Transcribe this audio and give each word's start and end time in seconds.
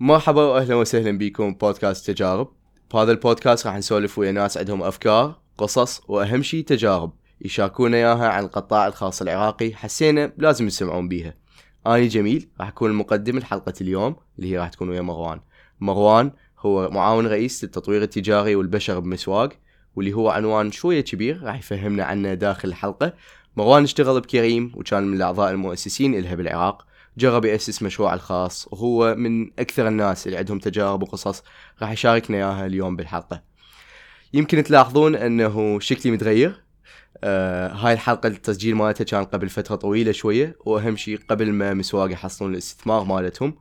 مرحبا 0.00 0.42
واهلا 0.42 0.74
وسهلا 0.74 1.18
بكم 1.18 1.54
بودكاست 1.54 2.10
تجارب. 2.10 2.48
بهذا 2.94 3.12
البودكاست 3.12 3.66
راح 3.66 3.76
نسولف 3.76 4.18
ويا 4.18 4.32
ناس 4.32 4.58
عندهم 4.58 4.82
أفكار 4.82 5.40
قصص 5.58 6.00
وأهم 6.08 6.42
شيء 6.42 6.64
تجارب. 6.64 7.12
يشاركونا 7.40 7.96
إياها 7.96 8.28
عن 8.28 8.44
القطاع 8.44 8.86
الخاص 8.86 9.22
العراقي 9.22 9.74
حسينا 9.74 10.32
لازم 10.38 10.66
يسمعون 10.66 11.08
بيها. 11.08 11.34
اني 11.86 12.08
جميل 12.08 12.48
راح 12.60 12.68
أكون 12.68 12.90
المقدم 12.90 13.38
لحلقة 13.38 13.72
اليوم 13.80 14.16
اللي 14.38 14.52
هي 14.52 14.58
راح 14.58 14.68
تكون 14.68 14.88
ويا 14.88 15.00
مروان. 15.00 15.40
مروان 15.80 16.32
هو 16.58 16.90
معاون 16.90 17.26
رئيس 17.26 17.64
للتطوير 17.64 18.02
التجاري 18.02 18.54
والبشر 18.54 19.00
بمسواق 19.00 19.52
واللي 19.96 20.12
هو 20.12 20.28
عنوان 20.28 20.72
شوية 20.72 21.00
كبير 21.00 21.42
راح 21.42 21.58
يفهمنا 21.58 22.04
عنه 22.04 22.34
داخل 22.34 22.68
الحلقة. 22.68 23.12
مروان 23.56 23.82
اشتغل 23.82 24.20
بكريم 24.20 24.72
وكان 24.74 25.02
من 25.02 25.16
الأعضاء 25.16 25.50
المؤسسين 25.50 26.14
إلها 26.14 26.34
بالعراق. 26.34 26.87
جرب 27.18 27.44
يأسس 27.44 27.82
مشروع 27.82 28.14
الخاص. 28.14 28.68
وهو 28.70 29.14
من 29.14 29.50
أكثر 29.58 29.88
الناس 29.88 30.26
اللي 30.26 30.38
عندهم 30.38 30.58
تجارب 30.58 31.02
وقصص 31.02 31.42
راح 31.82 31.90
يشاركنا 31.90 32.36
إياها 32.36 32.66
اليوم 32.66 32.96
بالحلقة. 32.96 33.42
يمكن 34.34 34.62
تلاحظون 34.62 35.14
أنه 35.14 35.80
شكلي 35.80 36.12
متغير. 36.12 36.62
آه 37.24 37.72
هاي 37.72 37.92
الحلقة 37.92 38.26
التسجيل 38.26 38.74
مالتها 38.74 39.04
كان 39.04 39.24
قبل 39.24 39.48
فترة 39.48 39.76
طويلة 39.76 40.12
شوية 40.12 40.56
وأهم 40.66 40.96
شيء 40.96 41.20
قبل 41.28 41.52
ما 41.52 41.74
مسواق 41.74 42.12
يحصلون 42.12 42.52
الاستثمار 42.52 43.04
مالتهم. 43.04 43.54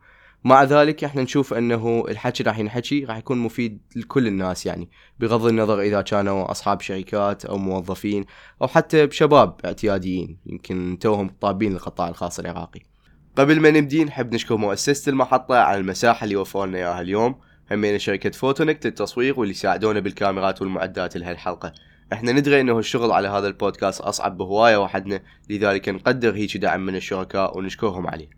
مع 0.43 0.63
ذلك 0.63 1.03
إحنا 1.03 1.21
نشوف 1.21 1.53
إنه 1.53 2.05
الحكي 2.09 2.43
راح 2.43 2.59
ينحكي 2.59 3.05
راح 3.05 3.17
يكون 3.17 3.37
مفيد 3.37 3.81
لكل 3.95 4.27
الناس 4.27 4.65
يعني 4.65 4.89
بغض 5.19 5.45
النظر 5.45 5.81
إذا 5.81 6.01
كانوا 6.01 6.51
أصحاب 6.51 6.81
شركات 6.81 7.45
أو 7.45 7.57
موظفين 7.57 8.25
أو 8.61 8.67
حتى 8.67 9.05
بشباب 9.05 9.55
اعتياديين 9.65 10.37
يمكن 10.45 10.97
توهم 11.01 11.29
طابين 11.41 11.71
للقطاع 11.71 12.07
الخاص 12.07 12.39
العراقي. 12.39 12.96
قبل 13.37 13.59
ما 13.59 13.71
نبدي 13.71 14.03
نحب 14.03 14.33
نشكر 14.33 14.57
مؤسسة 14.57 15.09
المحطة 15.09 15.55
على 15.55 15.79
المساحة 15.79 16.23
اللي 16.23 16.35
وفروا 16.35 16.65
لنا 16.65 16.77
إياها 16.77 17.01
اليوم. 17.01 17.41
همين 17.71 17.99
شركة 17.99 18.29
فوتونكت 18.29 18.85
للتصوير 18.85 19.39
واللي 19.39 19.53
ساعدونا 19.53 19.99
بالكاميرات 19.99 20.61
والمعدات 20.61 21.17
لهالحلقة 21.17 21.73
إحنا 22.13 22.31
ندري 22.31 22.61
إنه 22.61 22.79
الشغل 22.79 23.11
على 23.11 23.27
هذا 23.27 23.47
البودكاست 23.47 24.01
أصعب 24.01 24.37
بهواية 24.37 24.77
وحدنا 24.77 25.21
لذلك 25.49 25.89
نقدر 25.89 26.35
هيك 26.35 26.57
دعم 26.57 26.85
من 26.85 26.95
الشركاء 26.95 27.57
ونشكرهم 27.57 28.07
عليه. 28.07 28.29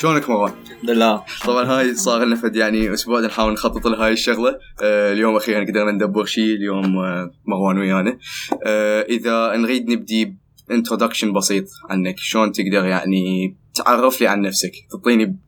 شلونك 0.00 0.30
مروان؟ 0.30 0.52
الحمد 0.70 0.90
لله 0.90 1.24
طبعا 1.46 1.64
هاي 1.64 1.94
صار 1.94 2.24
لنا 2.24 2.36
فد 2.36 2.56
يعني 2.56 2.92
أسبوع 2.92 3.20
نحاول 3.20 3.52
نخطط 3.52 3.86
لهاي 3.86 4.12
الشغلة. 4.12 4.58
آه 4.82 5.12
اليوم 5.12 5.36
أخيرا 5.36 5.64
قدرنا 5.64 5.92
ندبر 5.92 6.24
شيء 6.24 6.54
اليوم 6.54 6.98
آه 6.98 7.30
مروان 7.46 7.78
ويانا. 7.78 8.18
آه 8.66 9.00
إذا 9.00 9.56
نريد 9.56 9.90
نبدي 9.90 10.38
introduction 10.70 11.32
بسيط 11.32 11.64
عنك 11.90 12.14
شلون 12.18 12.52
تقدر 12.52 12.86
يعني 12.86 13.56
تعرف 13.74 14.20
لي 14.20 14.26
عن 14.26 14.40
نفسك؟ 14.40 14.72
تعطيني 14.90 15.38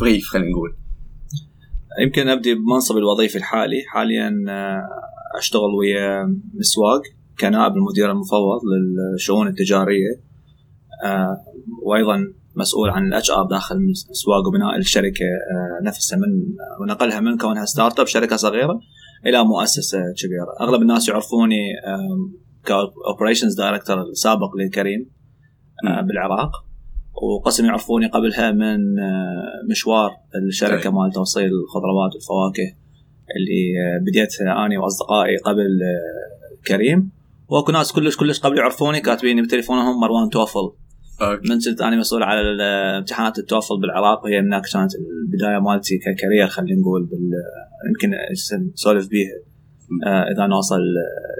brief 0.00 0.26
خلينا 0.26 0.50
نقول. 0.50 0.76
يمكن 2.02 2.28
أبدي 2.28 2.54
بمنصب 2.54 2.96
الوظيفي 2.96 3.38
الحالي. 3.38 3.82
حاليا 3.88 4.44
آه، 4.48 4.88
أشتغل 5.38 5.74
ويا 5.78 6.36
مسواق 6.54 7.02
كنائب 7.40 7.72
المدير 7.72 8.10
المفوض 8.10 8.60
للشؤون 9.14 9.46
التجارية. 9.48 10.20
آه، 11.04 11.36
وأيضا 11.82 12.32
مسؤول 12.60 12.90
عن 12.90 13.06
ال 13.06 13.30
HR 13.30 13.46
داخل 13.46 13.76
مسواق 14.10 14.46
وبناء 14.48 14.76
الشركة 14.76 15.24
آه، 15.24 15.84
نفسها 15.86 16.16
من 16.16 16.28
ونقلها 16.80 17.20
من 17.20 17.38
كونها 17.38 17.64
startup 17.64 18.06
شركة 18.06 18.36
صغيرة 18.36 18.80
إلى 19.26 19.44
مؤسسة 19.44 19.98
كبيرة. 19.98 20.68
أغلب 20.68 20.82
الناس 20.82 21.08
يعرفوني 21.08 21.60
ك 22.64 22.72
operations 22.72 23.54
director 23.54 24.02
السابق 24.02 24.56
لكريم 24.56 25.10
بالعراق. 26.02 26.50
وقسم 27.22 27.64
يعرفوني 27.64 28.06
قبلها 28.06 28.52
من 28.52 28.98
آه، 28.98 29.62
مشوار 29.70 30.10
الشركة 30.48 30.90
مال 30.90 31.12
توصيل 31.12 31.50
الخضروات 31.64 32.14
والفواكه 32.14 32.76
اللي 33.36 33.62
آه، 33.80 33.98
بديتها 34.02 34.66
اني 34.66 34.78
وأصدقائي 34.78 35.36
قبل 35.36 35.60
آه، 35.60 36.66
كريم. 36.68 37.10
وأكو 37.48 37.72
ناس 37.72 37.92
كلش 37.92 38.16
كلش 38.16 38.40
قبل 38.40 38.58
يعرفوني 38.58 39.00
كاتبين 39.00 39.42
بتليفونهم 39.42 40.00
مروان 40.00 40.30
توفل. 40.30 40.72
من 41.22 41.58
كنت 41.64 41.80
أنا 41.80 41.96
مسؤول 41.96 42.22
على 42.22 42.62
امتحانات 42.98 43.38
التوفل 43.38 43.80
بالعراق 43.80 44.24
وهي 44.24 44.40
هناك 44.40 44.62
كانت 44.72 44.92
البداية 44.94 45.58
مالتي 45.58 45.98
ككارير 45.98 46.46
خلينا 46.46 46.80
نقول 46.80 47.06
بال 47.06 47.30
يمكن 47.88 48.10
نسولف 48.72 49.08
بيها 49.08 49.50
إذا 50.32 50.46
نوصل 50.46 50.80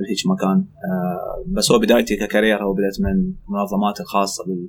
لهيك 0.03 0.27
مكان. 0.27 0.65
بس 1.47 1.73
هو 1.73 1.79
بدايتي 1.79 2.17
ككارير 2.17 2.63
هو 2.63 2.73
بديت 2.73 3.01
من 3.01 3.35
المنظمات 3.49 4.01
الخاصة 4.01 4.45
بال 4.45 4.69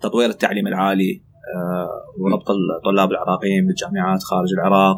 تطوير 0.00 0.30
التعليم 0.30 0.66
العالي. 0.66 1.22
آه، 1.56 1.88
وربط 2.18 2.50
الطلاب 2.50 3.10
العراقيين 3.10 3.66
بالجامعات 3.66 4.22
خارج 4.22 4.52
العراق 4.52 4.96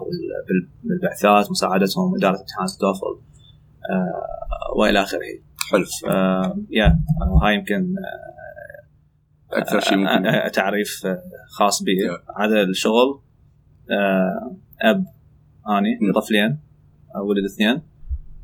بالبعثات 0.85 1.51
مساعدتهم 1.51 2.17
اداره 2.17 2.41
امتحانات 2.41 2.71
التوفل 2.71 3.21
آه، 3.91 4.79
وإلى 4.79 5.03
آخره. 5.03 5.21
حلو. 5.71 5.85
يا 6.71 6.99
هاي 7.43 7.55
يمكن 7.55 7.75
آه، 7.75 8.38
أكثر 9.53 9.81
شيء 9.81 9.97
ممكن. 9.99 10.51
تعريف 10.53 11.07
خاص 11.51 11.83
بي. 11.83 11.93
هذا 12.41 12.63
الشغل 12.63 13.21
أب 14.83 15.05
أني 15.69 16.13
طفلين 16.15 16.59
ولد 17.25 17.45
اثنين 17.45 17.83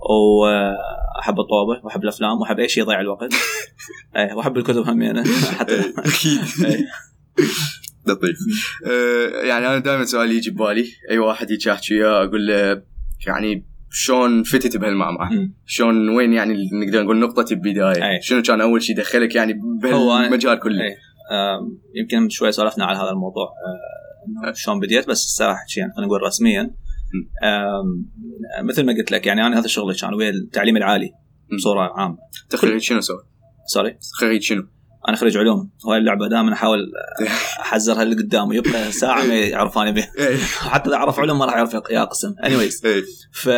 واحب 0.01 1.41
الطوبه 1.41 1.85
وأحب 1.85 2.03
الأفلام 2.03 2.41
وأحب 2.41 2.59
أي 2.59 2.69
شيء 2.69 2.83
يضيع 2.83 3.01
الوقت. 3.01 3.35
اي 4.17 4.33
وأحب 4.33 4.57
الكتب 4.57 4.89
همينه 4.89 5.25
حتى 5.59 5.81
أكيد. 5.99 6.41
لطيف. 8.07 8.39
أه 8.87 9.43
يعني 9.43 9.67
أنا 9.67 9.79
دائما 9.79 10.05
سؤالي 10.05 10.37
يجي 10.37 10.51
ببالي 10.51 10.87
أي 11.11 11.19
واحد 11.19 11.51
يجي 11.51 11.73
احكي 11.73 11.95
وياه 11.95 12.25
أقول 12.25 12.47
له 12.47 12.83
يعني 13.27 13.67
شلون 13.97 14.43
فتت 14.43 14.77
بهالمعمعة. 14.77 15.31
شلون 15.67 16.09
وين 16.09 16.33
يعني 16.33 16.55
نقدر 16.73 17.03
نقول 17.03 17.19
نقطة 17.19 17.53
البداية؟ 17.53 18.11
أي. 18.11 18.23
شنو 18.23 18.43
كان 18.43 18.61
أول 18.61 18.83
شيء 18.83 18.97
دخلك 18.97 19.35
يعني 19.35 19.61
بهالمجال 19.83 20.61
كله؟ 20.61 20.85
أي. 20.85 20.97
آه 21.31 21.71
يمكن 21.95 22.29
شوي 22.29 22.53
سولفنا 22.53 22.85
على 22.85 22.99
هذا 22.99 23.11
الموضوع 23.11 23.49
آه 24.47 24.53
شلون 24.53 24.81
بديت 24.81 25.09
بس 25.09 25.25
الساعة 25.25 25.59
يعني 25.77 25.93
خلينا 25.93 26.07
نقول 26.07 26.23
رسميا. 26.23 26.75
مثل 28.63 28.87
ما 28.87 28.93
قلت 28.93 29.13
لك 29.13 29.27
يعني 29.27 29.47
أنا 29.47 29.59
هذا 29.59 29.67
شغلي 29.67 29.95
كان 29.95 30.15
ويا 30.15 30.31
التعليم 30.31 30.77
العالي 30.77 31.11
بصورة 31.57 31.93
عامة. 31.97 32.19
انت 32.45 32.57
خريج 32.57 32.81
شنو 32.81 33.01
سوي؟ 33.01 33.23
sorry 33.67 33.99
خريج 34.21 34.43
شنو؟ 34.43 34.69
أنا 35.09 35.17
خريج 35.17 35.37
علوم. 35.37 35.71
وهاي 35.85 35.99
اللعبة 35.99 36.29
دائما 36.29 36.53
أحاول 36.53 36.79
أحذرها 37.61 38.03
اللي 38.03 38.15
قدامي. 38.15 38.57
يبقى 38.57 38.93
ساعة 38.93 39.27
ما 39.27 39.35
يعرفاني 39.35 39.93
بها. 39.93 40.11
إيه. 40.19 40.37
حتى 40.37 40.89
إذا 40.89 40.97
عرف 40.97 41.19
علوم 41.19 41.39
ما 41.39 41.45
راح 41.45 41.57
يعرف 41.57 41.75
يقسم 41.91 42.35
anyways 42.45 42.83
ف 43.33 43.49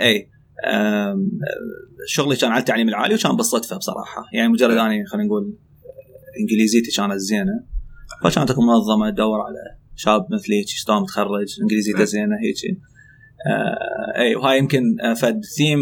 اي 0.00 0.28
شغلي 2.06 2.36
كان 2.36 2.50
على 2.50 2.60
التعليم 2.60 2.88
العالي 2.88 3.14
وكان 3.14 3.36
بالصدفة 3.36 3.76
بصراحة. 3.76 4.24
يعني 4.34 4.48
مجرد 4.48 4.76
اني 4.76 5.06
خلينا 5.06 5.26
نقول 5.26 5.54
إنجليزيتي 6.40 6.90
كانت 6.96 7.16
زينة. 7.16 7.64
فكانت 8.24 8.50
اكو 8.50 8.62
منظمة 8.62 9.10
تدور 9.10 9.40
على 9.40 9.78
شاب 9.96 10.26
مثلي 10.32 10.58
هيك 10.58 10.68
شلون 10.68 11.02
متخرج. 11.02 11.60
إنجليزيته 11.62 12.04
زينة 12.04 12.36
هيك. 12.42 12.78
آه 13.46 14.18
اي 14.18 14.34
وهاي 14.34 14.58
يمكن 14.58 14.82
آه، 15.04 15.14
فد 15.14 15.40
ثيم 15.56 15.78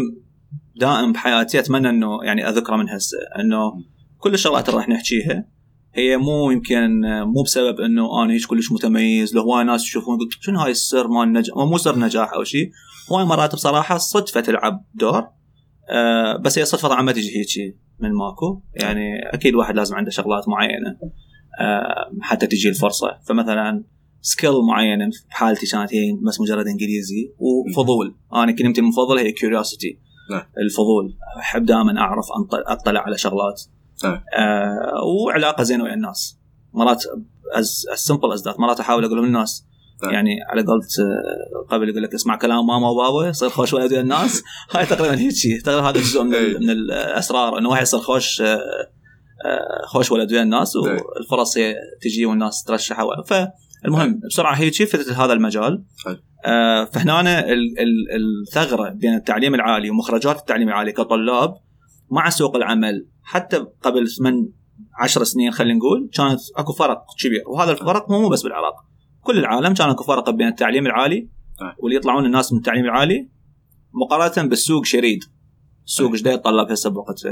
دائم 0.79 1.11
بحياتي. 1.11 1.59
أتمنى 1.59 1.89
إنه 1.89 2.23
يعني 2.23 2.49
أذكره 2.49 2.75
من 2.75 2.89
هسه 2.89 3.17
إنه 3.39 3.71
كل 4.21 4.33
الشغلات 4.33 4.69
اللي 4.69 4.77
راح 4.77 4.89
نحكيها 4.89 5.45
هي 5.93 6.17
مو 6.17 6.51
يمكن 6.51 7.01
مو 7.23 7.43
بسبب 7.43 7.79
إنه 7.79 8.23
أنا 8.23 8.33
هيك 8.33 8.45
كلش 8.45 8.71
متميز 8.71 9.35
لو 9.35 9.41
هواي 9.41 9.63
ناس 9.63 9.83
يشوفون 9.83 10.17
شنو 10.41 10.59
هاي 10.59 10.71
السر 10.71 11.07
مال 11.07 11.23
النجاح 11.23 11.57
مو 11.57 11.77
سر 11.77 11.99
نجاح 11.99 12.33
أو 12.33 12.43
شيء 12.43 12.71
هواي 13.11 13.25
مرات 13.25 13.55
بصراحة 13.55 13.97
صدفة 13.97 14.41
تلعب 14.41 14.85
دور 14.93 15.27
آه 15.89 16.37
بس 16.37 16.59
هي 16.59 16.65
صدفة 16.65 16.87
طبعا 16.87 17.01
ما 17.01 17.11
تجي 17.11 17.39
هيك 17.39 17.75
من 17.99 18.13
ماكو. 18.13 18.61
يعني 18.73 19.29
أكيد 19.33 19.55
واحد 19.55 19.75
لازم 19.75 19.95
عنده 19.95 20.11
شغلات 20.11 20.49
معينة 20.49 20.97
آه 21.59 22.11
حتى 22.21 22.47
تجي 22.47 22.69
الفرصة. 22.69 23.07
فمثلا 23.27 23.83
skill 24.21 24.51
معينة 24.69 25.09
بحالتي 25.29 25.65
كانت 25.71 25.93
هي 25.93 26.13
بس 26.27 26.41
مجرد 26.41 26.67
إنجليزي 26.67 27.33
وفضول. 27.37 28.15
أنا 28.33 28.51
كلمتي 28.51 28.81
المفضله 28.81 29.21
هي 29.21 29.31
curiosity 29.31 29.99
نعم. 30.31 30.43
الفضول. 30.65 31.17
أحب 31.39 31.65
دائما 31.65 31.99
أعرف 31.99 32.25
أطلع 32.53 33.01
على 33.01 33.17
شغلات. 33.17 33.61
نعم. 34.05 34.21
آه 34.37 35.03
وعلاقة 35.27 35.63
زينة 35.63 35.83
ويا 35.83 35.93
الناس. 35.93 36.37
مرات 36.73 37.03
as 37.53 37.85
simple 37.95 38.31
as 38.31 38.43
that 38.43 38.59
مرات 38.59 38.79
أحاول 38.79 39.05
أقول 39.05 39.25
للناس. 39.25 39.65
نعم. 40.03 40.13
يعني 40.13 40.29
على 40.49 40.61
قولت 40.63 40.99
آه، 40.99 41.75
قبل 41.75 41.89
يقول 41.89 42.03
لك 42.03 42.13
اسمع 42.13 42.35
كلام 42.35 42.67
ماما 42.67 42.89
وبابا 42.89 43.27
يصير 43.29 43.49
خوش 43.49 43.73
ولد 43.73 43.91
ويا 43.91 44.01
الناس. 44.01 44.43
هاي 44.75 44.85
تقريبا 44.85 45.17
هيك 45.19 45.31
شيء 45.31 45.59
تقريبا 45.61 45.89
هذا 45.89 45.99
جزء 45.99 46.23
من, 46.23 46.29
من 46.59 46.69
الأسرار 46.69 47.57
إنه 47.57 47.69
واحد 47.69 47.81
يصير 47.81 47.99
خوش 47.99 48.41
آه، 48.41 48.45
آه، 49.45 49.85
خوش 49.85 50.11
ولد 50.11 50.31
ويا 50.31 50.41
الناس 50.41 50.75
إيه. 50.75 50.81
والفرص 51.17 51.57
هي 51.57 51.75
تجي 52.01 52.25
والناس 52.25 52.63
ترشح 52.63 52.97
فالمهم 53.25 54.19
بسرعة 54.29 54.53
هي 54.53 54.71
شفت 54.73 55.09
هذا 55.11 55.33
المجال. 55.33 55.83
فهنا 56.91 57.19
ال- 57.39 57.79
ال- 57.79 58.07
الثغرة 58.47 58.89
بين 58.89 59.15
التعليم 59.15 59.55
العالي 59.55 59.89
ومخرجات 59.89 60.39
التعليم 60.39 60.69
العالي 60.69 60.91
كطلاب 60.91 61.53
مع 62.11 62.29
سوق 62.29 62.55
العمل 62.55 63.07
حتى 63.23 63.65
قبل 63.81 64.07
من 64.21 64.49
عشر 64.99 65.23
سنين 65.23 65.51
خلينا 65.51 65.79
نقول 65.79 66.09
كانت 66.13 66.39
أكو 66.57 66.73
فرق 66.73 67.05
كبير 67.19 67.43
وهذا 67.47 67.71
الفرق 67.71 68.11
مو 68.11 68.21
مو 68.21 68.29
بس 68.29 68.43
بالعراق 68.43 68.75
كل 69.21 69.37
العالم 69.37 69.73
كان 69.73 69.89
أكو 69.89 70.03
فرق 70.03 70.29
بين 70.29 70.47
التعليم 70.47 70.85
العالي 70.85 71.29
نعم. 71.61 71.73
واللي 71.79 71.97
يطلعون 71.97 72.25
الناس 72.25 72.53
من 72.53 72.59
التعليم 72.59 72.85
العالي 72.85 73.29
مقارنة 73.93 74.49
بالسوق 74.49 74.85
شريد 74.85 75.19
السوق. 75.85 76.11
إيش 76.11 76.21
يتطلب 76.21 76.71
هسه 76.71 76.89
بوقت 76.89 77.23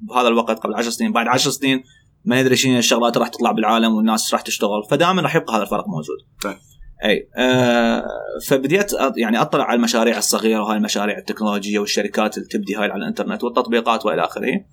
بهذا 0.00 0.28
الوقت 0.28 0.58
قبل 0.58 0.74
10 0.74 0.90
سنين 0.90 1.12
بعد 1.12 1.28
10 1.28 1.50
سنين 1.50 1.82
ما 2.24 2.42
ندري 2.42 2.56
شنو 2.56 2.78
الشغلات 2.78 3.16
راح 3.18 3.28
تطلع 3.28 3.52
بالعالم 3.52 3.94
والناس 3.94 4.34
راح 4.34 4.40
تشتغل 4.42 4.84
فدائما 4.90 5.22
راح 5.22 5.36
يبقى 5.36 5.56
هذا 5.56 5.62
الفرق 5.62 5.88
موجود 5.88 6.16
طيب. 6.42 6.56
أي 7.04 7.28
آه 7.36 8.04
فبديت 8.48 8.92
يعني 9.16 9.40
أطلع 9.40 9.64
على 9.64 9.76
المشاريع 9.76 10.18
الصغيرة 10.18 10.60
وهاي 10.62 10.76
المشاريع 10.76 11.18
التكنولوجية 11.18 11.78
والشركات 11.78 12.36
اللي 12.36 12.48
تبدي 12.48 12.74
هاي 12.76 12.90
على 12.90 13.02
الإنترنت 13.02 13.44
والتطبيقات 13.44 14.06
وإلى 14.06 14.24
آخره. 14.24 14.64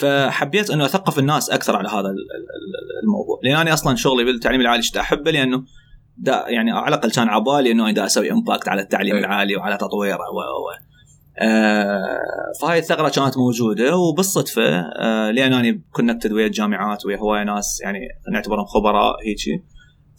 فحبيت 0.00 0.70
إنه 0.70 0.84
أثقف 0.84 1.18
الناس 1.18 1.50
أكثر 1.50 1.76
على 1.76 1.88
هذا 1.88 1.98
ال- 1.98 2.06
ال- 2.06 2.10
ال- 2.10 3.02
الموضوع. 3.04 3.40
لأن 3.44 3.56
أنا 3.56 3.72
أصلا 3.72 3.96
شغلي 3.96 4.24
بالتعليم 4.24 4.60
العالي 4.60 4.82
شت 4.82 4.96
أحبه 4.96 5.30
لأنه 5.30 5.64
دا 6.16 6.44
يعني 6.48 6.70
على 6.70 6.88
الأقل 6.88 7.10
كان 7.10 7.28
عبالي 7.28 7.70
إنه 7.72 7.90
دا 7.90 8.06
أسوي 8.06 8.32
impact 8.32 8.68
على 8.68 8.82
التعليم 8.82 9.14
إيه. 9.14 9.20
العالي 9.20 9.56
وعلى 9.56 9.76
تطويره 9.76 10.18
و 10.18 10.38
و 10.38 10.70
آه 11.42 12.08
فهاي 12.62 12.78
الثغرة 12.78 13.08
كانت 13.08 13.38
موجودة 13.38 13.96
وبالصدفة 13.96 14.62
آه 14.80 15.30
لأن 15.30 15.52
أنا 15.52 15.80
connected 15.92 16.32
ويا 16.32 16.46
الجامعات 16.46 17.06
ويا 17.06 17.16
هواي 17.16 17.44
ناس 17.44 17.80
يعني 17.84 18.00
نعتبرهم 18.32 18.64
خبراء 18.64 19.16
هيجي. 19.26 19.64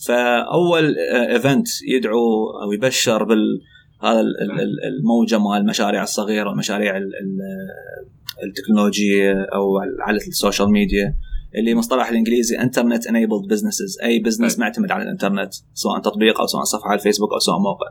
فأول 0.07 0.95
event 1.31 1.68
يدعو 1.88 2.50
أو 2.63 2.71
يبشر 2.71 3.24
بال 3.24 3.62
هذا 4.03 4.19
ال- 4.19 4.42
ال- 4.42 4.59
ال- 4.62 4.83
الموجة 4.98 5.38
مال 5.39 5.57
المشاريع 5.62 6.03
الصغيرة 6.03 6.50
والمشاريع 6.50 6.98
ال- 6.98 7.03
ال- 7.03 8.48
التكنولوجيه 8.48 9.33
أو 9.53 9.77
على 10.00 10.18
السوشيال 10.18 10.71
ميديا 10.71 11.15
اللي 11.56 11.75
مصطلح 11.75 12.09
الإنجليزي 12.09 12.59
internet 12.60 13.08
enabled 13.08 13.42
businesses 13.50 13.98
أي 14.03 14.19
business 14.19 14.60
معتمد 14.59 14.92
على 14.92 15.03
الإنترنت 15.03 15.53
سواء 15.74 16.00
تطبيق 16.00 16.39
أو 16.39 16.48
سواء 16.48 16.63
صفحة 16.63 16.89
على 16.89 16.98
الفيسبوك 17.00 17.33
أو 17.33 17.39
سواء 17.39 17.57
موقع. 17.59 17.88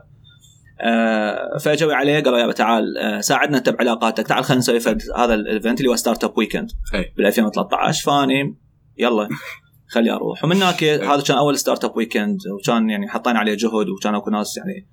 آه 0.81 1.57
فجوا 1.57 1.93
عليه 1.93 2.19
قالوا 2.23 2.39
يابا 2.39 2.51
تعال 2.51 2.97
آه 2.97 3.21
ساعدنا 3.21 3.57
انت 3.57 3.69
بعلاقاتك 3.69 4.27
تعال 4.27 4.43
خلينا 4.43 4.59
نسوي 4.59 4.79
هذا 5.17 5.33
ال 5.33 5.41
event 5.41 5.79
اللي 5.79 5.91
هو 5.91 5.95
Startup 5.95 6.37
Weekend. 6.37 6.71
بال 7.17 7.25
2013 7.25 8.03
فاني 8.05 8.55
يلا. 8.97 9.29
خلي 9.91 10.11
أروح. 10.11 10.43
ومن 10.43 10.55
هناك 10.55 10.83
هذا 10.83 11.21
كان 11.21 11.37
أول 11.37 11.57
Startup 11.57 11.97
Weekend 11.97 12.39
وكان 12.47 12.89
يعني 12.89 13.07
حطينا 13.07 13.39
عليه 13.39 13.53
جهد 13.53 13.89
وكان 13.89 14.15
أكو 14.15 14.29
ناس 14.29 14.57
يعني 14.57 14.87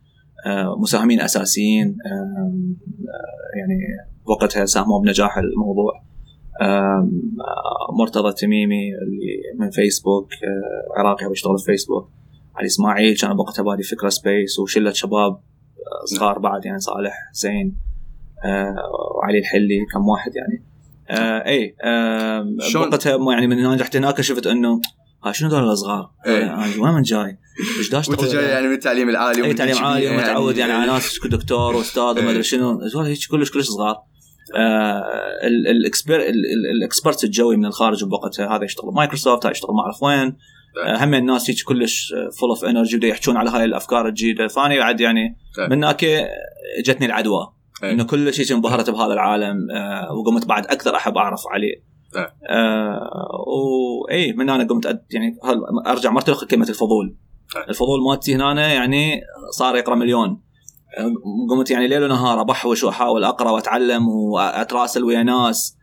آه، 0.47 0.77
مساهمين 0.79 1.21
أساسيين 1.21 1.97
آه، 2.07 2.53
يعني 3.59 3.79
وقتها 4.25 4.65
ساهموا 4.65 5.01
بنجاح 5.01 5.39
الموضوع. 5.39 6.03
آه، 6.63 7.09
مرتضى 7.99 8.29
التميمي 8.29 8.95
اللي 9.03 9.59
من 9.59 9.71
فيسبوك 9.71 10.29
عراقي 10.97 11.29
بيشتغل 11.29 11.59
في 11.59 11.65
فيسبوك 11.65 12.11
علي 12.57 12.67
إسماعيل 12.67 13.17
كان 13.17 13.37
بوقتها 13.37 13.63
بادي 13.63 13.83
فكره 13.83 14.09
سبيس 14.09 14.59
وشلة 14.59 14.93
شباب 14.93 15.41
صغار 16.05 16.39
بعد 16.39 16.65
يعني 16.65 16.79
صالح 16.79 17.31
آه، 18.45 18.75
وعلي 19.17 19.39
الحلي 19.39 19.87
كم 19.93 20.09
واحد 20.09 20.37
يعني. 20.37 20.68
آه 21.11 21.47
اي 21.47 21.77
آه 21.85 22.47
وقتها 22.75 23.33
يعني 23.33 23.47
من 23.47 23.59
هنا 23.59 23.75
رحت 23.75 23.97
هناك 23.97 24.21
شفت 24.21 24.47
إنه 24.47 24.81
ها 25.25 25.33
شنو 25.33 25.49
دول 25.49 25.71
الصغار؟ 25.71 26.11
إيه. 26.27 26.45
آه، 26.45 26.81
وين 26.81 26.93
من 26.93 27.03
جاي؟ 27.03 27.39
إيش 27.79 27.91
داش 27.91 28.09
وأنت 28.09 28.25
جاي 28.25 28.45
يعني 28.45 28.67
من 28.67 28.75
التعليم 28.75 29.09
العالي 29.09 29.45
اي 29.45 29.55
تعليم 29.55 29.79
عالي 29.79 30.11
ومتعود 30.11 30.57
يعني 30.57 30.73
على 30.73 30.85
إيه. 30.85 30.91
ناس 30.91 31.21
دكتور 31.25 31.77
واستاذ 31.77 32.03
وما 32.03 32.21
إيه. 32.21 32.31
أدري 32.31 32.43
شنو 32.43 32.81
هيك 33.01 33.19
كلش 33.31 33.51
كلش 33.51 33.67
صغار 33.67 33.97
آه 34.57 35.03
ال 36.75 36.81
experts 36.81 37.25
اللي 37.25 37.41
جوي 37.41 37.57
من 37.57 37.67
الخارج 37.67 38.05
بوقتها 38.05 38.57
هذا 38.57 38.65
يشتغل 38.65 38.93
مايكروسوفت 38.95 39.47
هذا 39.47 39.53
يشتغل 39.53 39.75
ما 39.75 39.83
اعرف 39.83 40.03
وين 40.03 40.37
آه 40.85 41.05
هم 41.05 41.15
الناس 41.15 41.51
هيك 41.51 41.63
كلش 41.63 42.15
full 42.41 42.49
of 42.49 42.65
energy 42.65 43.09
يحجون 43.09 43.37
على 43.37 43.51
هاي 43.51 43.65
الأفكار 43.65 44.09
الجديدة 44.09 44.49
فاني 44.49 44.79
بعد 44.79 45.01
يعني. 45.01 45.37
من 45.59 45.85
هناك 45.85 46.05
جتني 46.85 47.07
العدوى 47.07 47.58
إيه. 47.83 47.93
إنه 47.93 48.05
كل 48.05 48.35
شيء 48.35 48.57
انبهرت 48.57 48.91
بهذا 48.91 49.13
العالم 49.13 49.71
آه 49.71 50.13
وقمت 50.13 50.47
بعد 50.47 50.67
أكثر 50.67 50.97
أحب 50.97 51.17
أعرف 51.17 51.41
عليه 51.51 51.75
طيب. 52.15 52.27
آه 52.51 53.11
واي 53.47 54.33
من 54.33 54.51
هنا 54.51 54.65
قمت 54.65 54.87
أد 54.87 55.05
يعني 55.11 55.37
هل- 55.45 55.87
أرجع 55.87 56.11
مرة 56.11 56.25
أخرى 56.29 56.47
كلمة 56.47 56.69
الفضول 56.69 57.17
طيب. 57.55 57.65
الفضول 57.69 58.01
مالتي 58.11 58.35
هنا 58.35 58.73
يعني 58.73 59.21
صار 59.59 59.77
يقرأ 59.77 59.95
مليون 59.95 60.41
قمت 61.51 61.71
يعني 61.71 61.89
ليل 61.89 62.05
ونهار 62.05 62.41
أبحوش 62.41 62.85
وأحاول 62.85 63.25
أقرأ 63.25 63.51
وأتعلم 63.51 64.09
وأتراسل 64.09 65.05
ويا 65.05 65.23
ناس 65.23 65.77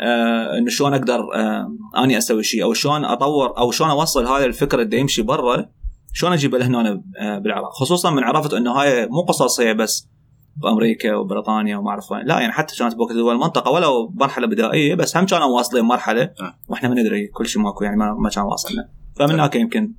آه 0.00 0.58
إنه 0.58 0.68
شلون 0.70 0.94
أقدر 0.94 1.20
آه 1.34 1.68
أني 2.04 2.18
أسوي 2.18 2.42
شيء 2.42 2.62
أو 2.62 2.72
شلون 2.72 3.04
أطور 3.04 3.58
أو 3.58 3.70
شلون 3.70 3.90
أوصل 3.90 4.26
هذا 4.26 4.44
الفكر 4.44 4.80
اللي 4.82 4.98
يمشي 4.98 5.22
برا 5.22 5.66
شلون 6.12 6.32
اجيبه 6.32 6.58
لهنا 6.58 7.02
آه 7.20 7.38
بالعراق 7.38 7.70
خصوصا 7.72 8.10
من 8.10 8.24
عرفت 8.24 8.54
إنه 8.54 8.72
هاي 8.72 9.06
مو 9.06 9.20
قصص 9.22 9.60
هي 9.60 9.74
بس 9.74 10.08
بأمريكا 10.56 11.14
وبريطانيا 11.14 11.76
وما 11.76 11.90
أعرف 11.90 12.12
وين 12.12 12.26
لا 12.26 12.40
يعني 12.40 12.52
حتى 12.52 12.76
كانت 12.76 12.94
بوقت 12.94 13.12
دول 13.12 13.34
المنطقة 13.34 13.70
ولو 13.70 14.12
مرحلة 14.14 14.46
بدائية 14.46 14.94
بس 14.94 15.16
هم 15.16 15.26
كانوا 15.26 15.46
واصلين 15.46 15.84
مرحلة 15.84 16.22
آه. 16.22 16.54
وإحنا 16.68 16.88
ما 16.88 16.94
ندري 16.94 17.26
كل 17.26 17.46
شيء 17.46 17.62
ماكو 17.62 17.84
يعني 17.84 17.96
ما, 17.96 18.14
ما 18.14 18.28
كان 18.30 18.44
واصلنا 18.44 18.88
فمن 19.16 19.26
طيب. 19.26 19.36
هناك 19.36 19.54
يمكن 19.56 19.92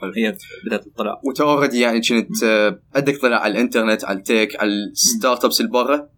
حلو. 0.00 0.12
هي 0.16 0.36
بدات 0.66 0.84
تطلع 0.88 1.20
وانت 1.24 1.40
already 1.40 1.80
يعني 1.80 2.00
كنت 2.00 2.42
آه، 2.44 2.78
عندك 2.96 3.20
طلع 3.22 3.36
على 3.36 3.52
الإنترنت 3.52 4.04
على 4.04 4.18
ال 4.18 4.26
tech 4.26 4.56
على 4.60 4.70
ال 4.70 5.44
startups 5.44 5.60
اللي 5.60 5.70
برا 5.72 6.08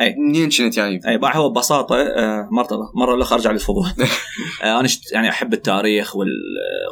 أي. 0.00 0.14
ومنين 0.18 0.48
كنت 0.50 0.76
يعني 0.76 1.00
أي 1.08 1.20
هو 1.34 1.50
ببساطة 1.50 1.96
آه، 1.96 2.48
مرة 2.50 2.90
مرة 2.94 3.14
اللخ 3.14 3.32
أرجع 3.32 3.50
للفضول 3.50 3.86
آه، 4.64 4.80
أنا 4.80 4.88
شت 4.88 5.12
يعني 5.12 5.28
أحب 5.28 5.52
التاريخ 5.52 6.16
وال 6.16 6.28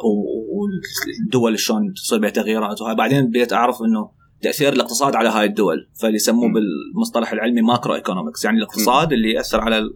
و- 0.03 0.61
والدول 0.61 1.59
شلون 1.59 1.93
تصير 1.93 2.19
بها 2.19 2.29
تغييرات 2.29 2.81
وهاي 2.81 2.95
بعدين 2.95 3.27
بديت 3.27 3.53
أعرف 3.53 3.81
إنه 3.81 4.20
تأثير 4.41 4.73
الاقتصاد 4.73 5.15
على 5.15 5.29
هاي 5.29 5.45
الدول 5.45 5.89
فاللي 6.01 6.15
يسموه. 6.15 6.49
بالمصطلح 6.53 7.31
العلمي 7.31 7.61
macroeconomics 7.61 8.45
يعني 8.45 8.57
الاقتصاد 8.57 9.13
اللي 9.13 9.33
يأثر 9.33 9.61
على 9.61 9.89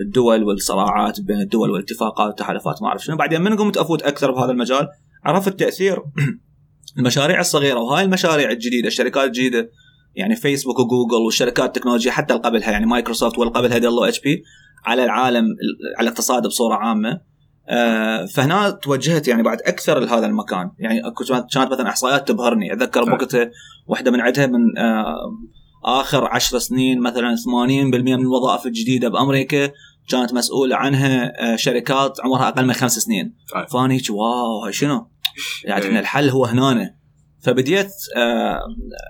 الدول 0.00 0.44
والصراعات 0.44 1.20
بين 1.20 1.40
الدول 1.40 1.70
والاتفاقات 1.70 2.26
والتحالفات 2.26 2.82
ما 2.82 2.88
أعرف 2.88 3.04
شنو. 3.04 3.16
بعدين 3.16 3.40
من 3.40 3.56
قمت 3.56 3.76
أفوت 3.76 4.02
أكثر 4.02 4.30
بهذا 4.30 4.50
المجال؟ 4.50 4.88
عرفت 5.24 5.58
تأثير 5.58 6.02
المشاريع 6.98 7.40
الصغيرة 7.40 7.78
وهاي 7.78 8.04
المشاريع 8.04 8.50
الجديدة 8.50 8.88
الشركات 8.88 9.24
الجديدة 9.24 9.70
يعني 10.14 10.36
فيسبوك 10.36 10.78
وجوجل 10.78 11.24
والشركات 11.24 11.66
التكنولوجيا 11.66 12.12
حتى 12.12 12.34
اللي 12.34 12.44
قبلها 12.44 12.70
يعني 12.70 12.86
مايكروسوفت 12.86 13.38
واللي 13.38 13.54
قبلها 13.54 13.78
ديل 13.78 14.04
إتش 14.04 14.20
بي 14.20 14.42
على 14.84 15.04
العالم 15.04 15.44
على 15.98 16.08
الاقتصاد 16.08 16.46
بصورة 16.46 16.74
عامة. 16.74 17.20
فهنا 18.34 18.70
توجهت 18.70 19.28
يعني 19.28 19.42
بعد 19.42 19.60
أكثر 19.60 19.98
لهذا 19.98 20.26
المكان 20.26 20.70
يعني 20.78 21.02
كانت 21.52 21.72
مثلا 21.72 21.88
إحصائيات 21.88 22.28
تبهرني 22.28 22.72
أتذكر 22.72 23.00
أي. 23.00 23.06
بوقتها 23.06 23.50
واحدة 23.86 24.10
من 24.10 24.20
عندها 24.20 24.46
من 24.46 24.78
آه، 24.78 25.16
آخر 25.84 26.24
عشر 26.24 26.58
سنين 26.58 27.00
مثلا 27.00 27.36
80% 27.36 27.46
من 27.48 28.14
الوظائف 28.14 28.66
الجديدة 28.66 29.08
بأمريكا 29.08 29.70
كانت 30.08 30.34
مسؤولة 30.34 30.76
عنها 30.76 31.32
آه، 31.52 31.56
شركات 31.56 32.20
عمرها 32.24 32.48
أقل 32.48 32.66
من 32.66 32.72
خمس 32.72 32.98
سنين 32.98 33.34
أي. 33.56 33.66
فاني 33.66 34.02
wow 34.10 34.70
شنو؟ 34.70 35.06
يعني 35.64 35.84
إيه. 35.84 35.90
إن 35.90 35.96
الحل 35.96 36.30
هو 36.30 36.44
هنا 36.44 36.94
فبديت 37.44 37.92
آه، 38.16 38.60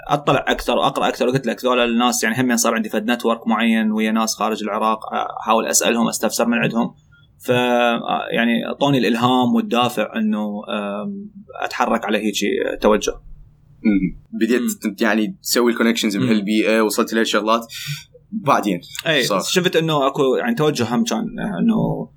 أطلع 0.09 0.45
أكثر 0.49 0.77
وأقرأ 0.77 1.09
أكثر 1.09 1.29
وقلت 1.29 1.47
لك 1.47 1.65
ذول 1.65 1.79
الناس 1.79 2.25
يعني 2.25 2.41
هم 2.41 2.57
صار 2.57 2.75
عندي 2.75 2.89
فد 2.89 3.11
network 3.11 3.49
معين 3.49 3.93
ويا 3.93 4.13
ناس 4.13 4.35
خارج 4.35 4.63
العراق 4.63 5.13
آه، 5.13 5.29
أحاول 5.41 5.67
أسألهم 5.67 6.09
أستفسر 6.09 6.47
من 6.47 6.59
عندهم 6.59 6.95
ف 7.39 7.51
آه، 7.51 8.01
يعني 8.33 8.67
اعطوني 8.67 8.99
الإلهام 8.99 9.55
والدافع 9.55 10.13
إنه 10.17 10.63
أتحرك 11.61 12.05
على 12.05 12.19
هيك 12.19 12.35
توجه 12.81 13.13
مم. 13.85 14.23
بديت. 14.33 15.01
يعني 15.01 15.39
تسوي 15.43 15.73
ال 15.73 15.76
connections. 15.76 16.17
بهالبيئه 16.17 16.81
وصلت 16.81 17.15
لهالشغلات 17.15 17.67
بعدين 18.33 18.81
اي 19.07 19.23
صح. 19.23 19.43
شفت 19.43 19.77
إنه 19.77 20.07
أكو 20.07 20.37
يعني 20.37 20.55
توجه 20.55 20.95
هم 20.95 21.05
كان 21.05 21.19
آه، 21.19 21.59
إنه 21.61 22.11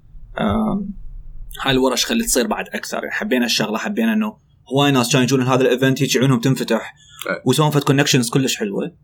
هاي 1.62 1.72
الورش 1.72 2.06
خلت 2.06 2.26
تصير 2.26 2.48
بعد 2.48 2.66
أكثر 2.68 2.98
يعني 2.98 3.12
حبينا 3.12 3.46
الشغلة 3.46 3.78
حبينا 3.78 4.14
إنه 4.14 4.38
هواي 4.74 4.92
ناس 4.92 5.12
كانوا 5.12 5.24
يجون 5.24 5.42
هذا 5.42 5.62
ال 5.62 5.69
event 5.69 6.02
هيك 6.02 6.18
عيونهم 6.18 6.40
تنفتح 6.40 6.96
أي. 7.30 7.42
ويسوون 7.46 7.70
فد 7.70 7.84
connections 7.84 8.30
كلش 8.30 8.58
حلوة 8.58 8.96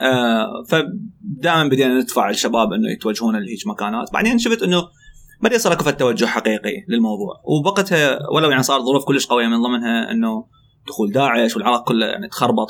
آه 0.00 0.64
فدائما 0.68 1.68
بدينا 1.68 2.00
ندفع 2.00 2.30
الشباب 2.30 2.72
إنه 2.72 2.92
يتوجهون 2.92 3.36
لهيك 3.36 3.66
مكانات 3.66 4.12
بعدين 4.12 4.38
شفت 4.38 4.62
إنه 4.62 4.88
بدا 5.42 5.54
يصير 5.54 5.72
اكو 5.72 5.90
توجه 5.90 6.26
حقيقي 6.26 6.84
للموضوع. 6.88 7.42
وبوقتها 7.44 8.18
ولو 8.30 8.50
يعني 8.50 8.62
صار 8.62 8.80
ظروف 8.80 9.04
كلش 9.04 9.26
قوية 9.26 9.46
من 9.46 9.62
ضمنها 9.62 10.10
إنه 10.10 10.46
دخول 10.88 11.12
داعش 11.12 11.56
والعراق 11.56 11.88
كله 11.88 12.06
يعني 12.06 12.28
تخربط 12.28 12.68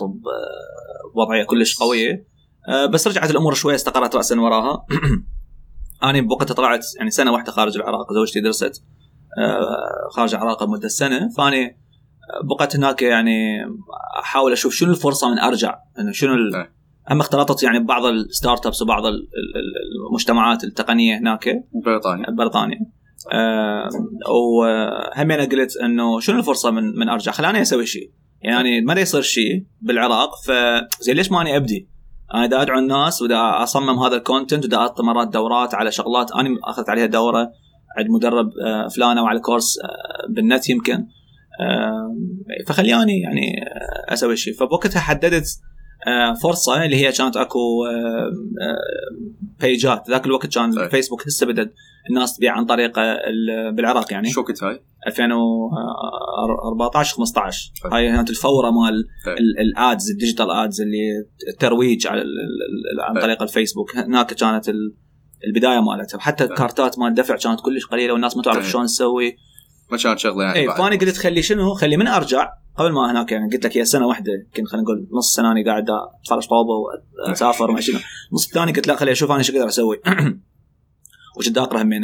بوضعية 1.14 1.44
كلش 1.44 1.78
قوية. 1.78 2.26
آه، 2.68 2.86
بس 2.86 3.08
رجعت 3.08 3.30
الأمور 3.30 3.54
شوية 3.54 3.74
استقرت 3.74 4.16
راسا 4.16 4.40
وراها. 4.40 4.86
أنا 6.02 6.20
بوقتها 6.20 6.54
طلعت 6.54 6.86
يعني 6.98 7.10
سنة 7.10 7.32
واحدة 7.32 7.52
خارج 7.52 7.76
العراق 7.76 8.12
زوجتي 8.12 8.40
درست 8.40 8.84
آه، 9.38 10.08
خارج 10.10 10.34
العراق 10.34 10.62
لمده 10.62 10.88
سنة. 10.88 11.28
فاني 11.36 11.82
بقيت 12.44 12.76
هناك 12.76 13.02
يعني 13.02 13.64
أحاول 14.20 14.52
أشوف 14.52 14.74
شنو 14.74 14.90
الفرصة 14.90 15.30
من 15.30 15.38
أرجع 15.38 15.78
انه 15.98 16.12
شنو 16.12 16.34
ال... 16.34 16.50
نعم. 16.52 16.66
أما 17.10 17.20
اختلطت 17.20 17.62
يعني 17.62 17.78
ببعض 17.78 18.04
ال 18.04 18.66
startups 18.66 18.82
وبعض 18.82 19.06
ال- 19.06 19.14
ال- 19.14 19.56
ال- 19.56 20.08
المجتمعات 20.08 20.64
التقنية 20.64 21.18
هناك؟ 21.18 21.48
بريطانيا. 21.84 22.30
ببريطانيا 22.30 22.78
آه 23.32 23.88
وهم 24.30 25.30
أنا 25.30 25.44
قلت 25.44 25.76
إنه 25.76 26.20
شنو 26.20 26.38
الفرصة 26.38 26.70
من 26.70 26.82
من 26.98 27.08
أرجع؟ 27.08 27.32
خلاني 27.32 27.62
أسوي 27.62 27.86
شيء. 27.86 28.10
يعني 28.42 28.80
ما 28.80 29.00
يصير 29.00 29.22
شيء 29.22 29.64
بالعراق 29.80 30.30
فزين 30.46 31.16
ليش 31.16 31.32
ماني 31.32 31.56
أبدي؟ 31.56 31.88
أنا 32.34 32.46
دا 32.46 32.62
أدعو 32.62 32.78
الناس 32.78 33.22
ودا 33.22 33.62
أصمم 33.62 33.98
هذا 33.98 34.16
الكونتنت 34.16 34.64
ودا 34.64 34.76
اعطي 34.76 35.02
مرات 35.02 35.28
دورات 35.28 35.74
على 35.74 35.92
شغلات 35.92 36.32
أنا 36.32 36.48
أخذت 36.64 36.88
عليها 36.88 37.06
دورة 37.06 37.50
عند 37.98 38.06
مدرب 38.10 38.50
آه، 38.66 38.88
فلانة 38.88 39.22
وعلى 39.22 39.40
كورس 39.40 39.78
آه، 39.78 40.32
بالنت 40.32 40.68
يمكن. 40.70 41.06
آه، 41.60 42.16
فخلياني 42.66 43.20
يعني 43.20 43.52
أسوي 44.08 44.36
شيء. 44.36 44.54
فبوقتها 44.54 45.00
حددت 45.00 45.46
فرصة 46.42 46.84
اللي 46.84 46.96
هي 46.96 47.12
كانت 47.12 47.36
أكو 47.36 47.58
آه، 47.86 47.90
آه، 48.62 48.76
بيجات 49.60 50.10
ذاك 50.10 50.26
الوقت 50.26 50.54
كان 50.54 50.72
طيب. 50.72 50.90
فيسبوك 50.90 51.26
هسه 51.26 51.46
بدت 51.46 51.72
الناس 52.10 52.36
تبيع 52.36 52.52
عن 52.52 52.64
طريق 52.64 52.98
ال- 52.98 53.74
بالعراق 53.76 54.12
يعني 54.12 54.30
شو 54.30 54.44
كنت 54.44 54.64
هاي؟ 54.64 54.82
2014 55.06 57.16
15 57.16 57.70
طيب. 57.84 57.92
هاي 57.92 58.12
كانت 58.12 58.30
الفورة 58.30 58.70
مال. 58.70 58.94
ال- 59.38 59.58
ال 59.60 59.73
ads 59.73 60.10
ال 60.10 60.15
digital 60.15 60.50
ads 60.50 60.80
اللي 60.80 60.98
الترويج 61.48 62.06
على 62.06 62.22
عن 63.08 63.14
طيب. 63.14 63.22
طريق 63.22 63.42
الفيسبوك 63.42 63.96
هناك 63.96 64.34
كانت 64.34 64.68
ال- 64.68 64.94
البداية 65.46 65.80
مالتها 65.80 66.30
طيب. 66.32 66.50
الكارتات 66.50 66.98
مال 66.98 67.08
الدفع 67.08 67.36
كانت 67.36 67.60
كلش 67.60 67.86
قليلة 67.86 68.12
والناس 68.12 68.36
ما 68.36 68.42
تعرف. 68.42 68.70
شلون 68.70 68.86
تسوي 68.86 69.36
ما 69.92 69.98
كانت 69.98 70.18
شغلة 70.18 70.44
يعني 70.44 70.58
اي. 70.58 70.68
فأنا 70.68 70.96
قلت 70.96 71.16
خلي 71.16 71.42
شنو 71.42 71.74
خلي 71.74 71.96
من 71.96 72.06
أرجع 72.06 72.48
قبل 72.76 72.92
ما 72.92 73.10
هناك 73.10 73.32
يعني 73.32 73.52
قلت 73.52 73.66
لك 73.66 73.76
هي 73.76 73.84
سنة 73.84 74.06
واحدة 74.06 74.32
يمكن 74.32 74.64
خلينا 74.64 74.84
نقول 74.84 75.08
نص 75.12 75.34
سنة 75.34 75.52
أنا 75.52 75.64
قاعد 75.64 75.86
أتفرج 76.20 76.46
طوبه 76.46 76.74
وأسافر 77.28 77.70
وما 77.70 77.80
شنو. 77.80 77.98
النص 78.30 78.46
الثاني 78.46 78.72
قلت 78.72 78.86
لا 78.86 78.96
خلي 78.96 79.12
أشوف 79.12 79.30
أنا 79.30 79.38
إيش 79.38 79.50
أقدر 79.50 79.68
أسوي. 79.68 80.00
وقمت 81.38 81.58
اقرا 81.58 81.82
همين 81.82 82.02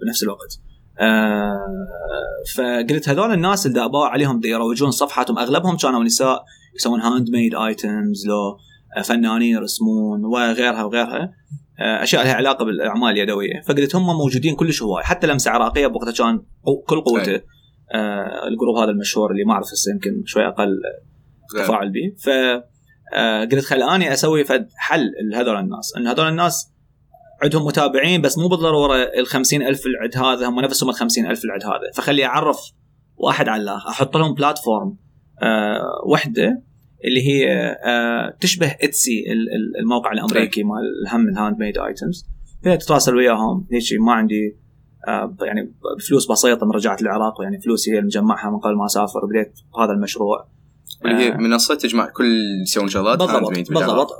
بنفس 0.00 0.22
الوقت. 0.22 0.60
آه، 1.00 1.58
فقلت 2.56 3.08
هذول 3.08 3.32
الناس 3.32 3.66
اللي 3.66 3.88
باع 3.88 4.08
عليهم 4.08 4.40
يروجون 4.44 4.90
صفحاتهم 4.90 5.38
أغلبهم 5.38 5.76
كانوا 5.76 6.04
نساء 6.04 6.44
يسوون 6.76 7.00
handmade 7.00 7.54
items 7.54 8.26
لو 8.26 8.58
آه، 8.96 9.02
فنانين 9.02 9.56
يرسمون 9.56 10.24
وغيرها 10.24 10.84
وغيرها. 10.84 11.32
آه، 11.80 12.02
أشياء 12.02 12.24
لها 12.24 12.34
علاقة 12.34 12.64
بالأعمال 12.64 13.10
اليدوية. 13.10 13.60
فقلت 13.68 13.96
هم 13.96 14.06
موجودين 14.06 14.54
كلش 14.54 14.82
هواي. 14.82 15.04
حتى 15.04 15.26
لمسة 15.26 15.50
عراقية 15.50 15.86
بوقتها 15.86 16.12
كان 16.12 16.42
كل 16.86 17.00
قوته. 17.00 17.40
ال 18.48 18.53
group 18.53 18.76
هذا 18.76 18.90
المشهور 18.90 19.30
اللي 19.30 19.44
ما 19.44 19.52
أعرف 19.52 19.66
هسه 19.66 19.92
يمكن 19.92 20.22
شوي 20.26 20.46
أقل. 20.48 20.80
تفاعل 21.64 21.90
به. 21.90 22.14
ف 22.18 22.28
آه، 23.14 23.44
قلت 23.44 23.64
خل 23.64 23.82
أني 23.82 24.12
أسوي 24.12 24.44
فد 24.44 24.68
حل 24.76 25.10
لهذول 25.30 25.56
الناس. 25.56 25.96
إن 25.96 26.06
هذول 26.06 26.28
الناس 26.28 26.72
عندهم 27.42 27.64
متابعين 27.66 28.22
بس 28.22 28.38
مو 28.38 28.48
بالضرورة 28.48 28.94
ال 29.18 29.26
50000 29.26 29.86
اللي 29.86 29.98
عند 29.98 30.16
هذا 30.16 30.48
هم 30.48 30.60
نفسهم 30.60 30.88
ال 30.90 30.94
50000 30.94 31.40
اللي 31.42 31.52
عند 31.52 31.62
هذا. 31.64 31.92
فخلي 31.94 32.24
أعرف 32.24 32.58
واحد 33.16 33.48
على 33.48 33.62
الآخر 33.62 33.88
أحط 33.88 34.16
لهم 34.16 34.34
platform 34.34 34.96
آه 35.42 35.82
وحدة 36.12 36.62
اللي 37.04 37.28
هي 37.28 37.52
آه 37.84 38.36
تشبه 38.40 38.66
Etsy 38.82 39.24
ال- 39.32 39.32
ال- 39.54 39.80
الموقع 39.80 40.12
الأمريكي 40.12 40.62
مال 40.62 41.08
هم 41.12 41.28
ال 41.28 41.58
handmade 41.58 41.78
items 41.78 42.26
تتواصل 42.62 43.16
وياهم. 43.16 43.66
هيك 43.72 43.82
ما 44.06 44.12
عندي 44.12 44.56
آه 44.56 44.65
يعني 45.42 45.74
فلوس 46.08 46.30
بسيطة 46.30 46.66
من 46.66 46.72
رجعت 46.72 47.02
العراق 47.02 47.42
يعني 47.42 47.60
فلوسي 47.60 47.90
هي 47.90 47.94
اللي 47.94 48.06
مجمعها 48.06 48.50
من 48.50 48.58
قبل 48.58 48.76
ما 48.76 48.86
أسافر 48.86 49.26
بديت 49.26 49.52
هذا 49.80 49.92
المشروع 49.92 50.48
اللي 51.04 51.16
هي 51.16 51.32
آه. 51.32 51.36
منصة 51.36 51.74
تجمع 51.74 52.06
كل 52.06 52.36
يسوون 52.62 52.88
شغلات 52.88 53.18
بالضبط. 53.18 53.70
بالضبط 53.70 54.10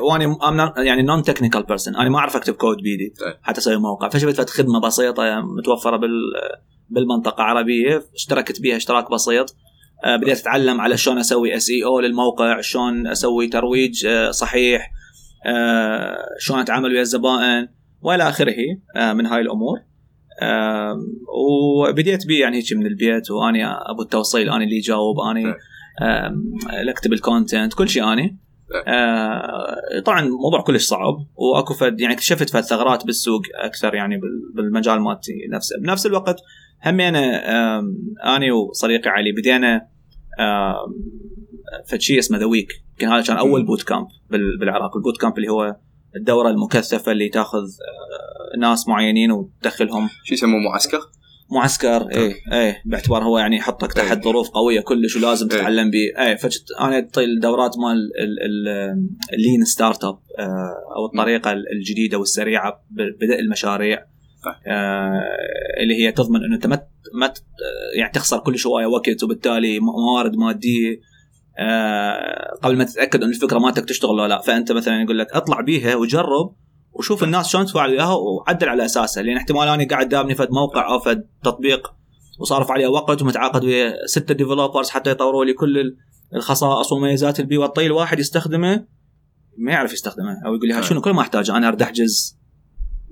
وأنا 0.00 0.34
I'm 0.34 0.70
not- 0.70 0.78
يعني 0.78 1.02
non-technical 1.02 1.62
person 1.62 1.96
أنا 1.96 2.08
ما 2.08 2.18
أعرف 2.18 2.36
أكتب 2.36 2.54
كود 2.54 2.76
بيدي 2.76 3.14
طيب. 3.20 3.34
حتى 3.42 3.58
أسوي 3.58 3.76
موقع 3.76 4.08
فشفت 4.08 4.40
فت 4.40 4.50
خدمة 4.50 4.80
بسيطة 4.80 5.40
متوفرة 5.58 5.96
بال 5.96 6.10
بالمنطقة 6.90 7.36
العربية 7.42 8.02
اشتركت 8.14 8.60
بها 8.60 8.76
اشتراك 8.76 9.10
بسيط 9.10 9.56
آه، 10.04 10.16
بديت 10.16 10.38
أتعلم 10.40 10.80
على 10.80 10.96
شلون 10.96 11.18
أسوي 11.18 11.56
SEO 11.56 12.00
للموقع 12.00 12.60
شلون 12.60 13.06
أسوي 13.06 13.46
ترويج 13.46 14.06
آه، 14.06 14.30
صحيح 14.30 14.90
آه، 15.46 16.18
شلون 16.38 16.60
أتعامل 16.60 16.92
ويا 16.92 17.00
الزبائن 17.00 17.68
وإلى 18.02 18.28
آخره 18.28 18.54
آه، 18.96 19.12
من 19.12 19.26
هاي 19.26 19.40
الأمور 19.40 19.78
وبديت 21.28 22.26
بي 22.26 22.38
يعني 22.38 22.56
هيك 22.56 22.72
من 22.76 22.86
البيت 22.86 23.30
وأني 23.30 23.66
أبو 23.66 24.02
التوصيل 24.02 24.50
أني 24.50 24.64
اللي 24.64 24.78
اجاوب 24.78 25.16
أني 25.30 25.54
اللي 26.80 26.90
اكتب 26.90 27.12
ال 27.12 27.20
content 27.20 27.74
كل 27.74 27.88
شيء 27.88 28.12
أني. 28.12 28.38
طيب. 28.72 28.82
آه، 28.86 30.00
طبعا 30.04 30.20
موضوع 30.22 30.60
كلش 30.62 30.84
صعب 30.86 31.14
وأكو 31.34 31.74
فد 31.74 32.00
يعني 32.00 32.14
اكتشفت 32.14 32.50
فد 32.50 32.60
ثغرات 32.60 33.06
بالسوق 33.06 33.42
أكثر 33.54 33.94
يعني 33.94 34.16
بال- 34.16 34.52
بالمجال 34.54 35.00
مالتي 35.00 35.32
نفسه. 35.52 35.76
بنفس 35.80 36.06
الوقت 36.06 36.36
همينا 36.84 37.40
أني 38.36 38.50
وصديقي 38.50 39.10
علي 39.10 39.32
بدينا 39.32 39.86
فد 41.86 42.00
شيء 42.00 42.18
اسمه 42.18 42.38
the 42.38 42.44
week 42.44 42.68
يمكن 42.92 43.08
هذا 43.14 43.24
كان 43.26 43.36
أول 43.36 43.66
boot 43.66 43.82
camp 43.82 44.06
بال- 44.30 44.58
بالعراق. 44.60 44.96
ال 44.96 45.01
boot 45.01 45.20
camp 45.20 45.38
اللي 45.38 45.48
هو 45.48 45.76
الدورة 46.16 46.48
المكثفة 46.50 47.12
اللي 47.12 47.28
تاخذ 47.28 47.58
آه، 47.58 48.41
ناس 48.58 48.88
معينين 48.88 49.32
وتدخلهم 49.32 50.08
شو 50.24 50.34
يسموه 50.34 50.60
معسكر؟ 50.60 51.00
معسكر 51.50 52.10
إيه 52.10 52.34
إيه 52.52 52.82
باعتبار 52.84 53.24
هو 53.24 53.38
يعني 53.38 53.56
يحطك 53.56 53.92
تحت 53.92 54.16
إيه. 54.16 54.22
ظروف 54.22 54.50
قوية 54.50 54.80
كلش 54.80 55.16
ولازم 55.16 55.48
إيه. 55.52 55.58
تتعلم 55.58 55.90
به 55.90 56.24
إيه 56.24 56.34
فجت 56.34 56.64
أنا 56.80 56.98
اطي 56.98 57.24
الدورات 57.24 57.78
مال 57.78 58.10
ال 59.32 59.64
lean 59.64 60.04
startup 60.04 60.18
أو 60.96 61.06
الطريقة 61.06 61.52
الجديدة 61.52 62.18
والسريعة 62.18 62.84
ببدء 62.90 63.40
المشاريع. 63.40 64.06
آه، 64.66 65.22
اللي 65.82 65.94
هي 65.94 66.12
تضمن 66.12 66.44
إنه 66.44 66.54
أنت 66.54 66.66
ما 66.66 66.82
ما 67.14 67.32
يعني 67.96 68.12
تخسر 68.12 68.38
كل 68.38 68.58
شوية 68.58 68.86
وقت 68.86 69.22
وبالتالي 69.22 69.80
موارد 69.80 70.36
مادية 70.36 71.00
آه، 71.58 72.58
قبل 72.62 72.76
ما 72.76 72.84
تتأكد 72.84 73.22
ان 73.22 73.28
الفكرة 73.28 73.58
مالتك 73.58 73.84
تشتغل 73.84 74.10
ولا 74.10 74.28
لا 74.28 74.40
فأنت 74.40 74.72
مثلا 74.72 75.02
يقول 75.02 75.18
لك 75.18 75.32
اطلع 75.32 75.60
بيها 75.60 75.94
وجرب 75.94 76.54
وشوف 76.92 77.24
الناس 77.24 77.48
شلون 77.48 77.66
تفاعل 77.66 77.90
وياها 77.90 78.14
وعدل 78.14 78.68
على 78.68 78.84
اساسها 78.84 79.22
لأن 79.22 79.36
احتمال 79.36 79.68
أنا 79.68 79.84
قاعد 79.88 80.08
دابني 80.08 80.34
فد 80.34 80.48
موقع 80.50 80.88
أو 80.92 80.98
فد 80.98 81.26
تطبيق 81.44 81.92
وصارف 82.40 82.70
عليه 82.70 82.86
وقت 82.86 83.22
ومتعاقد 83.22 83.64
ويا 83.64 83.94
ستة 84.06 84.34
developers 84.34 84.90
حتى 84.90 85.10
يطوروا 85.10 85.44
لي 85.44 85.52
كل 85.52 85.78
ال- 85.78 85.96
الخصائص 86.34 86.92
والمميزات 86.92 87.38
اللي 87.40 87.48
بيه 87.48 87.58
واعطيه 87.58 87.86
الواحد 87.86 88.18
يستخدمه 88.18 88.84
ما 89.58 89.72
يعرف 89.72 89.92
يستخدمه. 89.92 90.36
أو 90.46 90.54
يقول 90.54 90.68
لي. 90.68 90.82
شنو؟ 90.82 91.00
كل 91.00 91.10
ما 91.10 91.20
أحتاج 91.20 91.50
أنا 91.50 91.68
اريد 91.68 91.82
أحجز. 91.82 92.38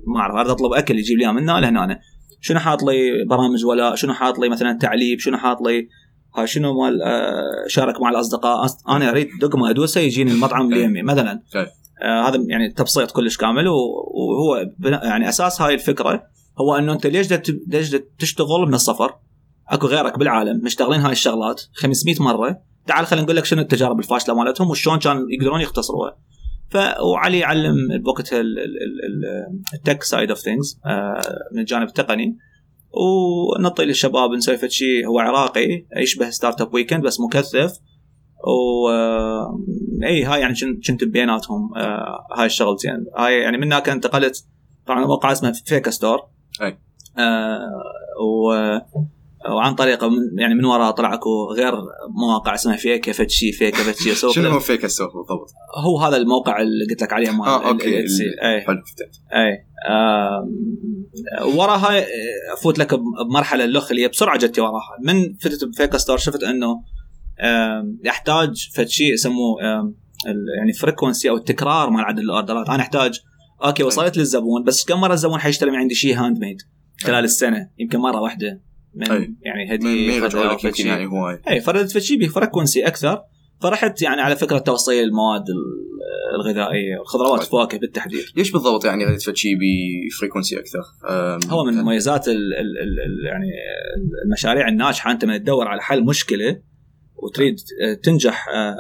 ما 0.07 0.21
أعرف 0.21 0.35
اريد 0.35 0.51
أطلب 0.51 0.73
أكل 0.73 0.99
يجيب 0.99 1.19
لي 1.19 1.33
من 1.33 1.49
هنا 1.49 1.61
لهنا 1.61 2.01
شنو 2.41 2.59
حاط 2.59 2.83
لي 2.83 3.11
برامج 3.31 3.65
ولا 3.65 3.95
شنو 3.95 4.15
حاط 4.15 4.39
لي 4.39 4.49
مثلا 4.49 4.79
تعليب؟ 4.79 5.19
شنو 5.21 5.39
حاط 5.39 5.57
لي 5.63 5.89
هاي 6.37 6.47
شنو 6.47 6.83
مال 6.83 7.03
آه، 7.03 7.65
شارك 7.67 8.01
مع 8.01 8.11
الأصدقاء. 8.11 8.67
أنا 8.89 9.11
أريد 9.11 9.29
دقمه 9.41 9.71
ادوسه 9.71 10.01
يجيني 10.01 10.33
المطعم 10.33 10.67
اللي 10.67 10.77
إيه. 10.77 10.85
يمي 10.85 11.03
مثلا. 11.03 11.43
آه 12.03 12.29
هذا 12.29 12.45
يعني 12.49 12.71
تبسيط 12.71 13.11
كلش 13.11 13.37
كامل 13.37 13.69
وهو 13.69 14.71
يعني 15.03 15.29
أساس 15.29 15.63
هاي 15.63 15.75
الفكرة 15.75 16.23
هو 16.61 16.77
إنه 16.77 16.93
أنت 16.93 17.07
ليش 17.07 17.33
ليش 17.67 17.97
تشتغل 18.19 18.67
من 18.67 18.75
الصفر؟ 18.75 19.15
أكو 19.69 19.87
غيرك 19.87 20.19
بالعالم 20.19 20.61
مشتغلين 20.65 21.01
هاي 21.01 21.13
الشغلات 21.13 21.63
500 21.75 22.17
مرة. 22.21 22.61
تعال 22.87 23.07
خلينا 23.07 23.25
نقول 23.25 23.37
لك 23.37 23.45
شنو 23.45 23.61
التجارب 23.61 23.99
الفاشلة 23.99 24.35
مالتهم 24.35 24.71
وشلون 24.71 24.99
كان 24.99 25.27
يقدرون 25.31 25.61
يختصروها. 25.61 26.17
ف 26.71 26.77
وعلي 27.01 27.39
يعلم 27.39 27.77
بوقتها 28.05 28.43
ال 29.75 29.80
tech 29.80 30.02
side 30.02 30.31
of 30.31 30.38
things 30.38 30.81
من 31.53 31.61
الجانب 31.61 31.89
التقني. 31.89 32.39
ونعطي 32.92 33.85
للشباب 33.85 34.30
نسوي 34.30 34.56
فد 34.56 34.68
شيء 34.68 35.06
هو 35.06 35.18
عراقي 35.18 35.87
يشبه 35.97 36.30
Startup 36.31 36.75
Weekend 36.75 37.02
بس 37.02 37.20
مكثف. 37.20 37.78
و 38.47 38.88
آه، 38.88 39.64
إي 40.04 40.25
هاي 40.25 40.40
يعني 40.40 40.54
كنت 40.54 40.87
كنت 40.90 41.04
بيناتهم 41.04 41.70
آه، 41.76 42.26
هاي 42.37 42.47
الشغلتين. 42.47 43.06
هاي 43.16 43.35
يعني 43.35 43.59
من 43.59 43.64
هناك 43.64 43.88
انتقلت 43.88 44.44
طبعا 44.87 45.06
موقع 45.06 45.32
اسمه 45.32 45.52
فيكا 45.52 45.90
ستور 45.90 46.20
أي. 46.62 46.78
آه 47.18 47.61
و 48.20 48.52
وعن 49.49 49.75
طريقه 49.75 50.09
من 50.09 50.38
يعني 50.38 50.54
من 50.54 50.64
وراء 50.64 50.90
طلع 50.90 51.14
اكو 51.14 51.52
غير 51.52 51.73
مواقع 52.20 52.54
اسمها 52.54 52.76
فيكا 52.76 53.12
فد 53.12 53.30
شيء 53.30 53.52
فيكا 53.52 53.78
فد 53.78 53.94
شيء 53.94 54.12
سوق 54.12 54.32
شنو 54.32 54.50
هو 54.50 54.61
فيك 54.61 54.85
السوق 54.85 55.16
بالضبط؟ 55.16 55.50
هو 55.76 55.99
هذا 55.99 56.16
الموقع 56.16 56.61
اللي 56.61 56.85
قلت 56.90 57.02
لك 57.02 57.12
عليه 57.12 57.30
مال 57.30 57.49
آه 57.49 57.68
أوكي 57.68 57.99
إي. 57.99 58.61
حلو 58.61 58.82
إي. 59.32 59.66
وراها 61.45 61.99
آه، 61.99 62.05
افوت 62.53 62.79
لك 62.79 62.95
بمرحلة 63.29 63.65
اللخ 63.65 63.91
اللي 63.91 64.03
هي 64.03 64.09
بسرعة 64.09 64.39
جتي 64.39 64.61
وراها. 64.61 64.97
من 65.03 65.35
فتت 65.35 65.65
بفيكا 65.65 65.99
ستور 65.99 66.19
شفت 66.19 66.43
انه 66.43 66.83
يحتاج 68.05 68.71
فد 68.75 68.89
شيء 68.89 69.13
يسموه 69.13 69.63
يعني 70.59 70.73
frequency 70.73 71.31
أو 71.31 71.37
التكرار 71.37 71.91
مال 71.91 72.05
عدد 72.05 72.19
الأوردرات 72.19 72.69
أنا 72.69 72.83
أحتاج 72.83 73.21
أوكي 73.65 73.83
وصلت 73.83 74.17
للزبون 74.17 74.65
بس 74.65 74.85
كم 74.85 75.01
مرة 75.01 75.13
الزبون 75.13 75.41
حيشتري 75.41 75.71
من 75.71 75.77
عندي 75.77 75.95
شيء 75.95 76.17
handmade 76.17 76.62
خلال 77.03 77.25
السنة؟ 77.25 77.71
يمكن 77.79 77.99
مرة 77.99 78.21
واحدة. 78.21 78.61
من 78.95 79.11
أي. 79.11 79.35
يعني 79.43 79.75
هدية 79.75 80.13
يرجعوا 80.13 80.53
لك 80.53 80.73
فشي. 80.73 80.89
يعني 80.89 81.07
هواي 81.07 81.41
اي 81.49 81.61
فردت 81.61 81.91
فشي 81.93 82.17
ب 82.17 82.24
frequency 82.24 82.87
أكثر. 82.87 83.23
فرحت 83.62 84.02
يعني 84.02 84.21
على 84.21 84.37
فكرة 84.37 84.59
توصيل 84.59 85.05
المواد 85.05 85.40
ال- 85.49 85.90
الغذائية 86.35 86.99
والخضروات 86.99 87.31
طيب. 87.33 87.40
والفواكه 87.40 87.79
بالتحديد 87.79 88.25
ليش 88.37 88.50
بالضبط 88.52 88.85
يعني 88.85 89.05
غادي 89.05 89.17
تفتشي 89.17 89.49
ب 89.55 89.65
frequency 89.65 90.59
أكثر؟ 90.59 90.81
هو 91.50 91.64
من 91.64 91.75
مميزات 91.75 92.29
ال 92.29 92.35
ال 92.35 92.79
ال 92.79 93.00
ال 93.00 93.26
يعني 93.26 93.47
المشاريع 94.25 94.69
الناجحة 94.69 95.11
أنت 95.11 95.25
من 95.25 95.43
تدور 95.43 95.69
على 95.69 95.83
حل 95.83 96.05
مشكلة 96.05 96.61
وتريد 97.17 97.57
تنجح 98.02 98.49
آه، 98.49 98.76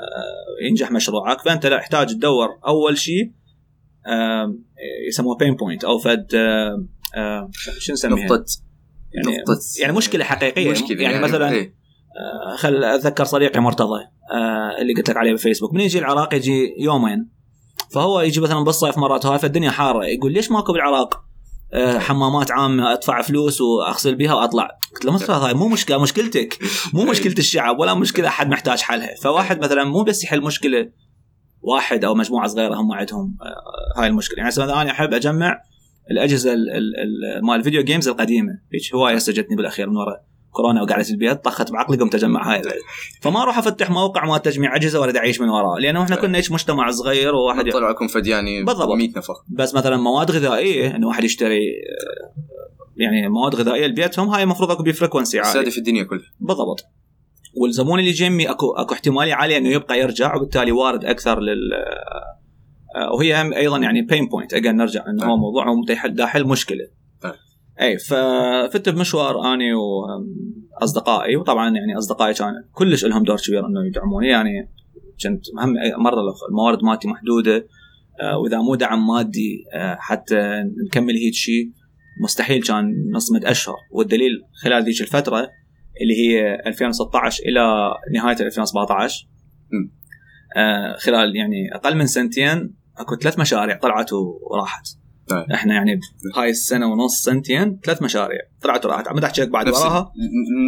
ينجح 0.68 0.92
مشروعك 0.92 1.40
فأنت 1.40 1.66
لا 1.66 1.76
يحتاج 1.76 2.08
تدور 2.14 2.48
أول 2.66 2.98
شيء 2.98 3.32
آه، 4.06 4.54
يسموه 5.08 5.36
pain 5.36 5.54
point 5.54 5.84
أو 5.84 5.98
فد 5.98 6.26
شو 7.78 7.92
نسميها؟ 7.92 8.24
نقطة 8.26 8.44
يعني 9.14 9.36
نقطة 9.38 9.58
يعني 9.80 9.92
مشكلة 9.92 10.24
حقيقية 10.24 10.70
مشكلة 10.70 11.02
يعني, 11.02 11.18
مثلا 11.24 11.50
إيه. 11.50 11.79
آه، 12.16 12.56
خل 12.56 12.84
اتذكر 12.84 13.24
صديقي 13.24 13.60
مرتضى 13.60 14.00
آه، 14.32 14.80
اللي 14.80 14.94
قلت 14.94 15.10
لك 15.10 15.16
عليه 15.16 15.32
بفيسبوك 15.32 15.74
من 15.74 15.80
يجي 15.80 15.98
العراق 15.98 16.34
يجي 16.34 16.74
يومين. 16.78 17.28
فهو 17.94 18.20
يجي 18.20 18.40
مثلا 18.40 18.64
بالصيف 18.64 18.98
مرات 18.98 19.26
هاي 19.26 19.38
فالدنيا 19.38 19.70
حاره 19.70 20.04
يقول 20.04 20.32
ليش 20.32 20.50
ماكو 20.50 20.72
بالعراق؟ 20.72 21.24
آه، 21.72 21.98
حمامات 21.98 22.50
عامة 22.50 22.92
أدفع 22.92 23.22
فلوس 23.22 23.60
وأغسل 23.60 24.14
بها 24.14 24.34
وأطلع. 24.34 24.68
قلت 24.94 25.04
له 25.04 25.12
مرتضى 25.12 25.46
هاي 25.46 25.54
مو 25.54 25.68
مشكلة 25.68 26.02
مشكلتك. 26.02 26.58
مو 26.94 27.04
مشكلة 27.04 27.34
الشعب 27.38 27.78
ولا 27.80 27.94
مشكلة 27.94 28.28
أحد 28.28 28.48
محتاج 28.50 28.78
حلها 28.80 29.14
فواحد 29.22 29.64
مثلا 29.64 29.84
مو 29.84 30.02
بس 30.02 30.24
يحل 30.24 30.40
مشكلة 30.42 30.90
واحد 31.62 32.04
أو 32.04 32.14
مجموعة 32.14 32.46
صغيرة 32.48 32.74
هم 32.74 32.92
عندهم 32.92 33.36
هاي 33.96 34.06
المشكلة. 34.06 34.36
يعني 34.38 34.46
مثلا 34.46 34.82
أنا 34.82 34.90
أحب 34.90 35.14
أجمع 35.14 35.60
الأجهزة 36.10 36.52
ال- 36.52 36.70
ال- 36.70 36.94
ال- 37.00 37.44
مال 37.46 37.54
الفيديو 37.56 37.82
جيمز 37.82 38.08
القديمة. 38.08 38.52
هواية 38.94 39.18
سجتني 39.18 39.56
بالأخير 39.56 39.90
من 39.90 39.96
وراء. 39.96 40.24
كورونا 40.50 40.82
وقعدت 40.82 41.10
البيت 41.10 41.44
طخت 41.44 41.72
بعقلي 41.72 41.96
قمت 41.96 42.14
اجمع 42.14 42.52
هاي 42.52 42.62
فما 43.20 43.42
أروح 43.42 43.58
أفتح 43.58 43.90
موقع 43.90 44.24
ما 44.24 44.38
تجميع 44.38 44.76
أجهزة 44.76 45.00
ولا 45.00 45.18
اعيش 45.18 45.40
من 45.40 45.48
وراه 45.48 45.78
لأنه 45.78 46.02
إحنا 46.02 46.16
كنا 46.16 46.38
هيك 46.38 46.52
مجتمع 46.52 46.90
صغير 46.90 47.34
وواحد 47.34 47.70
طلع 47.70 47.90
لكم 47.90 48.08
فد 48.08 48.26
يعني 48.26 48.64
بالضبط. 48.64 48.96
100 48.96 49.08
نفر 49.16 49.34
بس 49.48 49.74
مثلا 49.74 49.96
مواد 49.96 50.30
غذائية 50.30 50.96
إنه 50.96 51.08
واحد 51.08 51.24
يشتري 51.24 51.60
يعني 52.96 53.28
مواد 53.28 53.54
غذائية 53.54 53.86
لبيتهم 53.86 54.28
هاي 54.28 54.42
المفروض 54.42 54.70
أكو 54.70 54.82
ب 54.82 54.88
frequency 54.88 55.38
عالي 55.38 55.50
استهدف 55.50 55.78
الدنيا 55.78 56.02
كلها 56.02 56.30
بالضبط 56.40 56.84
والزبون 57.56 57.98
اللي 57.98 58.10
يجي 58.10 58.24
يمي 58.24 58.50
أكو 58.50 58.72
أكو 58.72 58.94
احتمالية 58.94 59.34
عالية 59.34 59.56
إنه 59.56 59.68
يبقى 59.68 60.00
يرجع 60.00 60.36
وبالتالي 60.36 60.72
وارد 60.72 61.04
أكثر 61.04 61.40
لل 61.40 61.72
آه، 62.96 63.12
وهي 63.12 63.42
هم 63.42 63.52
أيضا 63.52 63.78
يعني 63.78 64.02
pain 64.02 64.28
point 64.28 64.54
اجين 64.54 64.76
نرجع 64.76 65.04
إنه 65.06 65.24
هو 65.24 65.28
نعم. 65.28 65.38
موضوع 65.38 65.64
حل 66.26 66.44
مشكلة. 66.44 66.99
اي 67.80 67.98
ففت 67.98 68.88
بمشوار 68.88 69.54
أني 69.54 69.72
وأصدقائي 69.72 71.36
وطبعا 71.36 71.64
يعني 71.64 71.98
أصدقائي 71.98 72.34
كان 72.34 72.52
كلش 72.72 73.04
لهم 73.04 73.22
دور 73.22 73.36
كبير 73.36 73.66
انه 73.66 73.86
يدعموني. 73.86 74.28
يعني 74.28 74.70
كنت 75.22 75.44
هم 75.58 76.02
مرة 76.02 76.34
الموارد 76.48 76.84
مالتي 76.84 77.08
محدودة 77.08 77.66
آه، 78.22 78.38
وإذا 78.38 78.58
مو 78.58 78.74
دعم 78.74 79.06
مادي 79.06 79.64
آه، 79.74 79.96
حتى 80.00 80.64
نكمل 80.86 81.14
هيك 81.14 81.34
شيء 81.34 81.70
مستحيل 82.22 82.62
كان 82.62 83.10
نصمد 83.10 83.44
أشهر. 83.44 83.76
والدليل 83.90 84.42
خلال 84.62 84.84
ذيك 84.84 85.00
الفترة 85.00 85.48
اللي 86.02 86.14
هي 86.14 86.54
2016 86.66 87.42
إلى 87.44 87.94
نهاية 88.14 88.36
2017 88.40 89.28
م. 89.72 89.90
آه، 90.56 90.96
خلال 90.96 91.36
يعني 91.36 91.74
أقل 91.74 91.96
من 91.96 92.06
سنتين 92.06 92.74
أكو 92.98 93.16
ثلاث 93.16 93.38
مشاريع 93.38 93.78
طلعت 93.78 94.12
وراحت. 94.12 94.99
طيب. 95.30 95.52
إحنا 95.54 95.74
يعني 95.74 96.00
هاي 96.36 96.50
السنة 96.50 96.86
ونص 96.86 97.22
سنتين 97.22 97.80
ثلاث 97.84 98.02
مشاريع. 98.02 98.38
طلعت 98.62 98.86
وراحت. 98.86 99.08
عم 99.08 99.18
احكي 99.18 99.42
لك 99.42 99.48
بعد 99.48 99.68
نفس 99.68 99.78
وراها. 99.78 100.12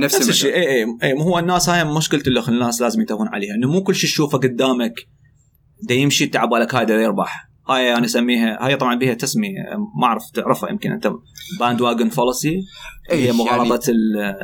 نفس 0.03 0.17
نفس 0.17 0.29
الشيء. 0.29 0.55
اي 0.55 0.69
اي 0.69 0.87
اي 1.03 1.15
مو 1.15 1.23
هو 1.23 1.39
الناس 1.39 1.69
هاي 1.69 1.85
مشكلة 1.85 2.23
اللي 2.27 2.43
الناس 2.49 2.81
لازم 2.81 3.01
ينتبهون 3.01 3.29
عليها 3.29 3.55
إنه 3.55 3.69
مو 3.69 3.83
كل 3.83 3.95
شيء 3.95 4.11
تشوفه 4.11 4.39
قدامك 4.39 4.95
دا 5.83 5.95
يمشي 5.95 6.27
تعب 6.27 6.49
بالك 6.49 6.75
دا 6.75 6.95
يربح. 6.95 7.52
هاي 7.69 7.95
أنا 7.97 8.05
أسميها 8.05 8.67
هاي 8.67 8.77
طبعا 8.77 8.95
بها 8.95 9.15
تسمية 9.15 9.59
ما 10.01 10.07
أعرف 10.07 10.23
تعرفها 10.35 10.71
يمكن 10.71 10.93
أنت 10.93 11.13
باند 11.61 11.81
واجن 11.81 12.09
فولسي 12.09 12.61
إيه، 13.11 13.27
هي 13.29 13.33
مغالطة 13.33 13.91
ال- 13.91 14.35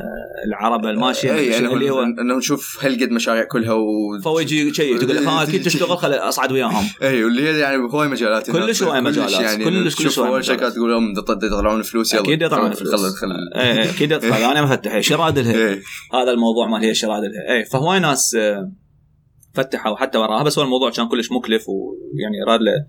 العرب 0.46 0.84
الماشية 0.86 1.34
اي 1.34 1.46
يعني 1.46 1.72
اللي 1.72 1.90
هو 1.90 2.02
إنه 2.02 2.34
نشوف 2.36 2.84
هالقد 2.84 3.10
مشاريع 3.10 3.44
كلها 3.44 3.72
و 3.72 3.84
فهو 4.24 4.40
يجي 4.40 4.74
شيء 4.74 4.98
تقول 4.98 5.16
لك 5.16 5.22
ها 5.22 5.42
أكيد 5.42 5.62
تشتغل 5.62 5.98
خل 5.98 6.12
أصعد 6.12 6.52
وياهم. 6.52 6.84
اي 7.02 7.24
واللي 7.24 7.42
هي 7.42 7.58
يعني 7.58 7.76
هواي 7.76 8.08
مجالات 8.08 8.50
كلش 8.50 8.82
هواي 8.82 9.00
مجالات. 9.00 9.40
يعني 9.40 9.64
كلش- 9.64 9.94
كلش 10.02 10.18
هواي. 10.18 10.42
شركات 10.42 10.72
تقول 10.72 10.90
لهم 10.90 11.14
يطلعون 11.42 11.82
فلوس 11.82 12.14
يلا 12.14 12.22
أكيد 12.22 12.42
يطلعون 12.42 12.72
فلوس. 12.72 13.18
خل 13.20 13.28
إيه، 13.56 13.90
أكيد 13.90 14.10
يدخل 14.12 14.32
أنا 14.32 14.62
مفتح 14.62 15.00
شراد 15.00 15.38
لها 15.38 15.52
إيه. 15.54 15.82
هذا 16.14 16.30
الموضوع 16.30 16.66
مال 16.66 16.80
هي 16.80 16.90
الشراد 16.90 17.22
لها 17.22 17.56
اي 17.56 17.64
فهواي 17.64 18.00
ناس 18.00 18.34
آه، 18.34 18.72
فتحوا 19.54 19.96
حتى 19.96 20.18
وراها 20.18 20.42
بس 20.42 20.58
هو 20.58 20.64
الموضوع 20.64 20.90
كان 20.90 21.08
كلش 21.08 21.32
مكلف 21.32 21.64
ويعني 21.68 22.36
راد 22.48 22.60
له 22.60 22.72
آه، 22.72 22.86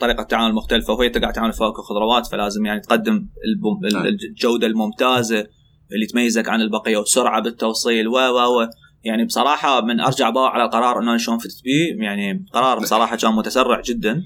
طريقة 0.00 0.22
تعامل 0.22 0.54
مختلفة 0.54 0.92
وهي 0.92 1.08
قاعد 1.08 1.32
تعامل 1.32 1.52
فواكه 1.52 1.80
وخضروات 1.80 2.26
فلازم 2.26 2.66
يعني 2.66 2.80
تقدم 2.80 3.14
البم- 3.46 3.98
نعم. 3.98 4.06
الجودة 4.06 4.66
الممتازة 4.66 5.46
اللي 5.92 6.06
تميزك 6.12 6.48
عن 6.48 6.60
البقية 6.60 6.96
وسرعه 6.96 7.42
بالتوصيل 7.42 8.08
و 8.08 8.12
و 8.12 8.60
و 8.60 8.68
يعني 9.04 9.24
بصراحة 9.24 9.80
من 9.80 10.00
أرجع 10.00 10.30
باوع 10.30 10.50
على 10.50 10.64
القرار 10.64 10.98
إنه 11.02 11.16
شلون 11.16 11.38
فتت 11.38 11.62
بيه 11.64 12.04
يعني 12.04 12.46
قرار 12.52 12.78
بصراحة 12.78 13.16
كان 13.16 13.32
متسرع 13.32 13.80
جدا 13.80 14.22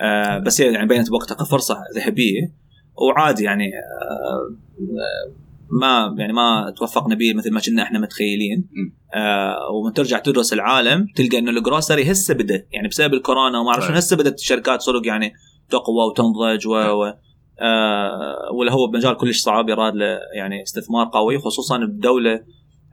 آه، 0.00 0.38
بس 0.38 0.60
يعني 0.60 0.86
بينت 0.88 1.10
بوقتها 1.10 1.34
كفرصه 1.34 1.78
ذهبية 1.96 2.52
وعادي 3.08 3.44
يعني 3.44 3.64
آه، 3.64 4.56
آه، 4.80 5.43
ما 5.70 6.14
يعني 6.18 6.32
ما 6.32 6.74
توفقنا 6.76 7.14
به 7.14 7.34
مثل 7.34 7.52
ما 7.52 7.60
كنا 7.60 7.82
إحنا 7.82 7.98
متخيلين. 7.98 8.68
آه 9.14 9.56
ومن 9.72 9.92
ترجع 9.92 10.18
تدرس 10.18 10.52
العالم 10.52 11.06
تلقى 11.16 11.38
إنه 11.38 11.50
الجروسري 11.50 12.10
هسه 12.12 12.34
بدأ 12.34 12.66
يعني 12.72 12.88
بسبب 12.88 13.14
الكورونا 13.14 13.58
وما 13.60 13.70
أعرف 13.70 13.84
شنو. 13.84 13.96
هسه 13.96 14.16
بدأت 14.16 14.38
الشركات 14.38 14.80
صدق 14.82 15.06
يعني 15.06 15.32
تقوى 15.70 16.04
وتنضج 16.10 16.66
و, 16.68 16.72
و 16.72 17.04
آه 17.60 18.52
ولا 18.58 18.72
هو 18.72 18.86
بمجال 18.86 19.16
كلش 19.16 19.40
صعب 19.40 19.68
يراد 19.68 19.94
له 19.94 20.18
يعني 20.36 20.62
استثمار 20.62 21.06
قوي 21.12 21.38
خصوصا 21.38 21.78
بدولة 21.78 22.40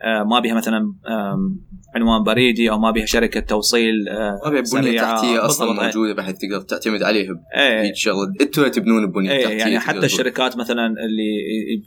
آه 0.03 0.23
ما 0.23 0.39
بها 0.39 0.53
مثلا 0.53 0.77
آم، 0.77 1.59
عنوان 1.95 2.23
بريدي 2.23 2.69
أو 2.69 2.79
ما 2.79 2.91
بها 2.91 3.05
شركة 3.05 3.39
توصيل 3.39 4.09
آه 4.09 4.39
ما 4.45 4.51
بيها 4.51 4.63
بنية. 4.73 5.01
تحتية 5.01 5.45
أصلا 5.45 5.81
إيه. 5.81 5.85
موجودة 5.85 6.13
بحيث 6.13 6.35
تقدر 6.37 6.61
تعتمد 6.61 7.03
عليها 7.03 7.31
إيه 7.57 7.93
شغله 7.93 8.33
أنتوا 8.41 8.67
تبنون 8.67 9.03
البنيه 9.03 9.31
إيه 9.31 9.37
التحتيه 9.37 9.57
يعني 9.57 9.79
حتى. 9.79 10.05
الشركات 10.05 10.57
مثلا 10.57 10.85
اللي 10.85 11.31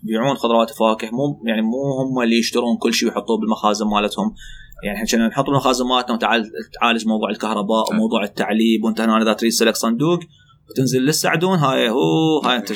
يبيعون 0.03 0.37
خضروات 0.37 0.71
وفواكه 0.71 1.11
مو 1.11 1.43
يعني 1.47 1.63
مو 1.63 2.03
هم 2.03 2.23
اللي 2.23 2.39
يشترون 2.39 2.77
كل 2.77 2.95
شيء 2.95 3.09
ويحطوه 3.09 3.39
بالمخازن 3.41 3.87
مالتهم 3.87 4.35
يعني 4.85 4.97
إحنا 4.97 5.09
كنا 5.09 5.29
نحط 5.29 5.47
بالمخازن 5.47 5.87
مالتنا 5.87 6.17
تعالج 6.81 7.07
موضوع 7.07 7.31
الكهرباء 7.31 7.91
نعم. 7.91 7.99
وموضوع 7.99 8.25
التعليب 8.25 8.85
وانت 8.85 9.01
هنا 9.01 9.23
إذا 9.23 9.33
تريد 9.33 9.53
تسلك 9.53 9.77
صندوق 9.77 10.21
وتنزل 10.71 11.01
للسعدون 11.01 11.59
هاي 11.59 11.91
هو 11.91 12.39
هاي 12.45 12.57
أنت 12.57 12.73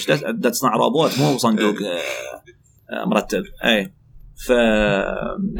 تصنع 0.47 0.77
روبوت 0.77 1.19
مو 1.19 1.39
صندوق 1.39 1.75
آه، 1.83 1.99
آه، 2.95 3.05
مرتب 3.05 3.43
اي 3.65 3.93
ف 4.47 4.53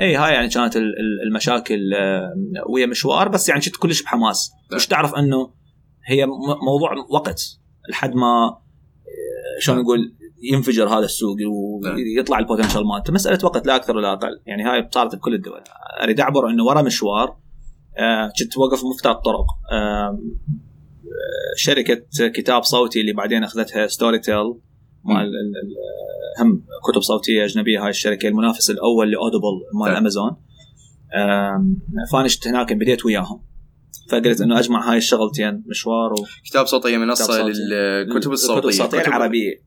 اي 0.01 0.17
هاي 0.17 0.33
يعني 0.35 0.49
كانت 0.49 0.77
ال- 0.77 0.83
ال- 0.83 1.29
المشاكل 1.29 1.95
آه، 1.95 2.33
ويا 2.71 2.87
مشوار 2.87 3.29
بس 3.29 3.49
يعني 3.49 3.61
كنت 3.61 3.77
كلش 3.77 4.03
بحماس. 4.03 4.51
نعم. 4.71 4.77
مش 4.77 4.87
تعرف 4.87 5.15
إنه 5.15 5.51
هي 6.07 6.27
موضوع 6.67 6.95
وقت 7.11 7.43
لحد 7.91 8.15
ما 8.15 8.47
آه، 8.49 9.61
شلون 9.61 9.79
نقول 9.79 10.15
ينفجر 10.53 10.89
هذا 10.89 11.05
السوق. 11.05 11.37
ويطلع 12.17 12.39
ال 12.39 12.44
potential 12.44 12.87
مالته. 12.87 13.13
مسألة 13.13 13.39
وقت 13.45 13.67
لا 13.67 13.77
أكثر 13.77 13.97
ولا 13.97 14.13
أقل. 14.13 14.41
يعني 14.47 14.63
هاي 14.63 14.89
صارت 14.95 15.15
بكل 15.15 15.35
الدول. 15.35 15.61
أريد 16.03 16.21
أعبر 16.21 16.51
إنه 16.51 16.65
ورا 16.65 16.83
مشوار 16.83 17.37
آه، 17.99 18.33
كنت 18.39 18.59
واقف 18.59 18.85
مفترق 18.85 19.21
طرق 19.25 19.47
آه، 19.73 20.19
شركة 21.57 22.03
كتاب 22.35 22.63
صوتي 22.63 23.01
اللي 23.01 23.13
بعدين 23.13 23.45
أخذتها 23.45 23.87
Storytel 23.87 24.55
مال 25.05 25.17
ال- 25.17 25.27
ال- 25.27 26.43
هم 26.47 26.65
كتب 26.93 27.01
صوتية 27.03 27.45
أجنبية 27.45 27.83
هاي 27.85 27.91
الشركة 27.91 28.29
المنافس 28.29 28.71
الأول 28.71 29.11
ل 29.11 29.17
Audible 29.17 29.61
مال. 29.85 29.97
أمازون. 29.97 30.37
فانشت 32.13 32.49
هناك 32.49 32.73
بديت 32.73 33.05
وياهم. 33.05 33.43
فقلت 34.11 34.41
إنه 34.41 34.59
أجمع 34.59 34.91
هاي 34.91 34.97
الشغلتين 34.99 35.63
مشوار 35.67 36.13
و... 36.13 36.17
كتاب 36.45 36.67
صوتية 36.67 36.97
منصه 36.97 37.25
صوتي. 37.25 37.53
للكتب 37.53 38.33
الصوتيه 38.33 38.55
الكتب 38.59 38.69
الصوتية. 38.69 39.01
العربية. 39.07 39.63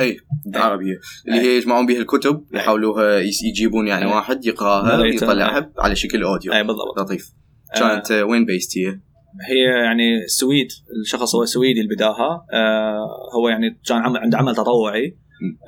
أي 0.00 0.16
العربية. 0.46 0.94
اللي 1.28 1.40
هي 1.40 1.56
يجمعون 1.56 1.86
بها 1.86 1.98
الكتب 1.98 2.44
يحاولوها 2.54 3.18
يس- 3.18 3.42
يجيبون 3.42 3.86
يعني 3.88 4.04
أي. 4.04 4.10
واحد 4.14 4.46
يقرأها 4.46 4.96
narrator. 4.96 5.26
يطلعها 5.26 5.72
على 5.78 5.96
شكل 5.96 6.22
audio. 6.22 6.52
اي 6.52 6.62
بالضبط. 6.64 6.98
لطيف. 6.98 7.32
كانت 7.78 8.10
آه، 8.10 8.24
وين 8.24 8.44
based 8.44 8.78
هي؟ 8.78 9.00
هي 9.48 9.84
يعني 9.84 10.26
Sweden 10.26 10.68
الشخص 11.02 11.34
هو 11.34 11.44
سويدي 11.44 11.80
اللي 11.80 11.94
بداها 11.94 12.46
آه 12.52 13.06
هو 13.36 13.48
يعني 13.48 13.80
كان 13.88 13.98
عمل 13.98 14.16
عنده 14.20 14.38
عمل 14.38 14.54
تطوعي. 14.56 15.16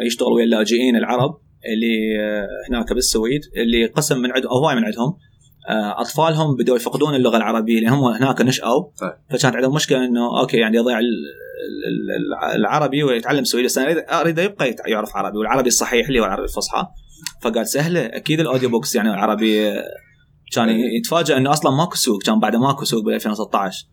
يشتغل 0.07 0.33
ويا 0.33 0.45
اللاجئين 0.45 0.97
العرب 0.97 1.39
اللي 1.75 2.21
آه 2.21 2.47
هناك 2.71 2.93
بالسويد 2.93 3.41
اللي 3.57 3.87
قسم 3.87 4.19
من 4.23 4.33
عندهم 4.33 4.51
أو 4.51 4.59
هواي 4.59 4.75
من 4.77 4.85
عندهم. 4.85 5.17
آه، 5.69 6.01
أطفالهم 6.01 6.57
بدأوا 6.57 6.77
يفقدون 6.77 7.15
اللغة 7.15 7.37
العربية 7.37 7.81
لأن 7.81 7.89
هم 7.89 8.05
هناك 8.05 8.41
نشأوا. 8.41 8.83
طيب. 9.01 9.13
فكانت 9.31 9.57
عندهم 9.57 9.75
مشكلة 9.75 10.05
إنه 10.05 10.41
أوكي 10.41 10.57
يعني 10.57 10.77
يضيع 10.77 10.99
ال- 10.99 11.05
ال- 11.07 12.51
ال- 12.53 12.57
العربي 12.61 13.03
ويتعلم 13.03 13.45
سويدي. 13.45 13.67
بس 13.67 13.79
أنا 13.79 14.21
اريد 14.21 14.39
يبقى 14.39 14.69
يت- 14.69 14.81
يعرف 14.87 15.17
عربي 15.17 15.39
والعربي 15.39 15.69
الصحيح 15.69 16.07
اللي 16.07 16.21
هو 16.21 16.25
العربي 16.25 16.45
الفصحى. 16.45 16.87
فقال 17.43 17.67
سهلة 17.69 18.01
أكيد 18.07 18.41
ال 18.41 18.45
audio 18.45 18.69
books 18.69 18.95
يعني 18.95 19.11
العربي 19.11 19.69
آه، 19.69 19.85
كان 20.53 20.69
يتفاجئ 20.71 21.37
إنه 21.37 21.53
أصلا 21.53 21.77
ماكو 21.77 21.97
سوق 21.97 22.23
كان 22.23 22.41
بعد 22.41 22.57
ماكو 22.57 22.85
سوق 22.85 23.05
ب 23.05 23.09
2016 23.09 23.87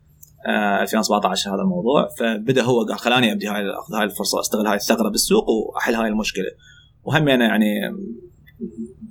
آه 0.48 0.82
2017 0.82 1.56
هذا 1.56 1.62
الموضوع. 1.62 2.08
فبدأ 2.20 2.64
هو 2.64 2.86
قال 2.86 3.00
خلاني 3.00 3.32
أبدي 3.32 3.48
هاي 3.48 3.62
أخذ 3.70 3.96
هاي 3.96 4.04
الفرصة 4.04 4.40
أستغل 4.40 4.68
هاي 4.68 4.76
الثغرة 4.76 5.10
بالسوق 5.10 5.50
وأحل 5.50 5.96
هاي 5.96 6.08
المشكلة. 6.08 6.52
وهم 7.04 7.28
يعني 7.28 7.44
يعني 7.44 7.66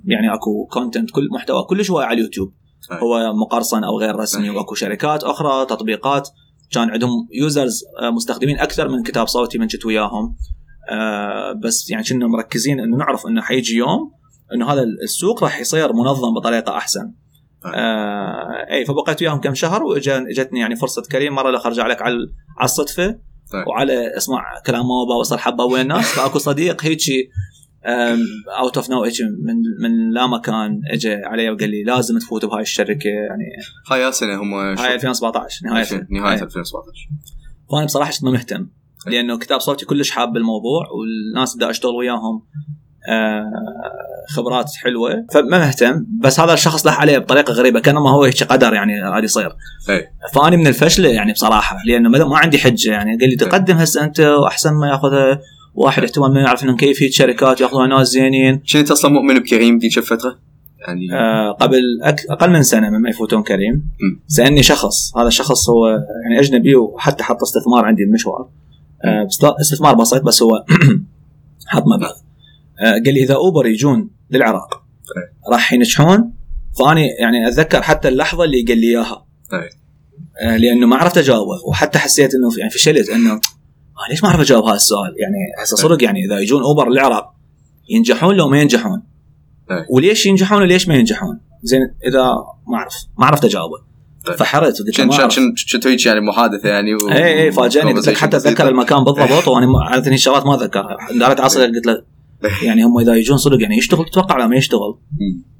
يعني 0.05 0.33
أكو 0.33 0.65
content 0.65 1.11
كل 1.11 1.27
محتوى 1.31 1.63
كلش 1.63 1.91
هو 1.91 1.99
على 1.99 2.13
اليوتيوب. 2.13 2.53
هو 2.91 3.33
مقرصن 3.33 3.83
أو 3.83 3.99
غير 3.99 4.15
رسمي. 4.15 4.49
وأكو 4.49 4.75
شركات 4.75 5.23
أخرى 5.23 5.65
تطبيقات. 5.65 6.29
كان 6.71 6.89
عندهم 6.89 7.27
users 7.31 7.83
مستخدمين 8.15 8.59
أكثر 8.59 8.89
من 8.89 9.03
كتاب 9.03 9.27
صوتي 9.27 9.57
من 9.57 9.67
كنت 9.67 9.85
وياهم. 9.85 10.35
آه، 10.91 11.53
بس 11.63 11.89
يعني 11.89 12.03
كنا 12.03 12.27
مركزين 12.27 12.79
إنه 12.79 12.97
نعرف 12.97 13.27
إنه 13.27 13.41
حيجي 13.41 13.75
يوم 13.75 14.11
إنه 14.53 14.71
هذا 14.71 14.83
السوق 15.03 15.43
راح 15.43 15.59
يصير 15.59 15.93
منظم 15.93 16.33
بطريقة 16.33 16.77
أحسن. 16.77 17.13
آه 17.65 18.71
اي 18.71 18.85
فبقيت 18.85 19.21
وياهم 19.21 19.41
كم 19.41 19.53
شهر 19.53 19.83
واجتني 19.83 20.59
يعني 20.59 20.75
فرصة 20.75 21.01
كريم. 21.11 21.35
مرة 21.35 21.49
الآخر 21.49 21.69
أرجع 21.69 21.87
لك 21.87 22.01
على 22.01 22.15
على 22.57 22.65
الصدفة 22.65 23.19
طيب. 23.51 23.67
وعلى 23.67 24.17
اسمع 24.17 24.61
كلام 24.65 24.81
ماما 24.81 25.15
وصل 25.19 25.37
حبة 25.37 25.63
وين 25.63 25.81
الناس 25.81 26.05
فأكو 26.05 26.39
صديق 26.39 26.85
هيجي 26.85 27.29
out 28.59 28.77
of 28.77 28.89
no 28.89 29.03
من 29.03 29.55
من 29.81 30.13
لا 30.13 30.27
مكان 30.27 30.81
اجى 30.91 31.13
علي 31.13 31.49
وقال 31.49 31.69
لي 31.69 31.83
لازم 31.83 32.19
تفوت 32.19 32.45
بهاي 32.45 32.61
الشركة 32.61 33.09
يعني 33.09 33.43
هاي 33.91 34.11
سنه 34.11 34.41
هم 34.41 34.53
هاي 34.53 34.93
2017 34.95 35.65
نهاية 35.65 36.07
نهاية 36.11 36.37
هاي. 36.37 36.43
2017 36.43 37.09
فأنا 37.71 37.85
بصراحة 37.85 38.11
كنت 38.11 38.23
ما 38.23 38.31
مهتم 38.31 38.67
لأنه 39.07 39.37
كتاب 39.37 39.59
صوتي 39.59 39.85
كلش 39.85 40.11
حاب 40.11 40.33
بالموضوع 40.33 40.87
والناس 40.89 41.55
بدي 41.55 41.69
أشتغل 41.69 41.95
وياهم. 41.95 42.43
خبرات 44.29 44.71
حلوة. 44.83 45.25
فما 45.33 45.57
مهتم 45.57 46.05
بس 46.19 46.39
هذا 46.39 46.53
الشخص 46.53 46.87
لح 46.87 47.01
عليه 47.01 47.17
بطريقة 47.17 47.53
غريبة 47.53 47.79
كانما 47.79 48.09
هو 48.11 48.23
هيك 48.23 48.43
قدر 48.43 48.73
يعني 48.73 49.01
هذا 49.01 49.23
يصير. 49.23 49.55
فأني 50.33 50.57
من 50.57 50.67
الفشله 50.67 51.09
يعني 51.09 51.33
بصراحة 51.33 51.77
لأنه 51.85 52.09
ما 52.09 52.25
ما 52.25 52.37
عندي 52.37 52.57
حجة 52.57 52.91
يعني. 52.91 53.17
قال 53.17 53.29
لي 53.29 53.35
تقدم 53.35 53.75
هسه 53.75 54.03
أنت 54.03 54.19
وأحسن 54.19 54.73
ما 54.73 54.87
ياخذها 54.87 55.39
واحد 55.73 56.03
احتمال 56.03 56.33
ما 56.33 56.41
يعرف 56.41 56.63
انه 56.63 56.75
كيفيه 56.75 57.09
شركات 57.09 57.61
ياخذوها 57.61 57.87
ناس 57.87 58.07
زينين. 58.07 58.61
كنت 58.73 58.91
أصلا 58.91 59.11
مؤمن 59.11 59.39
بكريم 59.39 59.77
ذيك 59.77 59.97
الفترة 59.97 60.39
يعني 60.87 61.13
آه، 61.13 61.51
قبل 61.51 61.81
أك... 62.03 62.19
أقل 62.29 62.49
من 62.49 62.63
سنة 62.63 62.89
مما 62.89 63.09
يفوتون 63.09 63.43
كريم. 63.43 63.89
سألني 64.27 64.63
شخص 64.63 65.17
هذا 65.17 65.27
الشخص 65.27 65.69
هو 65.69 65.87
يعني 65.87 66.39
أجنبي 66.39 66.75
وحتى 66.75 67.23
حط 67.23 67.41
استثمار 67.41 67.85
عندي 67.85 68.05
بمشوار. 68.05 68.49
آه، 69.05 69.27
استثمار 69.61 69.93
بسيط 69.93 70.21
بس 70.23 70.43
هو 70.43 70.65
حط 71.67 71.83
مبلغ. 71.97 72.09
آه، 72.09 72.32
قال 72.83 73.13
لي 73.13 73.23
إذا 73.23 73.35
أوبر 73.35 73.67
يجون 73.67 74.09
للعراق 74.31 74.83
راح 75.51 75.73
ينجحون؟ 75.73 76.33
فأني 76.79 77.07
يعني 77.07 77.47
أتذكر 77.47 77.81
حتى 77.81 78.07
اللحظة 78.07 78.43
اللي 78.43 78.61
قال 78.67 78.77
لي 78.77 78.87
إياها. 78.87 79.25
آه، 80.41 80.57
لأنه 80.57 80.87
ما 80.87 80.95
عرفت 80.95 81.17
أجاوبه 81.17 81.67
وحتى 81.67 81.99
حسيت 81.99 82.31
إنه 82.35 82.59
يعني 82.59 82.71
فشلت 82.71 83.09
إنه 83.09 83.33
آه، 83.33 84.09
ليش 84.09 84.23
ما 84.23 84.29
أعرف 84.29 84.41
أجاوب 84.41 84.65
هذا 84.65 84.75
السؤال؟ 84.75 85.15
يعني 85.17 85.63
هسه 85.63 85.77
صدق 85.77 86.03
يعني 86.03 86.25
إذا 86.25 86.39
يجون 86.39 86.61
أوبر 86.61 86.89
للعراق 86.89 87.33
ينجحون 87.89 88.35
لو 88.35 88.49
ما 88.49 88.59
ينجحون. 88.61 89.03
وليش 89.89 90.25
ينجحون 90.25 90.61
وليش 90.61 90.87
ما 90.87 90.95
ينجحون؟ 90.95 91.39
زين 91.63 91.79
إذا 92.07 92.23
ما 92.67 92.77
أعرف 92.77 92.95
ما 93.17 93.25
عرفت 93.25 93.45
أجاوبه. 93.45 93.93
فحرت 94.37 94.81
قلت 94.81 94.99
له 94.99 95.91
هيك 95.91 96.05
يعني 96.05 96.21
محادثة 96.21 96.69
يعني 96.69 96.95
و... 96.95 97.09
اي 97.11 97.43
اي 97.43 97.51
فاجأني 97.51 97.93
قلت 97.93 98.09
لك 98.09 98.17
حتى 98.17 98.37
أتذكر 98.37 98.67
المكان 98.67 99.03
بالضبط 99.03 99.47
وأنا 99.47 99.67
عاده 99.83 100.11
الشغلات 100.11 100.45
ما 100.45 100.55
أتذكرها. 100.55 100.97
دارت 101.19 101.39
عصر 101.39 101.61
قلت 101.61 101.85
له 101.85 102.12
يعني 102.63 102.83
هم 102.83 102.99
إذا 102.99 103.15
يجون 103.15 103.37
صدق 103.37 103.61
يعني 103.61 103.77
يشتغل 103.77 104.05
تتوقع 104.05 104.35
ولا 104.35 104.47
ما 104.47 104.55
يشتغل. 104.55 104.97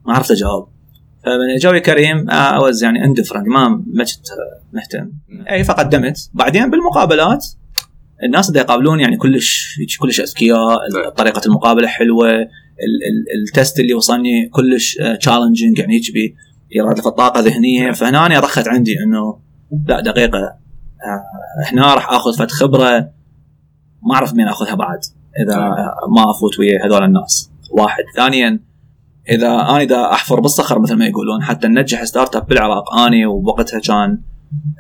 ما 0.08 0.14
عرفت 0.14 0.32
اجاوب 0.32 0.68
فمن 1.26 1.58
جاوي 1.62 1.80
كريم 1.80 2.30
I 2.30 2.43
was 2.43 2.84
يعني 2.84 3.06
indifferent 3.06 3.48
ما 3.48 3.70
ما 3.70 4.04
كنت 4.04 4.28
مهتم. 4.74 5.12
اي 5.52 5.64
فقدمت 5.64 6.30
بعدين 6.34 6.70
بالمقابلات 6.70 7.46
الناس 8.24 8.50
اللي 8.50 8.60
يقابلون 8.60 9.00
يعني 9.00 9.18
كلش 9.18 9.76
كلش 10.00 10.20
أذكياء 10.22 10.60
طريقة 11.18 11.42
المقابلة 11.46 11.88
حلوة 11.88 12.30
ال- 12.30 12.48
ال- 13.10 13.48
ال 13.48 13.54
test 13.54 13.80
اللي 13.80 13.94
وصلني 13.94 14.50
كلش 14.50 14.98
challenging 15.20 15.80
يعني 15.80 15.94
هيك 15.94 16.14
بي 16.14 16.36
يرادف 16.72 17.08
الطاقة 17.08 17.40
ذهنيه 17.40 17.92
فهنا 17.92 18.26
أنا 18.26 18.40
رسخت 18.40 18.68
عندي 18.68 18.96
إنه 19.04 19.40
لا 19.88 20.02
دقيقة 20.02 20.38
آه، 20.40 21.72
هنا 21.72 21.94
راح 21.94 22.10
آخذ 22.12 22.38
فت 22.38 22.52
خبرة 22.52 23.12
ما 24.08 24.16
أعرف 24.16 24.34
من 24.34 24.48
آخذها 24.48 24.76
بعد. 24.76 25.00
إذا 25.46 25.58
ما 26.16 26.32
أفوت 26.32 26.60
ويا 26.60 26.86
هذول 26.86 27.04
الناس. 27.04 27.52
واحد. 27.72 28.04
ثانيا 28.16 28.60
إذا 29.30 29.48
أنا 29.48 29.82
اذا 29.82 30.12
أحفر 30.12 30.40
بالصخر 30.40 30.80
مثل 30.80 30.96
ما 30.96 31.06
يقولون 31.06 31.44
حتى 31.44 31.68
ننجح 31.68 32.04
startup 32.04 32.48
بالعراق. 32.48 32.94
أني 32.98 33.26
وبوقتها 33.26 33.80
كان 33.80 34.22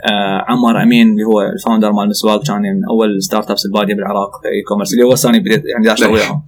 آه 0.05 0.45
عمار 0.47 0.81
أمين 0.83 1.11
اللي 1.11 1.23
هو 1.23 1.41
ال 1.41 1.47
founder 1.47 1.91
مال 1.91 2.09
مسواق 2.09 2.43
كان 2.47 2.61
من 2.61 2.85
أول 2.89 3.23
startups 3.23 3.65
البادية 3.65 3.93
بالعراق 3.95 4.29
e-commerce 4.45 4.93
اللي 4.93 5.03
هو 5.03 5.15
ثاني 5.15 5.39
بديت 5.39 5.63
يعني 5.65 5.85
دا 5.85 5.91
ليش؟ 5.91 6.01
وياهم 6.03 6.43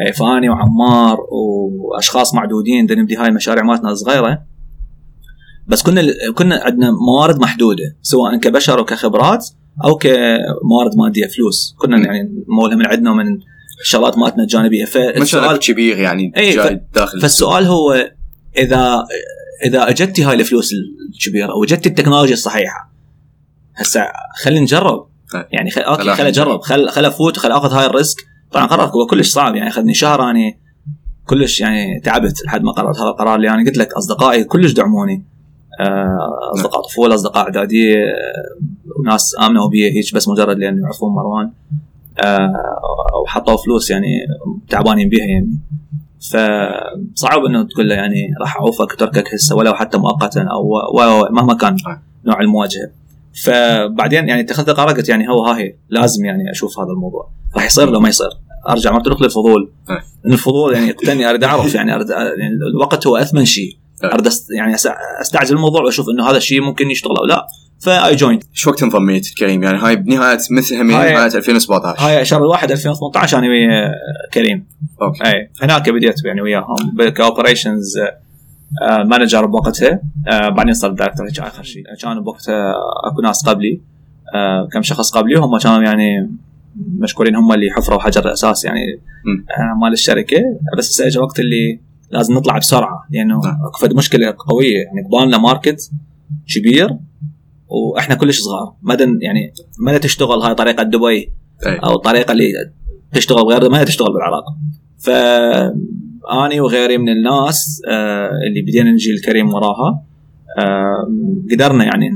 إيه، 0.00 0.12
فأني 0.12 0.48
وعمار 0.48 1.18
وأشخاص 1.30 2.34
معدودين 2.34 2.86
دا 2.86 2.94
نبدي 2.94 3.16
هاي 3.16 3.28
المشاريع 3.28 3.64
مالتنا 3.64 3.90
الصغيره 3.90 4.42
بس 5.66 5.82
كنا 5.82 6.02
كنا 6.34 6.60
عندنا 6.64 6.90
موارد 6.90 7.40
محدودة 7.40 7.96
سواء 8.02 8.36
كبشر 8.36 8.80
وكخبرات 8.80 9.48
أو 9.84 9.94
كموارد 9.94 10.96
مادية 10.96 11.26
فلوس. 11.26 11.74
كنا 11.78 11.98
يعني 11.98 12.44
مولها 12.48 12.76
من 12.76 12.86
عندنا 12.86 13.10
ومن 13.10 13.38
الشغلات 13.80 14.18
مالتنا 14.18 14.42
الجانبية. 14.42 14.84
فالسؤال 14.84 15.58
كبير 15.58 15.98
يعني 15.98 16.32
ف- 16.36 16.38
جاي 16.38 16.80
داخل 16.94 17.20
فالسؤال 17.20 17.64
هو 17.64 18.10
اذا 18.58 19.04
إذا 19.64 19.88
اجتي 19.88 20.24
هاي 20.24 20.34
الفلوس 20.34 20.70
الكبيرة 21.14 21.54
واجتي 21.56 21.88
التكنولوجيا 21.88 22.34
الصحيحة 22.34 22.92
هسه 23.76 24.06
خلينا 24.42 24.60
نجرب. 24.60 25.08
طيب. 25.32 25.46
يعني 25.52 25.70
خل... 25.70 25.80
okay 25.80 26.14
خل 26.14 26.26
اجرب 26.26 26.60
خل 26.60 26.88
خل 26.88 27.04
أفوت 27.04 27.36
خل 27.36 27.52
أخذ 27.52 27.72
هاي 27.72 27.86
ال 27.86 27.91
risk. 27.91 28.18
طبعا 28.52 28.66
قرار 28.66 28.88
هو 28.88 29.06
كلش 29.06 29.28
صعب. 29.30 29.56
يعني 29.56 29.70
أخذني 29.70 29.94
شهر 29.94 30.30
اني 30.30 30.60
كلش 31.26 31.60
يعني 31.60 32.00
تعبت 32.00 32.44
لحد 32.46 32.62
ما 32.62 32.72
قررت 32.72 32.96
هذا 32.96 33.08
القرار. 33.08 33.36
اللي 33.36 33.50
أنا 33.50 33.64
قلت 33.66 33.76
لك 33.78 33.92
أصدقائي 33.92 34.44
كلش 34.44 34.72
دعموني. 34.72 35.26
أصدقاء 36.54 36.82
طفولة 36.82 37.14
أصدقاء 37.14 37.44
إعدادية 37.44 37.96
آه، 37.96 39.00
وناس 39.00 39.36
آمنوا 39.40 39.68
بي 39.68 39.90
هيك 39.90 40.14
بس 40.14 40.28
مجرد 40.28 40.58
لأن 40.58 40.78
يعرفون 40.78 41.12
مروان 41.14 41.50
آه، 42.24 42.52
وحطوا 43.22 43.56
فلوس 43.56 43.90
يعني 43.90 44.26
تعبانين 44.68 45.08
بيها 45.08 45.24
يعني. 45.24 45.58
فصعب 46.20 47.44
إنه 47.44 47.62
تقول 47.62 47.88
له 47.88 47.94
يعني 47.94 48.34
راح 48.40 48.56
اعوفك 48.56 48.92
وتركك 48.92 49.34
هسه 49.34 49.56
ولو 49.56 49.74
حتى 49.74 49.98
مؤقتا 49.98 50.42
أو 50.42 50.72
مهما 51.30 51.54
كان 51.54 51.76
نوع 52.24 52.40
المواجهة. 52.40 52.90
فبعدين 53.44 54.28
يعني 54.28 54.40
اتخذت 54.40 54.70
قرار 54.70 54.94
قلت 54.94 55.08
يعني 55.08 55.28
هو 55.28 55.44
ها 55.44 55.58
هي 55.58 55.74
لازم 55.88 56.24
يعني 56.24 56.50
أشوف 56.50 56.80
هذا 56.80 56.90
الموضوع. 56.90 57.30
راح 57.56 57.66
يصير 57.66 57.90
لو 57.90 58.00
ما 58.00 58.08
يصير. 58.08 58.30
أرجع 58.68 58.92
مرة 58.92 59.16
للفضول. 59.20 59.72
لأن 60.24 60.32
الفضول 60.32 60.74
يعني 60.74 60.88
يقتلني 60.88 61.30
أريد 61.30 61.44
أعرف 61.44 61.74
يعني 61.74 61.94
أريد 61.94 62.10
يعني 62.10 62.54
الوقت 62.74 63.06
هو 63.06 63.16
أثمن 63.16 63.44
شيء. 63.44 63.76
أريد 64.04 64.28
أست- 64.28 64.46
يعني 64.56 64.74
أستعجل 65.20 65.56
الموضوع 65.56 65.82
وأشوف 65.82 66.06
إنه 66.08 66.30
هذا 66.30 66.36
الشيء 66.36 66.60
ممكن 66.60 66.90
يشتغل 66.90 67.16
أو 67.16 67.24
لا. 67.24 67.46
فاي 67.80 68.16
join 68.16 68.40
شو 68.52 68.70
وقت 68.70 68.82
انضميت 68.82 69.28
كريم؟ 69.38 69.62
يعني 69.62 69.78
هاي 69.78 69.96
بنهاية 69.96 70.38
مثل 70.50 70.74
هم 70.76 70.90
هاي- 70.90 71.12
نهاية 71.14 71.26
2017 71.36 72.00
هاي 72.06 72.24
شهر 72.24 72.42
واحد 72.42 72.70
2018 72.70 73.38
أنا 73.38 73.48
ويا 73.48 73.90
كريم. 74.34 74.66
okay. 75.02 75.24
أي 75.26 75.50
هناك 75.62 75.90
بديت 75.90 76.24
يعني 76.24 76.40
وياهم. 76.40 76.76
ك 77.16 77.23
operations 77.23 77.94
manager 79.04 79.46
بوقتها. 79.46 80.00
آه، 80.28 80.48
بعدين 80.48 80.74
صرت 80.74 80.98
director 80.98 81.26
هيك 81.26 81.38
آخر 81.40 81.62
شيء. 81.62 81.82
كان 82.02 82.20
بوقتها 82.20 82.72
أكو 83.12 83.20
ناس 83.22 83.46
قبلي. 83.48 83.80
كم 84.72 84.82
شخص 84.82 85.10
قبلي. 85.10 85.36
وهم 85.36 85.58
كانوا 85.58 85.82
يعني 85.82 86.30
مشكورين 86.98 87.36
هم 87.36 87.52
اللي 87.52 87.70
حفروا 87.70 87.98
حجر 88.00 88.24
الأساس 88.26 88.64
يعني. 88.64 88.80
مال 89.82 89.92
الشركة. 89.92 90.36
بس 90.78 90.90
هسه 90.90 91.06
اجى 91.06 91.18
وقت 91.18 91.40
اللي 91.40 91.80
لازم 92.10 92.34
نطلع 92.34 92.58
بسرعة 92.58 93.06
لأنه 93.10 93.40
نعم. 93.44 93.58
أكو 93.66 93.78
فد 93.78 93.94
مشكلة 93.94 94.34
قوية 94.38 94.76
يعني 94.76 95.08
قبالنا 95.08 95.38
ماركت 95.38 95.90
كبير 96.54 96.88
وإحنا 97.68 98.14
كلش 98.14 98.40
صغار 98.40 98.74
مدى 98.82 99.04
يعني 99.22 99.52
مدى 99.80 99.98
تشتغل 99.98 100.38
هاي 100.38 100.54
طريقة 100.54 100.82
دبي. 100.82 101.32
أو 101.66 101.94
الطريقة 101.94 102.32
اللي 102.32 102.52
تشتغل 103.12 103.44
بغير 103.44 103.70
ما 103.70 103.84
تشتغل 103.84 104.12
بالعراق 104.12 104.44
ف 104.98 105.10
اني 106.32 106.60
وغيري 106.60 106.98
من 106.98 107.08
الناس 107.08 107.82
آه، 107.88 108.30
اللي 108.48 108.62
بدينا 108.62 108.90
نجي 108.90 109.14
الكريم 109.14 109.54
وراها 109.54 110.02
آه، 110.58 111.08
قدرنا 111.52 111.84
يعني 111.84 112.10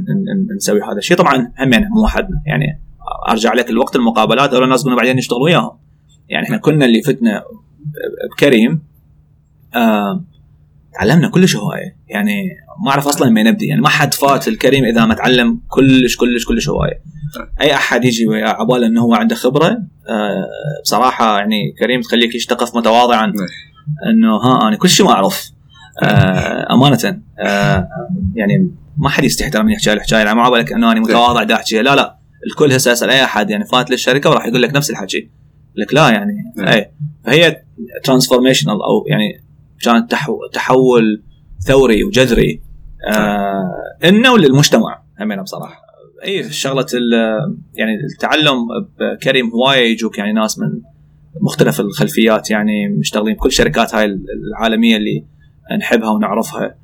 نسوي 0.57 0.81
هذا 0.83 0.98
الشيء 0.98 1.16
طبعا 1.16 1.53
همين 1.59 1.88
مو 1.88 2.03
وحدنا 2.03 2.42
يعني 2.46 2.81
أرجع 3.31 3.55
لك 3.55 3.70
الوقت 3.70 3.96
المقابلات 3.96 4.51
هذول 4.51 4.64
الناس 4.64 4.85
قلنا 4.85 4.96
بعدين 4.96 5.16
نشتغل 5.16 5.42
وياهم 5.42 5.79
يعني 6.29 6.46
إحنا 6.46 6.57
كنا 6.57 6.85
اللي 6.85 7.03
فتنا 7.03 7.42
بكريم 8.37 8.83
آه، 9.74 10.24
تعلمنا 10.94 11.28
كلش 11.28 11.57
هواية. 11.57 11.96
يعني 12.09 12.48
ما 12.85 12.90
أعرف 12.90 13.09
أصلا 13.09 13.31
من 13.31 13.44
نبدي 13.44 13.66
يعني 13.66 13.81
ما 13.81 13.88
حد 13.88 14.14
فات 14.14 14.48
الكريم 14.48 14.85
إذا 14.85 15.04
ما 15.04 15.14
تعلم 15.14 15.61
كلش 15.68 16.16
كلش 16.16 16.44
كلش 16.44 16.68
هواية. 16.68 17.02
أي 17.61 17.74
أحد 17.74 18.04
يجي 18.04 18.26
عباله 18.42 18.87
إنه 18.87 19.00
هو 19.00 19.14
عنده 19.14 19.35
خبرة 19.35 19.68
آه، 20.09 20.46
بصراحة 20.83 21.38
يعني 21.38 21.74
كريم 21.78 22.00
تخليك 22.00 22.31
تقف 22.48 22.76
متواضعا. 22.76 23.33
إنه 24.11 24.37
ها 24.37 24.68
أنا 24.68 24.76
كل 24.76 24.88
شيء 24.88 25.07
ما 25.07 25.12
أعرف. 25.12 25.50
آه، 26.02 26.74
أمانة. 26.74 27.20
آه، 27.38 27.88
يعني 28.35 28.70
ما 28.96 29.09
حد 29.09 29.24
يستحي 29.24 29.50
ترى 29.50 29.62
من 29.62 29.72
يحكي 29.72 29.92
الحكاية. 29.92 30.18
يعني 30.18 30.35
ما 30.35 30.42
عبالك 30.42 30.72
إنه 30.72 30.92
أنا 30.92 31.00
متواضع 31.00 31.42
دا 31.42 31.54
احكيها 31.54 31.83
لا 31.83 31.94
لا. 31.94 32.18
الكل 32.50 32.72
هسه 32.72 32.92
اسال 32.92 33.11
أي 33.11 33.24
أحد. 33.24 33.50
يعني 33.50 33.64
فات 33.64 33.90
للشركة 33.90 34.31
وراح 34.31 34.46
يقول 34.46 34.62
لك 34.62 34.74
نفس 34.74 34.90
الحكي. 34.90 35.31
لك 35.76 35.94
لا 35.94 36.11
يعني 36.11 36.33
اي 36.59 36.90
فهي 37.24 37.62
transformational 38.05 38.75
أو 38.74 39.04
يعني 39.07 39.48
كان 39.85 40.07
تحول 40.53 41.23
ثوري 41.61 42.05
وجذري 42.05 42.62
آه 43.12 44.09
إنه 44.09 44.33
وللمجتمع 44.33 45.03
همينه 45.21 45.43
بصراحة. 45.43 45.88
إي 46.25 46.53
شغلة 46.53 46.87
يعني 47.75 47.93
التعلم 48.12 48.57
بكريم 49.01 49.51
هوايه 49.51 49.93
يجوك 49.93 50.19
يعني 50.19 50.33
ناس 50.33 50.59
من 50.59 50.81
مختلف 51.41 51.81
الخلفيات 51.81 52.51
يعني 52.51 52.88
مشتغلين 52.88 53.35
بكل 53.35 53.53
شركات 53.53 53.95
هاي 53.95 54.05
العالمية 54.51 54.97
اللي 54.97 55.25
نحبها 55.79 56.11
ونعرفها 56.11 56.75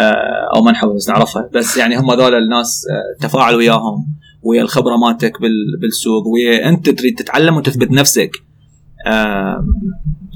آه، 0.00 0.50
أو 0.56 0.62
ما 0.62 0.72
نحبها 0.72 0.94
بس 0.94 1.08
نعرفها. 1.08 1.50
بس 1.54 1.76
يعني 1.76 1.98
هم 1.98 2.10
هذول 2.10 2.34
الناس 2.34 2.86
آه، 2.90 3.26
تفاعل 3.26 3.54
وياهم 3.54 4.06
ويا 4.42 4.62
الخبرة 4.62 4.96
مالتك 4.96 5.32
بالسوق 5.80 6.26
ويا 6.26 6.68
أنت 6.68 6.90
تريد 6.90 7.18
تتعلم 7.18 7.56
وتثبت 7.56 7.90
نفسك. 7.90 8.30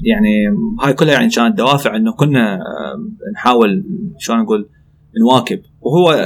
يعني 0.03 0.57
هاي 0.83 0.93
كلها 0.93 1.13
يعني 1.13 1.29
كانت 1.29 1.57
دوافع 1.57 1.95
إنه 1.95 2.11
كنا 2.13 2.59
نحاول 3.33 3.83
شلون 4.19 4.39
نقول 4.39 4.69
نواكب. 5.21 5.61
وهو 5.81 6.13
ال 6.13 6.25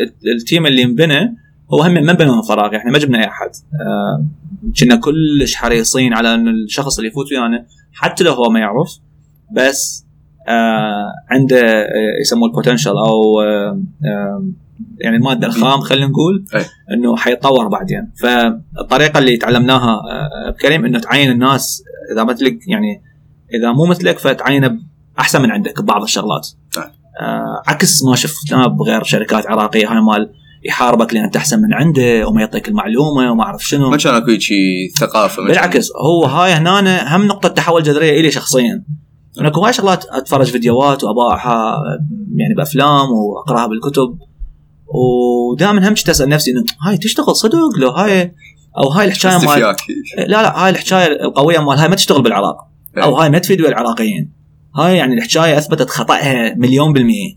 ال 0.00 0.36
التيم 0.36 0.66
اللي 0.66 0.82
انبنى 0.82 1.36
هو 1.72 1.82
هم 1.82 1.92
ما 1.92 2.12
بنى 2.12 2.30
من 2.30 2.42
فراغ 2.42 2.72
يعني 2.72 2.90
ما 2.90 2.98
جبنا 2.98 3.18
أي 3.18 3.28
أحد. 3.28 3.50
كنا 4.80 4.96
كلش 4.96 5.54
حريصين 5.54 6.14
على 6.14 6.34
ان 6.34 6.48
الشخص 6.48 6.98
اللي 6.98 7.10
يفوت 7.10 7.32
ويانا 7.32 7.66
حتى 7.92 8.24
لو 8.24 8.32
هو 8.32 8.50
ما 8.50 8.60
يعرف 8.60 8.98
بس 9.52 10.06
آه 10.48 11.12
عنده 11.30 11.60
آه، 11.60 12.20
يسموه 12.20 12.48
البوتنشل 12.48 12.90
أو 12.90 13.40
آه 13.40 13.82
يعني 14.98 15.16
الماده 15.16 15.46
الخام 15.46 15.80
خلينا 15.80 16.06
نقول 16.06 16.44
إنه 16.92 17.16
حيتطور 17.16 17.68
بعدين. 17.68 18.12
فالطريقة 18.20 19.18
اللي 19.18 19.36
تعلمناها 19.36 20.00
آه، 20.10 20.50
بكريم 20.50 20.84
إنه 20.84 20.98
تعين 20.98 21.30
الناس 21.30 21.82
إذا 22.12 22.24
مثلك 22.24 22.58
يعني 22.68 23.02
إذا 23.54 23.72
مو 23.72 23.86
مثلك 23.86 24.18
فتعينه 24.18 24.78
أحسن 25.18 25.42
من 25.42 25.50
عندك 25.50 25.82
ببعض 25.82 26.02
الشغلات. 26.02 26.48
آه 27.20 27.62
عكس 27.66 28.04
ما 28.04 28.16
شفناه 28.16 28.66
بغير 28.66 29.02
شركات 29.02 29.46
عراقية 29.46 29.92
هاي 29.92 30.00
مال 30.00 30.30
يحاربك 30.64 31.14
لأن 31.14 31.24
أنت 31.24 31.36
أحسن 31.36 31.58
من 31.62 31.74
عنده 31.74 32.28
وما 32.28 32.40
يعطيك 32.40 32.68
المعلومة 32.68 33.32
وما 33.32 33.44
أعرف 33.44 33.68
شنو. 33.68 33.90
ما 33.90 33.96
كان 33.96 34.14
أكو 34.14 34.38
شيء 34.38 34.90
ثقافة 34.98 35.42
بالعكس 35.42 35.88
هو 35.92 36.24
هاي 36.24 36.52
هنا 36.52 37.16
هم 37.16 37.26
نقطة 37.26 37.48
تحول 37.48 37.82
جذرية 37.82 38.20
إلي 38.20 38.30
شخصيا. 38.30 38.84
أنا 39.40 39.52
هاي 39.64 39.72
شغلات 39.72 40.04
أتفرج 40.04 40.46
فيديوهات 40.46 41.04
وأباعها 41.04 41.76
يعني 42.36 42.54
بأفلام 42.56 43.08
وأقرأها 43.10 43.66
بالكتب 43.66 44.18
ودائما 44.86 45.88
هم 45.88 45.94
تسأل 45.94 46.28
نفسي 46.28 46.50
انه 46.50 46.64
هاي 46.86 46.96
تشتغل 46.96 47.36
صدق؟ 47.36 47.78
لو 47.78 47.90
هاي 47.90 48.34
أو 48.78 48.88
هاي 48.88 49.06
الحكاية 49.06 49.38
مال 49.38 49.76
لا 50.18 50.42
لا 50.42 50.64
هاي 50.64 50.70
الحكاية 50.70 51.06
القوية 51.06 51.58
مال 51.58 51.78
هاي 51.78 51.88
ما 51.88 51.96
تشتغل 51.96 52.22
بالعراق. 52.22 52.56
أو 52.96 53.14
هاي 53.14 53.30
ما 53.30 53.38
تفيد 53.38 53.60
العراقيين. 53.60 54.32
هاي 54.76 54.96
يعني 54.96 55.14
الحكاية 55.14 55.58
أثبتت 55.58 55.90
خطأها 55.90 56.54
مليون 56.54 56.92
بالمية. 56.92 57.34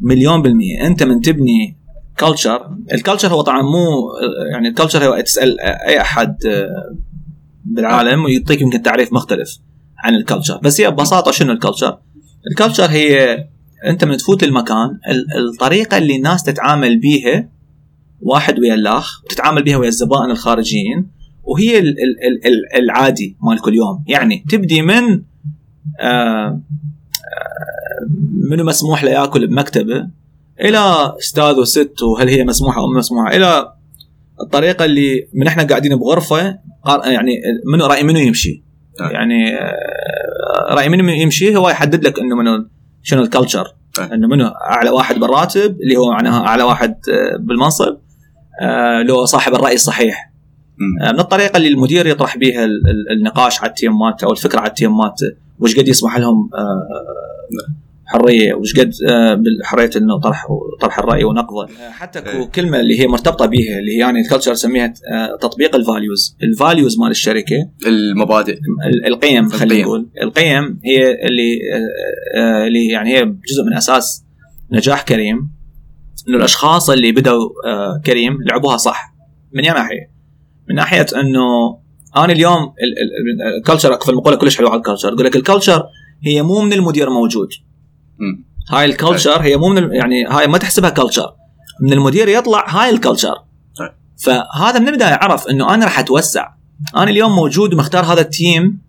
مليون 0.00 0.42
بالمية. 0.42 0.86
أنت 0.86 1.02
من 1.02 1.20
تبني 1.20 1.76
culture 2.20 2.70
ال 2.92 2.96
culture 2.96 3.28
هو 3.28 3.40
طبعا 3.40 3.62
مو 3.62 4.10
يعني 4.52 4.68
ال 4.68 4.72
culture 4.72 5.04
هو 5.04 5.20
تسأل 5.20 5.60
أي 5.60 6.00
أحد 6.00 6.36
بالعالم 7.64 8.24
ويعطيك 8.24 8.60
يمكن 8.60 8.82
تعريف 8.82 9.12
مختلف 9.12 9.58
عن 9.98 10.14
ال 10.14 10.19
culture 10.19 10.58
بس 10.58 10.80
هي 10.80 10.90
ببساطة 10.90 11.30
شنو 11.30 11.52
ال 11.52 11.57
culture؟ 11.57 11.98
ال 12.50 12.55
culture 12.55 12.86
هي 12.86 13.38
أنت 13.86 14.04
من 14.04 14.16
تفوت 14.16 14.42
المكان 14.42 14.98
الطريقة 15.38 15.98
اللي 15.98 16.16
الناس 16.16 16.42
تتعامل 16.42 17.00
بيها 17.00 17.48
واحد 18.22 18.58
ويا 18.58 18.74
الآخر 18.74 19.22
وتتعامل 19.24 19.62
بها 19.62 19.76
ويا 19.76 19.88
الزبائن 19.88 20.30
الخارجيين 20.30 21.06
وهي 21.42 21.82
العادي 22.74 23.36
مال 23.42 23.60
كل 23.60 23.74
يوم 23.74 24.04
يعني 24.06 24.44
تبدي 24.48 24.82
من 24.82 25.22
آه، 26.00 26.46
آه، 26.46 26.60
منو 28.50 28.64
مسموح 28.64 29.04
له 29.04 29.10
ياكل 29.10 29.46
بمكتبه 29.46 30.08
إلى 30.60 31.14
أستاذ 31.18 31.54
وست 31.54 32.02
وهل 32.02 32.28
هي 32.28 32.44
مسموحة 32.44 32.80
أو 32.80 32.86
مو 32.86 32.98
مسموحة 32.98 33.36
إلى 33.36 33.72
الطريقة 34.40 34.84
اللي 34.84 35.28
من 35.34 35.46
إحنا 35.46 35.62
قاعدين 35.62 35.96
بغرفة 35.96 36.58
يعني 37.04 37.32
منو 37.72 37.86
رأي 37.86 38.02
منو 38.02 38.18
يمشي 38.18 38.64
نعم. 39.00 39.10
يعني 39.10 39.58
آه، 39.58 40.74
رأي 40.74 40.88
منو 40.88 41.08
يمشي 41.08 41.56
هو 41.56 41.70
يحدد 41.70 42.04
لك 42.04 42.18
إنه 42.18 42.36
منو 42.36 42.68
شنو 43.02 43.22
ال 43.22 43.29
culture 43.29 43.74
نعم. 43.98 44.12
إنه 44.12 44.28
منو 44.28 44.46
أعلى 44.46 44.90
واحد 44.90 45.20
بالراتب 45.20 45.80
اللي 45.80 45.96
هو 45.96 46.10
معناها 46.10 46.46
أعلى 46.46 46.62
واحد 46.62 46.96
بالمنصب 47.38 47.96
لو 49.06 49.24
صاحب 49.24 49.54
الرأي 49.54 49.74
الصحيح. 49.74 50.30
من 51.12 51.20
الطريقة 51.20 51.56
اللي 51.56 51.68
المدير 51.68 52.06
يطرح 52.06 52.36
بها 52.36 52.68
النقاش 53.12 53.60
على 53.60 53.68
ال 53.68 53.74
team 53.74 53.98
مالته 53.98 54.24
أو 54.24 54.32
الفكرة 54.32 54.60
على 54.60 54.68
ال 54.68 54.74
team 54.74 54.96
مالته 54.96 55.26
وش 55.60 55.78
قد 55.78 55.88
يسمح 55.88 56.18
لهم 56.18 56.50
آه، 56.54 56.88
حرية 58.06 58.54
وش 58.54 58.80
قد 58.80 58.92
آه، 59.08 59.34
بالحرية 59.34 59.90
إنه 59.96 60.20
طرح 60.20 60.46
طرح 60.80 60.98
الرأي 60.98 61.24
ونقضه. 61.24 61.64
آه، 61.64 61.90
حتى 61.90 62.20
كلمة 62.54 62.80
اللي 62.80 63.00
هي 63.00 63.06
مرتبطة 63.06 63.46
بها 63.46 63.78
اللي 63.78 63.92
هي 63.92 63.98
يعني 63.98 64.20
ال 64.20 64.24
culture 64.24 64.52
نسميها 64.52 64.92
تطبيق 65.40 65.76
ال 65.76 65.85
values 65.85 66.36
ال 66.42 66.50
values 66.50 66.98
مال 66.98 67.10
الشركة 67.10 67.68
المبادئ. 67.86 68.58
القيم 69.06 69.48
خلينا 69.48 69.82
نقول. 69.82 70.08
القيم 70.22 70.80
هي 70.84 71.12
اللي 71.26 71.58
اللي 72.66 72.86
يعني 72.86 73.16
هي 73.16 73.24
جزء 73.24 73.64
من 73.66 73.76
أساس 73.76 74.24
نجاح 74.72 75.02
كريم. 75.02 75.59
إنه 76.28 76.36
الأشخاص 76.36 76.90
اللي 76.90 77.12
بدوا 77.12 77.50
كريم 78.06 78.38
لعبوها 78.42 78.76
صح. 78.76 79.14
من 79.52 79.64
اي 79.64 79.70
ناحية؟ 79.70 80.10
من 80.68 80.74
ناحية 80.74 81.06
إنه 81.16 81.78
أنا 82.16 82.32
اليوم 82.32 82.74
ال 83.58 83.63
culture 83.63 83.98
في 84.00 84.08
المقولة 84.10 84.36
كلش 84.36 84.56
حلوة 84.56 84.70
على 84.70 84.78
ال 84.78 84.82
culture 84.82 85.08
يقول 85.08 85.24
لك 85.24 85.36
ال 85.36 85.42
culture 85.42 85.84
هي 86.24 86.42
مو 86.42 86.62
من 86.62 86.72
المدير 86.72 87.10
موجود. 87.10 87.48
م. 88.18 88.50
هاي 88.74 88.84
ال 88.84 88.91
culture 88.91 89.40
هي 89.42 89.56
مو 89.56 89.68
من 89.68 89.92
يعني 89.94 90.26
هاي 90.26 90.46
ما 90.46 90.58
تحسبها 90.58 90.90
culture 90.90 91.32
من 91.82 91.92
المدير 91.92 92.28
يطلع 92.28 92.68
هاي 92.68 92.90
ال 92.90 92.95
culture 92.95 93.34
فهذا 94.16 94.78
من 94.78 94.88
البداية 94.88 95.14
عرف 95.14 95.48
إنه 95.48 95.74
أنا 95.74 95.84
راح 95.84 95.98
أتوسع. 95.98 96.48
أنا 96.96 97.10
اليوم 97.10 97.36
موجود 97.36 97.74
ومختار 97.74 98.04
هذا 98.04 98.20
ال 98.20 98.32
team 98.32 98.80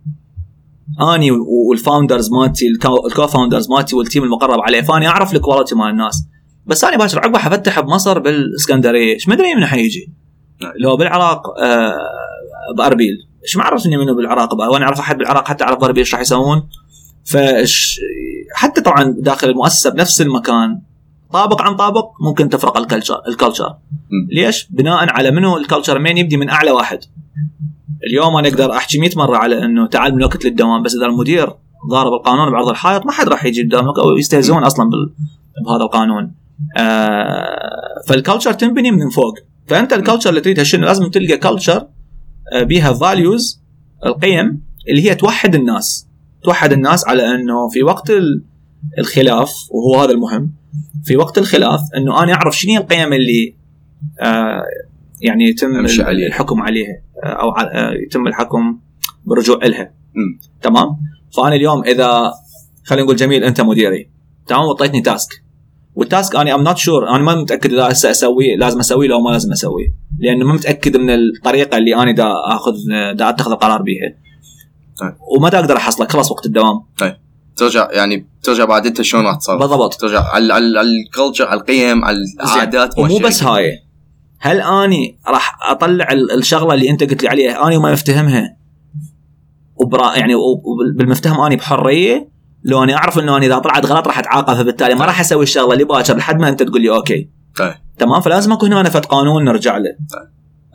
أني 1.16 1.32
وال 1.70 1.82
founders 1.82 2.32
مالتي 2.32 2.68
ال 2.68 3.28
co-founders 3.28 3.70
مالتي 3.70 3.96
وال 3.96 4.05
team 4.05 4.24
المقرب 4.24 4.60
عليه. 4.60 4.82
فأني 4.82 5.08
أعرف 5.08 5.34
ال 5.34 5.39
quality 5.39 5.76
مال 5.76 5.90
الناس. 5.90 6.28
بس 6.72 6.84
أنا 6.84 6.98
باكر 6.98 7.20
عقبه 7.20 7.40
حفتح 7.40 7.80
بمصر 7.80 8.20
بالإسكندرية 8.20 9.14
إيش 9.14 9.30
مدري 9.30 9.56
من 9.56 9.66
حيجي 9.66 10.14
لو 10.80 10.98
بالعراق 10.98 11.60
آه 11.60 11.96
باربيل 12.78 13.14
إيش 13.44 13.58
ما 13.58 13.64
عرفني 13.64 13.98
منه 13.98 14.14
بالعراق 14.14 14.54
وأنا 14.54 14.86
أعرف 14.86 15.00
أحد 15.00 15.18
بالعراق 15.18 15.48
حتى 15.48 15.64
أعرف 15.64 15.80
باربيل 15.80 16.04
إيش 16.04 16.14
راح 16.14 16.22
يسوون. 16.22 16.70
فش 17.26 18.00
حتى 18.56 18.82
طبعا 18.82 19.16
داخل 19.18 19.50
المؤسسة 19.50 19.90
بنفس 19.90 20.22
المكان 20.22 20.82
طابق 21.34 21.62
عن 21.62 21.76
طابق 21.76 22.12
ممكن 22.22 22.50
تفرق 22.50 22.78
ال 22.78 22.83
culture 22.83 23.22
ال 23.28 23.33
culture. 23.33 23.76
ليش؟ 24.32 24.68
بناء 24.70 25.10
على 25.10 25.32
منو 25.32 25.58
ال 25.58 25.63
culture 25.63 26.00
مين؟ 26.00 26.18
يبدي 26.18 26.38
من 26.38 26.50
أعلى 26.50 26.72
واحد. 26.72 27.00
اليوم 28.08 28.36
أنا 28.36 28.48
أقدر 28.48 28.72
أحكي 28.72 29.00
100 29.00 29.10
مرة 29.16 29.38
على 29.38 29.66
إنه 29.66 29.88
تعال 29.88 30.16
من 30.16 30.24
وقت 30.24 30.46
للدوام 30.46 30.84
بس 30.84 30.96
إذا 30.96 31.06
المدير 31.06 31.54
ضارب 31.90 32.14
القانون 32.14 32.52
بعرض 32.52 32.68
الحائط 32.68 33.06
ما 33.06 33.12
حد 33.12 33.30
راح 33.30 33.46
يجي 33.46 33.64
قدامك 33.64 34.00
أو 34.00 34.18
يستهزئون 34.18 34.64
أصلا 34.64 34.90
بهذا 35.66 35.84
القانون. 35.84 36.41
آه 36.78 38.02
فال 38.08 38.18
culture 38.18 38.54
تنبني 38.54 38.92
من 38.92 39.10
فوق. 39.10 39.34
فأنت 39.68 39.94
ال 39.94 39.98
culture 39.98 40.30
اللي 40.30 40.42
تريدها 40.42 40.64
شنو؟ 40.64 40.86
لازم 40.86 41.08
تلقى 41.08 41.38
culture 41.38 41.88
آه، 42.54 42.64
بيها 42.64 42.94
values 42.94 43.62
القيم 44.06 44.62
اللي 44.90 45.10
هي 45.10 45.16
توحد 45.16 45.56
الناس. 45.56 46.08
توحد 46.44 46.72
الناس 46.72 47.08
على 47.08 47.36
أنه 47.36 47.70
في 47.70 47.84
وقت 47.84 48.12
الخلاف 49.00 49.54
وهو 49.72 50.02
هذا 50.02 50.12
المهم 50.12 50.52
في 51.04 51.18
وقت 51.18 51.38
الخلاف 51.38 51.82
أنه 51.98 52.24
أنا 52.24 52.34
أعرف 52.34 52.58
شنو 52.58 52.78
القيم 52.78 53.14
اللي 53.14 53.56
آه 54.22 54.62
يعني 55.22 55.44
يتم. 55.44 55.86
الحكم 56.10 56.62
عليها 56.62 57.02
أو 57.24 57.52
آه 57.52 57.92
يتم 58.06 58.28
الحكم 58.28 58.80
بالرجوع 59.26 59.58
لها 59.66 59.94
تمام؟ 60.62 60.98
فأنا 61.38 61.56
اليوم 61.56 61.84
إذا 61.84 62.32
خلينا 62.86 63.04
نقول 63.06 63.16
جميل 63.16 63.44
أنت 63.44 63.62
مديري. 63.62 64.10
تمام؟ 64.48 64.62
وطيتني 64.62 65.02
task 65.02 65.44
وال 65.96 66.09
task 66.09 66.36
أنا 66.36 66.56
I'm 66.56 66.64
not 66.64 66.78
sure 66.78 67.10
أنا 67.10 67.18
ما 67.24 67.36
متأكد 67.36 67.74
إذا 67.74 67.92
هسه 67.92 68.12
اسويه 68.12 68.56
لازم 68.58 68.80
اسويه 68.80 69.08
لو 69.08 69.22
ما 69.22 69.30
لازم 69.30 69.52
اسويه 69.52 69.94
لأنه 70.20 70.46
ما 70.46 70.54
متأكد 70.54 70.98
من 70.98 71.10
الطريقة 71.10 71.78
اللي 71.78 71.96
أنا 71.96 72.12
دا 72.12 72.28
أخذ 72.46 72.74
دا 73.16 73.30
أتخذ 73.30 73.52
القرار 73.52 73.82
بيها. 73.82 74.14
طيب. 75.00 75.14
وما 75.38 75.50
دا 75.50 75.60
أقدر 75.60 75.78
أحصلك. 75.78 76.12
خلاص 76.12 76.32
وقت 76.32 76.46
الدوام. 76.46 76.82
طيب. 76.98 77.16
ترجع 77.56 77.88
يعني 77.92 78.28
ترجع 78.44 78.66
بعد 78.66 78.86
أنت 78.86 79.02
شلون 79.02 79.26
راح 79.26 79.36
تتصرف 79.36 79.60
بالضبط. 79.60 79.94
ترجع 79.94 80.20
على 80.24 80.54
على 80.54 80.80
على 80.80 80.88
ال 80.88 80.95
culture 80.95 81.48
على 81.48 81.60
القيم 81.60 82.06
على 82.06 82.18
العادات 82.44 83.00
ومو 83.00 83.18
بس. 83.18 83.44
هاي. 83.44 83.80
هل 84.40 84.62
أني 84.62 85.18
راح 85.28 85.58
أطلع 85.72 86.12
ال- 86.12 86.32
الشغلة 86.32 86.74
اللي 86.74 86.90
أنت 86.90 87.04
قلت 87.04 87.24
لي 87.24 87.30
عليها؟ 87.30 87.68
أني 87.68 87.78
وما 87.78 87.92
مفتهمها. 87.92 88.58
وبرا 89.76 90.16
يعني 90.16 90.34
بالمفتهم 90.98 91.42
أني 91.42 91.56
بحرية 91.56 92.30
لو 92.64 92.84
اني 92.84 92.96
أعرف 92.96 93.20
انه 93.20 93.38
اني 93.38 93.46
إذا 93.46 93.58
طلعت 93.58 93.86
غلط 93.86 94.08
راح 94.08 94.20
أتعاقب 94.20 94.54
فبالتالي 94.54 94.96
ما 94.96 95.06
راح 95.06 95.20
أسوي 95.20 95.44
الشغلة 95.44 95.74
اللي 95.74 95.84
باكر 95.84 96.18
لحد 96.18 96.40
ما 96.40 96.50
أنت 96.50 96.64
تقول 96.64 96.82
لي 96.82 96.90
OK. 96.90 97.30
طيب. 97.58 97.74
تمام؟ 97.98 98.22
فلازم 98.22 98.52
أكون 98.52 98.74
هنا 98.74 98.90
فد 98.90 99.06
قانون 99.06 99.46
نرجع 99.46 99.78
له. 99.78 99.96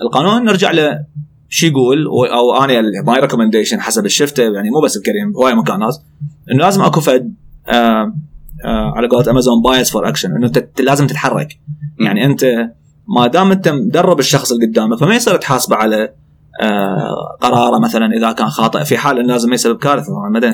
القانون 0.03 0.45
نرجع 0.45 0.71
له 0.71 1.05
شو 1.49 1.67
يقول؟ 1.67 2.07
أو 2.07 2.65
أنا 2.65 2.83
my 3.07 3.21
recommendation 3.21 3.81
حسب 3.81 4.07
الشفته 4.07 4.43
يعني 4.43 4.71
مو 4.71 4.81
بس 4.81 4.97
الكريم 4.97 5.33
هواي 5.37 5.55
مكانات 5.55 5.97
إنه 6.53 6.65
لازم 6.65 6.83
أكو 6.83 7.01
فد 7.01 7.35
آه 7.69 8.15
آه 8.65 8.93
على 8.97 9.09
قولة 9.09 9.31
امازون 9.31 9.63
bias 9.63 9.91
for 9.91 10.09
action 10.09 10.31
إنه 10.37 10.47
انت 10.47 10.81
لازم 10.81 11.07
تتحرك. 11.07 11.59
يعني 12.01 12.25
أنت 12.25 12.45
ما 13.17 13.27
دام 13.27 13.53
أنت 13.53 13.69
مدرب 13.69 14.19
الشخص 14.19 14.53
اللي 14.53 14.67
قدامك 14.67 14.99
فما 14.99 15.15
يصير 15.15 15.37
تحاسبه 15.37 15.77
على 15.77 16.13
قرارة 17.41 17.79
مثلا 17.79 18.13
إذا 18.17 18.33
كان 18.33 18.49
خاطئ 18.49 18.85
في 18.85 18.99
حال 18.99 19.19
إنه 19.19 19.33
لازم 19.33 19.53
يسبب 19.53 19.79
كارثة 19.79 20.07
طبعا 20.07 20.31
ما 20.31 20.41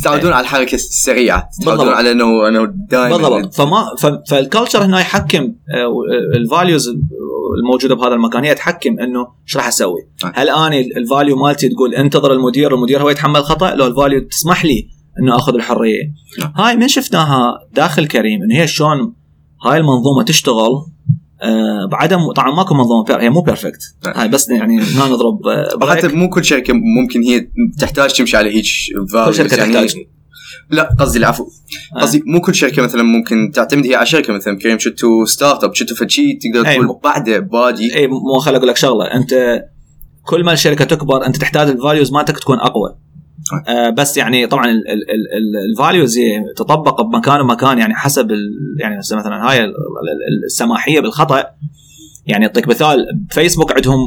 تتعودون 0.00 0.32
على 0.32 0.44
الحركة 0.44 0.74
السريعة 0.74 1.48
تتعودون. 1.60 1.88
على 1.88 2.12
انه 2.12 2.48
إنه 2.48 2.72
دائما 2.88 3.16
بالضبط 3.16 3.54
فما 3.54 3.84
فال 4.28 4.40
culture 4.40 4.84
هنا 4.84 5.00
يحكم 5.00 5.54
ال 6.36 6.43
values 6.43 6.88
الموجودة 7.62 7.94
بهذا 7.94 8.14
المكان 8.14 8.44
هي 8.44 8.54
تحكم 8.54 9.00
إنه 9.00 9.26
إيش 9.46 9.56
راح 9.56 9.68
أسوي؟ 9.68 10.00
نعم. 10.24 10.32
هل 10.36 10.48
أنا 10.48 10.80
ال 10.96 11.03
value 11.03 11.36
مالتي 11.36 11.68
تقول 11.68 11.94
انتظر 11.94 12.32
المدير 12.32 12.74
المدير 12.74 13.02
هو 13.02 13.10
يتحمل 13.10 13.44
خطأ 13.44 13.74
لو 13.74 13.86
ال 13.86 13.92
value 13.92 14.20
تسمح 14.28 14.64
لي 14.64 14.88
إنه 15.20 15.36
آخذ 15.36 15.54
الحرية. 15.54 16.12
هاي 16.56 16.76
من 16.76 16.88
شفناها 16.88 17.58
داخل 17.72 18.06
كريم 18.06 18.42
انه 18.42 18.60
هي 18.60 18.66
شلون 18.66 19.14
هاي 19.64 19.78
المنظومة 19.78 20.22
تشتغل 20.22 20.86
آه 21.42 21.88
بعدم 21.90 22.32
طبعا 22.32 22.54
ماكو 22.54 22.74
منظومة 22.74 23.04
per 23.04 23.20
هي 23.20 23.30
مو 23.30 23.40
perfect 23.40 23.80
نعم. 24.04 24.14
هاي 24.16 24.28
بس 24.28 24.48
يعني 24.48 24.82
هنا 24.82 25.06
نضرب 25.06 25.46
آه، 25.46 25.76
break. 25.76 26.14
مو 26.14 26.28
كل 26.28 26.44
شركة 26.44 26.74
ممكن 26.74 27.22
هي 27.22 27.48
تحتاج 27.78 28.12
تمشي 28.12 28.36
على 28.36 28.56
هيك 28.56 28.64
كل 29.26 29.34
شركة 29.34 29.56
يعني 29.56 29.72
تحتاج 29.72 29.96
لا 30.70 30.96
قصدي 31.00 31.18
العفو 31.18 31.46
قصدي 32.00 32.22
مو 32.26 32.40
كل 32.40 32.54
شركة 32.54 32.82
مثلا 32.82 33.02
ممكن 33.02 33.50
تعتمد 33.54 33.86
هي 33.86 33.94
على 33.94 34.06
شركة 34.06 34.32
مثلا 34.32 34.58
كريم 34.58 34.78
شتو 34.78 35.24
startup 35.24 35.74
شتو 35.74 35.94
فشي 35.94 36.38
تقدر 36.42 36.68
أي. 36.68 36.74
تقول 36.76 36.98
بعده 37.04 37.38
باجي 37.38 37.96
اي 37.96 38.06
مو 38.06 38.38
خل 38.38 38.54
أقول 38.54 38.68
لك 38.68 38.76
شغلة 38.76 39.04
أنت 39.04 39.62
كل 40.22 40.44
ما 40.44 40.52
الشركة 40.52 40.84
تكبر 40.84 41.26
أنت 41.26 41.36
تحتاج 41.36 41.68
ال 41.68 41.74
values 41.74 42.12
مالتك 42.12 42.38
تكون 42.38 42.58
أقوى 42.58 42.96
آه 43.68 43.90
بس 43.90 44.16
يعني 44.16 44.46
طبعا 44.46 44.64
ال 45.72 45.79
values 45.79 46.18
تطبق 46.56 47.02
بمكان 47.02 47.40
ومكان 47.40 47.78
يعني 47.78 47.94
حسب 47.94 48.30
يعني 48.80 48.96
مثلا 48.98 49.48
هاي 49.50 49.58
ال- 49.58 49.64
ال- 49.64 50.44
السماحية 50.46 51.00
بالخطأ. 51.00 51.44
يعني 52.26 52.46
أعطيك 52.46 52.68
مثال 52.68 53.06
فيسبوك 53.30 53.72
عندهم 53.72 53.98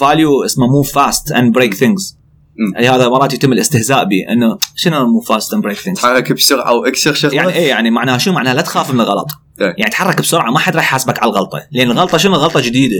value 0.00 0.44
اسمه 0.44 0.66
move 0.66 0.92
fast 0.92 1.32
and 1.32 1.54
break 1.54 1.74
things. 1.74 2.18
هذا 2.76 3.08
مرات 3.08 3.34
يتم 3.34 3.52
الاستهزاء 3.52 4.04
به 4.04 4.16
إنه 4.32 4.58
شنو 4.74 5.06
move 5.06 5.28
fast 5.28 5.54
and 5.54 5.62
break 5.62 5.76
things 5.78 6.00
تحرك 6.00 6.32
بسرعة 6.32 6.74
واكسر 6.74 7.12
شغلة؟ 7.14 7.34
يعني 7.34 7.52
إيه 7.52 7.68
يعني 7.68 7.90
معناها 7.90 8.18
شو؟ 8.18 8.32
معناها 8.32 8.54
لا 8.54 8.62
تخاف 8.62 8.94
من 8.94 9.00
الغلط. 9.00 9.26
إيه. 9.60 9.74
يعني 9.78 9.90
تحرك 9.90 10.20
بسرعة 10.20 10.50
ما 10.50 10.58
حد 10.58 10.76
راح 10.76 10.84
يحاسبك 10.84 11.22
على 11.22 11.30
الغلطة. 11.30 11.62
لأن 11.72 11.90
الغلطة 11.90 12.18
شنو؟ 12.18 12.34
غلطه 12.34 12.60
جديدة. 12.60 12.94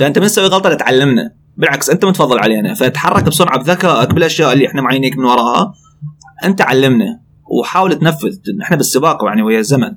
فأنت 0.00 0.18
من 0.18 0.26
تسوي 0.26 0.46
غلطة؟ 0.46 0.70
لتعلمنا 0.70 1.30
بالعكس 1.56 1.90
أنت 1.90 2.04
متفضل 2.04 2.38
علينا. 2.38 2.74
فتحرك 2.74 3.22
بسرعة 3.24 3.58
بذكائك 3.58 4.14
بالاشياء 4.14 4.52
اللي 4.52 4.66
إحنا 4.66 4.82
معينيك 4.82 5.18
من 5.18 5.24
وراها. 5.24 5.72
أنت 6.44 6.62
علمنا 6.62 7.20
وحاول 7.60 7.94
تنفذ. 7.94 8.36
إحنا 8.62 8.76
بالسباق 8.76 9.24
يعني 9.24 9.42
ويا 9.42 9.58
الزمن. 9.58 9.94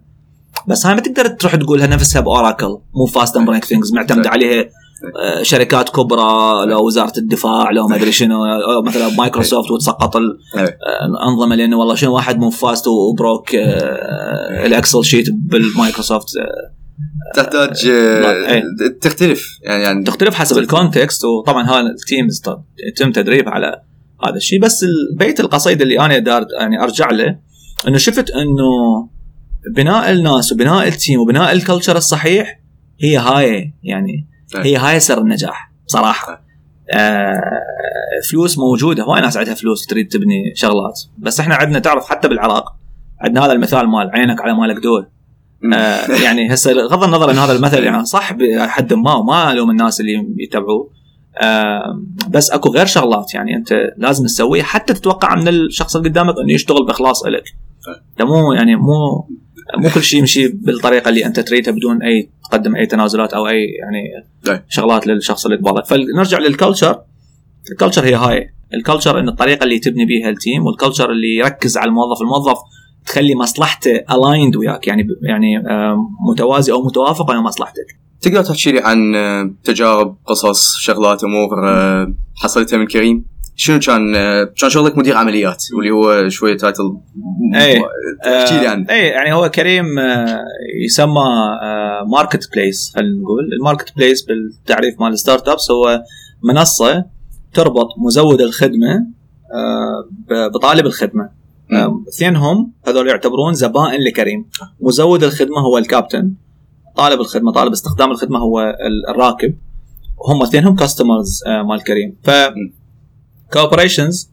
بس 0.67 0.85
هاي 0.85 0.95
ما 0.95 1.01
تقدر 1.01 1.27
تروح 1.27 1.55
تقولها 1.55 1.87
نفسها 1.87 2.21
بأوراكل. 2.21 2.77
move 2.95 3.05
fast 3.05 3.37
and 3.37 3.47
break 3.47 3.65
things 3.65 3.93
معتمده 3.93 4.29
عليها. 4.29 4.65
آه، 5.21 5.43
شركات 5.43 5.89
كبرى 5.89 6.65
لو 6.65 6.85
وزارة 6.85 7.13
الدفاع 7.17 7.71
لو 7.71 7.87
ما 7.87 7.95
أدري 7.95 8.11
شنو. 8.21 8.45
أو 8.45 8.81
مثلا 8.81 9.09
مايكروسوفت 9.09 9.71
وتسقط 9.71 10.15
إيه. 10.15 10.77
الأنظمة 11.05 11.55
لأنه 11.55 11.77
والله 11.77 11.95
شنو 11.95 12.15
واحد 12.15 12.39
move 12.39 12.49
fast 12.49 12.87
و 12.87 12.98
broke 12.98 13.55
آه، 13.55 14.65
ال 14.65 14.71
Excel 14.71 15.03
sheet 15.05 15.25
بالمايكروسوفت. 15.31 16.37
آه، 16.37 16.84
تحتاج 17.35 17.87
لا، 17.87 18.31
إيه. 18.31 18.57
آه، 18.57 18.63
تختلف 19.01 19.59
يعني 19.63 19.83
يعني 19.83 20.03
تختلف 20.03 20.35
حسب 20.35 20.57
ال 20.57 20.66
context 20.66 21.25
وطبعا 21.25 21.63
هذا 21.63 21.79
ال 21.79 21.89
teams 21.89 22.41
يتم 22.87 23.11
تدريب 23.11 23.49
على 23.49 23.81
هذا 24.27 24.35
الشيء. 24.35 24.61
بس 24.61 24.85
بيت 25.17 25.39
القصيدة 25.39 25.83
اللي 25.83 25.99
أنا 25.99 26.17
دار 26.17 26.45
يعني 26.59 26.83
أرجع 26.83 27.11
له 27.11 27.39
إنه 27.87 27.97
شفت 27.97 28.29
إنه 28.29 29.09
بناء 29.75 30.11
الناس 30.11 30.51
وبناء 30.51 30.87
ال 30.87 30.93
team 30.93 31.19
وبناء 31.19 31.51
ال 31.51 31.57
culture 31.57 31.97
الصحيح 31.97 32.59
هي 33.01 33.17
هاي 33.17 33.73
يعني 33.83 34.27
هي 34.55 34.77
هاي 34.77 34.99
سر 34.99 35.17
النجاح 35.17 35.71
بصراحه 35.87 36.45
آه 36.93 37.41
فلوس 38.31 38.57
موجودة. 38.57 39.03
هواي 39.03 39.21
ناس 39.21 39.37
عندها 39.37 39.53
فلوس 39.53 39.85
تريد 39.85 40.07
تبني 40.07 40.55
شغلات. 40.55 41.01
بس 41.17 41.39
إحنا 41.39 41.55
عندنا 41.55 41.79
تعرف 41.79 42.09
حتى 42.09 42.27
بالعراق 42.27 42.75
عندنا 43.21 43.45
هذا 43.45 43.51
المثال 43.51 43.87
مال 43.87 44.09
عينك 44.13 44.41
على 44.41 44.53
مالك 44.53 44.83
دوا. 44.83 45.07
آه 45.73 46.23
يعني 46.23 46.53
هسه 46.53 46.71
غض 46.71 47.03
النظر 47.03 47.31
ان 47.31 47.37
هذا 47.37 47.51
المثل 47.51 47.83
يعني 47.83 48.05
صح 48.05 48.33
بحد 48.33 48.93
ما 48.93 49.13
وما 49.13 49.51
الوم 49.51 49.71
الناس 49.71 50.01
اللي 50.01 50.35
يتبعوه 50.37 50.89
آه 51.37 52.01
بس 52.29 52.51
اكو 52.51 52.69
غير 52.69 52.85
شغلات 52.85 53.33
يعني 53.33 53.55
انت 53.55 53.93
لازم 53.97 54.25
تسويها 54.25 54.63
حتى 54.63 54.93
تتوقع 54.93 55.35
من 55.35 55.47
الشخص 55.47 55.95
اللي 55.95 56.09
قدامك 56.09 56.35
انه 56.43 56.53
يشتغل 56.53 56.85
بإخلاص 56.85 57.25
لك 57.25 57.43
مو 58.21 58.53
يعني 58.53 58.75
مو 58.75 59.27
مو 59.77 59.89
كل 59.89 60.03
شيء 60.03 60.19
يمشي 60.19 60.47
بالطريقة 60.47 61.09
اللي 61.09 61.25
انت 61.25 61.39
تريدها 61.39 61.73
بدون 61.73 62.03
أي 62.03 62.29
تقدم 62.49 62.75
أي 62.75 62.85
تنازلات 62.85 63.33
أو 63.33 63.47
أي 63.47 63.63
يعني 63.63 64.25
طيب. 64.45 64.61
شغلات 64.69 65.07
للشخص 65.07 65.45
اللي 65.45 65.57
قبالك 65.57 65.85
فنرجع 65.85 66.37
لل 66.37 66.51
culture 66.51 67.01
ال 67.71 67.75
culture 67.75 68.05
هي 68.05 68.15
هاي. 68.15 68.49
ال 68.73 68.79
culture 68.79 69.19
إن 69.19 69.29
الطريقة 69.29 69.63
اللي 69.63 69.79
تبني 69.79 70.05
بيها 70.05 70.29
ال 70.29 70.36
team 70.36 70.65
وال 70.65 70.75
culture 70.75 71.11
اللي 71.11 71.35
يركز 71.35 71.77
على 71.77 71.87
الموظف. 71.87 72.21
الموظف 72.21 72.57
تخلي 73.05 73.35
مصلحته 73.35 73.91
aligned 73.91 74.55
وياك 74.55 74.87
يعني 74.87 75.07
يعني 75.23 75.63
متوازي 76.31 76.71
أو 76.71 76.85
متوافق 76.85 77.31
مع 77.31 77.41
مصلحتك. 77.41 78.05
تقدر 78.21 78.43
تحكي 78.43 78.71
لي 78.71 78.79
عن 78.79 79.15
آه، 79.15 79.53
تجارب 79.63 80.17
قصص 80.25 80.75
شغلات 80.77 81.23
أمور 81.23 81.69
آه، 81.69 82.13
حصلتها 82.35 82.77
من 82.77 82.87
كريم؟ 82.87 83.25
شنو 83.55 83.79
كان 83.79 84.15
آه، 84.15 84.43
كان 84.43 84.69
شغلك 84.69 84.97
مدير 84.97 85.17
عمليات 85.17 85.63
واللي 85.73 85.91
هو 85.91 86.29
شوية 86.29 86.57
title 86.57 86.97
إيه. 87.55 87.81
احكي 88.25 88.59
لي 88.59 88.67
عنه. 88.67 88.85
اي 88.89 89.07
يعني 89.07 89.33
هو 89.33 89.49
كريم 89.49 89.85
يسمى 90.85 91.23
marketplace 92.11 92.91
خلينا 92.95 93.21
نقول. 93.21 93.53
ال 93.59 93.95
marketplace 93.97 94.25
بالتعريف 94.25 95.01
مال 95.01 95.13
ال 95.13 95.47
startups 95.47 95.71
هو 95.71 96.03
منصة 96.43 97.05
تربط 97.53 97.87
مزود 98.05 98.41
الخدمة 98.41 99.07
بطالب 100.53 100.85
الخدمة. 100.85 101.29
اثنينهم 102.09 102.71
هذول 102.87 103.07
يعتبرون 103.07 103.53
زبائن 103.53 104.01
لكريم. 104.01 104.45
مزود 104.81 105.23
الخدمة 105.23 105.59
هو 105.59 105.77
الكابتن. 105.77 106.33
طالب 106.95 107.19
الخدمة 107.21 107.51
طالب 107.51 107.71
استخدام 107.71 108.11
الخدمة 108.11 108.39
هو 108.39 108.61
ال- 108.61 109.09
الراكب. 109.09 109.55
هم 110.29 110.41
اثنينهم 110.43 110.75
customers 110.75 111.43
مال 111.69 111.83
كريم. 111.83 112.15
ف 112.23 112.29
operations 113.53 114.31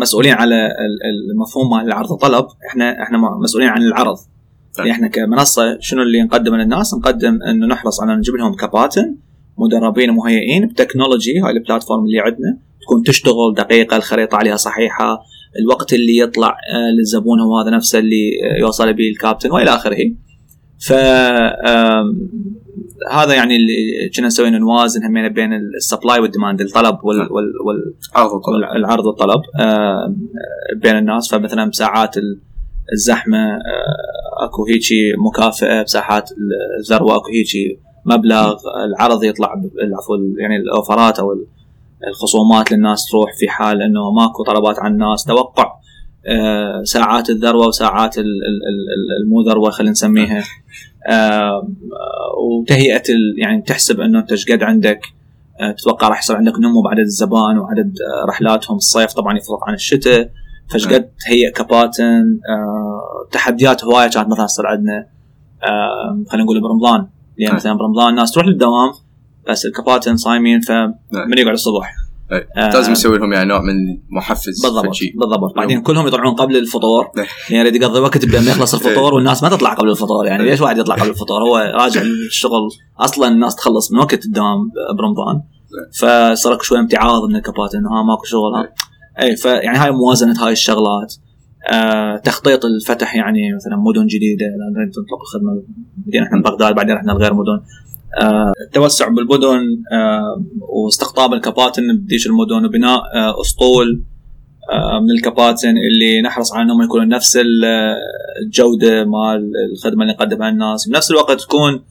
مسؤولين 0.00 0.32
على 0.32 0.54
ال- 0.66 1.30
المفهوم 1.32 1.70
مال 1.70 1.86
العرض 1.86 2.10
والطلب 2.10 2.46
إحنا 2.70 3.02
إحنا 3.02 3.18
مسؤولين 3.18 3.68
عن 3.68 3.82
العرض. 3.82 4.16
يعني 4.78 4.90
إحنا 4.90 5.08
كمنصة 5.08 5.78
شنو 5.80 6.02
اللي 6.02 6.22
نقدمه 6.22 6.56
للناس؟ 6.56 6.94
نقدم 6.94 7.42
إنه 7.42 7.66
نحرص 7.66 8.00
على 8.02 8.16
نجيب 8.16 8.34
لهم 8.34 8.54
كباتن 8.54 9.16
مدربين 9.58 10.10
ومهيئين 10.10 10.66
ب 10.68 10.75
technology 10.75 11.40
هاي 11.40 11.50
ال 11.50 11.56
platform 11.56 12.04
اللي 12.04 12.20
عندنا 12.20 12.58
تكون 12.82 13.02
تشتغل 13.02 13.54
دقيقة 13.56 13.96
الخريطة 13.96 14.36
عليها 14.36 14.56
صحيحة. 14.56 15.22
الوقت 15.60 15.92
اللي 15.92 16.18
يطلع 16.18 16.48
آه، 16.48 16.90
للزبون 16.98 17.40
هو 17.40 17.58
هذا 17.58 17.70
نفسه 17.76 17.98
اللي 17.98 18.30
آه، 18.44 18.60
يوصل 18.60 18.92
به 18.92 19.08
الكابتن 19.10 19.50
وإلى 19.50 19.70
آخره. 19.70 19.96
ف 20.86 20.92
هذا 23.10 23.34
يعني 23.34 23.56
اللي 23.56 24.10
كنا 24.16 24.26
نسوي 24.26 24.50
نوازن 24.50 25.04
همين 25.04 25.28
بين 25.28 25.52
ال 25.52 25.62
supply 25.62 26.20
وال 26.20 26.30
demand 26.30 26.60
الطلب 26.60 26.98
وال, 27.04 27.18
نعم. 27.18 27.28
وال, 27.30 27.52
وال 27.66 28.64
العرض 28.76 29.04
والطلب 29.06 29.40
بين 30.82 30.96
الناس. 30.98 31.34
فمثلا 31.34 31.70
بساعات 31.70 32.16
ال- 32.16 32.40
الزحمة 32.92 33.38
آه، 33.38 34.44
أكو 34.44 34.66
هيجي 34.66 35.12
مكافأة 35.28 35.82
بساعات 35.82 36.30
الذروة 36.80 37.16
أكو 37.16 37.28
هيجي 37.32 37.78
مبلغ 38.06 38.56
العرض 38.86 39.24
يطلع 39.24 39.54
العفو 39.82 40.14
يعني 40.38 40.56
ال 40.56 40.65
offer 40.65 41.09
ات 41.09 41.18
أو 41.18 41.32
الخصومات 42.08 42.72
للناس 42.72 43.06
تروح 43.10 43.30
في 43.38 43.48
حال 43.48 43.82
إنه 43.82 44.10
ماكو 44.10 44.44
طلبات 44.44 44.78
على 44.78 44.92
الناس. 44.92 45.24
توقع 45.24 45.72
آه، 46.26 46.82
ساعات 46.84 47.30
الذروة 47.30 47.66
وساعات 47.66 48.18
ال- 48.18 48.24
ال- 48.24 48.64
ال- 48.68 49.22
المو 49.24 49.42
ذروه 49.42 49.70
خلينا 49.70 49.90
نسميها. 49.90 50.42
آه، 51.10 51.68
وتهيئة 52.60 53.02
يعني 53.42 53.62
تحسب 53.62 54.00
إنه 54.00 54.18
أنت 54.18 54.30
إيش 54.30 54.52
قد 54.52 54.62
عندك. 54.62 55.00
آه، 55.60 55.72
تتوقع 55.72 56.08
راح 56.08 56.18
يصير 56.18 56.36
عندك 56.36 56.52
نمو 56.58 56.82
بعدد 56.82 56.98
الزبائن 56.98 57.58
وعدد 57.58 57.94
رحلاتهم. 58.28 58.76
الصيف 58.76 59.12
طبعا 59.12 59.36
يفرق 59.36 59.68
عن 59.68 59.74
الشتاء. 59.74 60.30
فإيش 60.70 60.88
قد 60.88 61.10
تهيئ 61.26 61.50
كباتن. 61.50 62.40
تحديات 63.32 63.84
هواية 63.84 64.08
كانت 64.10 64.28
مثلا 64.28 64.46
تصير 64.46 64.66
عندنا 64.66 65.06
خلينا 66.30 66.44
نقول 66.44 66.60
برمضان. 66.60 67.06
يعني 67.38 67.48
نعم. 67.50 67.54
مثلا 67.56 67.72
برمضان 67.72 68.08
الناس 68.10 68.32
تروح 68.32 68.46
للدوام. 68.46 68.92
بس 69.48 69.66
الكباتن 69.66 70.16
صايمين 70.16 70.60
فمن 70.60 71.38
يقعد 71.38 71.52
الصبح. 71.52 71.94
آه، 72.56 72.70
لازم 72.70 72.92
يسوي 72.92 73.18
لهم 73.18 73.32
يعني 73.32 73.48
نوع 73.48 73.60
من 73.60 73.74
محفز 74.10 74.62
بالضبط. 74.62 74.86
بالضبط. 75.14 75.56
بعدين 75.56 75.82
كلهم 75.82 76.06
يطلعون 76.06 76.34
قبل 76.34 76.56
الفطور. 76.56 77.10
يعني 77.50 77.68
يريد 77.68 77.82
يقضي 77.82 78.00
وقت 78.00 78.26
بما 78.26 78.50
يخلص 78.50 78.74
الفطور 78.74 79.14
والناس 79.14 79.42
ما 79.42 79.48
تطلع 79.48 79.74
قبل 79.74 79.90
الفطور. 79.90 80.26
يعني 80.26 80.44
ليش 80.44 80.60
واحد 80.60 80.78
يطلع 80.78 80.94
قبل 80.94 81.10
الفطور؟ 81.10 81.42
هو 81.42 81.56
راجع 81.56 82.00
الشغل. 82.02 82.68
أصلا 82.98 83.28
الناس 83.28 83.56
تخلص 83.56 83.92
من 83.92 83.98
وقت 83.98 84.24
الدوام 84.24 84.70
برمضان. 84.98 85.42
فصار 85.98 86.58
شوي 86.62 86.78
امتعاض 86.78 87.22
من 87.28 87.36
الكباتن. 87.36 87.78
انه 87.78 87.88
ها 87.88 88.02
ماكو 88.02 88.24
شغل. 88.24 88.54
ها 88.54 88.72
إي 89.22 89.36
فيعني 89.36 89.78
هاي 89.78 89.90
موازنة 89.90 90.46
هاي 90.46 90.52
الشغلات. 90.52 91.14
آه 91.72 92.16
تخطيط 92.16 92.64
الفتح 92.64 93.16
يعني 93.16 93.54
مثلا 93.54 93.76
مدن 93.76 94.06
جديدة. 94.06 94.46
لأن 94.46 94.72
نريد 94.76 94.88
نطلق 94.88 95.20
الخدمة. 95.20 95.62
بدينا 95.96 96.26
إحنا 96.26 96.42
بغداد 96.42 96.74
بعدين 96.74 96.94
رحنا 96.94 97.12
لغير 97.12 97.34
مدن. 97.34 97.60
التوسع 98.66 99.08
بالمدن 99.08 99.60
آه 99.92 100.44
واستقطاب 100.84 101.32
الكباتن 101.32 101.82
بديش 101.96 102.26
المدن 102.26 102.64
وبناء 102.66 102.98
آه 103.14 103.40
أسطول 103.40 104.04
آه 104.72 105.00
من 105.00 105.10
الكباتن 105.18 105.68
اللي 105.92 106.22
نحرص 106.22 106.52
على 106.52 106.62
إنهم 106.62 106.82
يكونوا 106.82 107.04
نفس 107.06 107.36
ال- 107.36 107.64
الجودة 108.46 109.04
مال 109.04 109.52
الخدمة 109.72 110.02
اللي 110.02 110.12
نقدمها 110.14 110.50
للناس. 110.50 110.88
بنفس 110.88 111.10
الوقت 111.10 111.40
تكون 111.40 111.84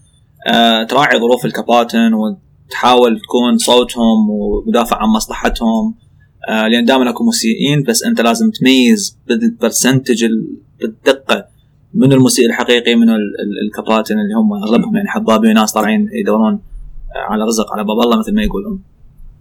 آه 0.47 0.83
تراعي 0.83 1.19
ظروف 1.19 1.45
الكباتن 1.45 2.11
وتحاول 2.13 3.19
تكون 3.19 3.57
صوتهم 3.57 4.29
ومدافع 4.29 4.97
عن 4.97 5.07
مصلحتهم. 5.09 5.95
آه 6.49 6.67
لأن 6.67 6.85
دائما 6.85 7.09
أكو 7.09 7.23
مسيئين 7.23 7.83
بس 7.87 8.03
أنت 8.03 8.21
لازم 8.21 8.51
تميز 8.51 9.17
بالبرسنتج 9.27 10.23
ال- 10.23 10.57
بالدقة 10.79 11.45
منو 11.93 12.13
المسيء 12.13 12.45
الحقيقي 12.47 12.95
من 12.95 13.09
ال- 13.09 13.15
ال- 13.15 13.67
الكباتن 13.67 14.15
اللي 14.19 14.33
هم 14.33 14.53
أغلبهم 14.53 14.95
يعني 14.95 15.07
حبابين 15.09 15.53
ناس 15.53 15.73
طالعين 15.73 16.09
يدورون 16.13 16.59
على 17.15 17.43
رزق 17.43 17.73
على 17.73 17.83
باب 17.83 17.99
الله 17.99 18.19
مثل 18.19 18.35
ما 18.35 18.43
يقولون. 18.43 18.81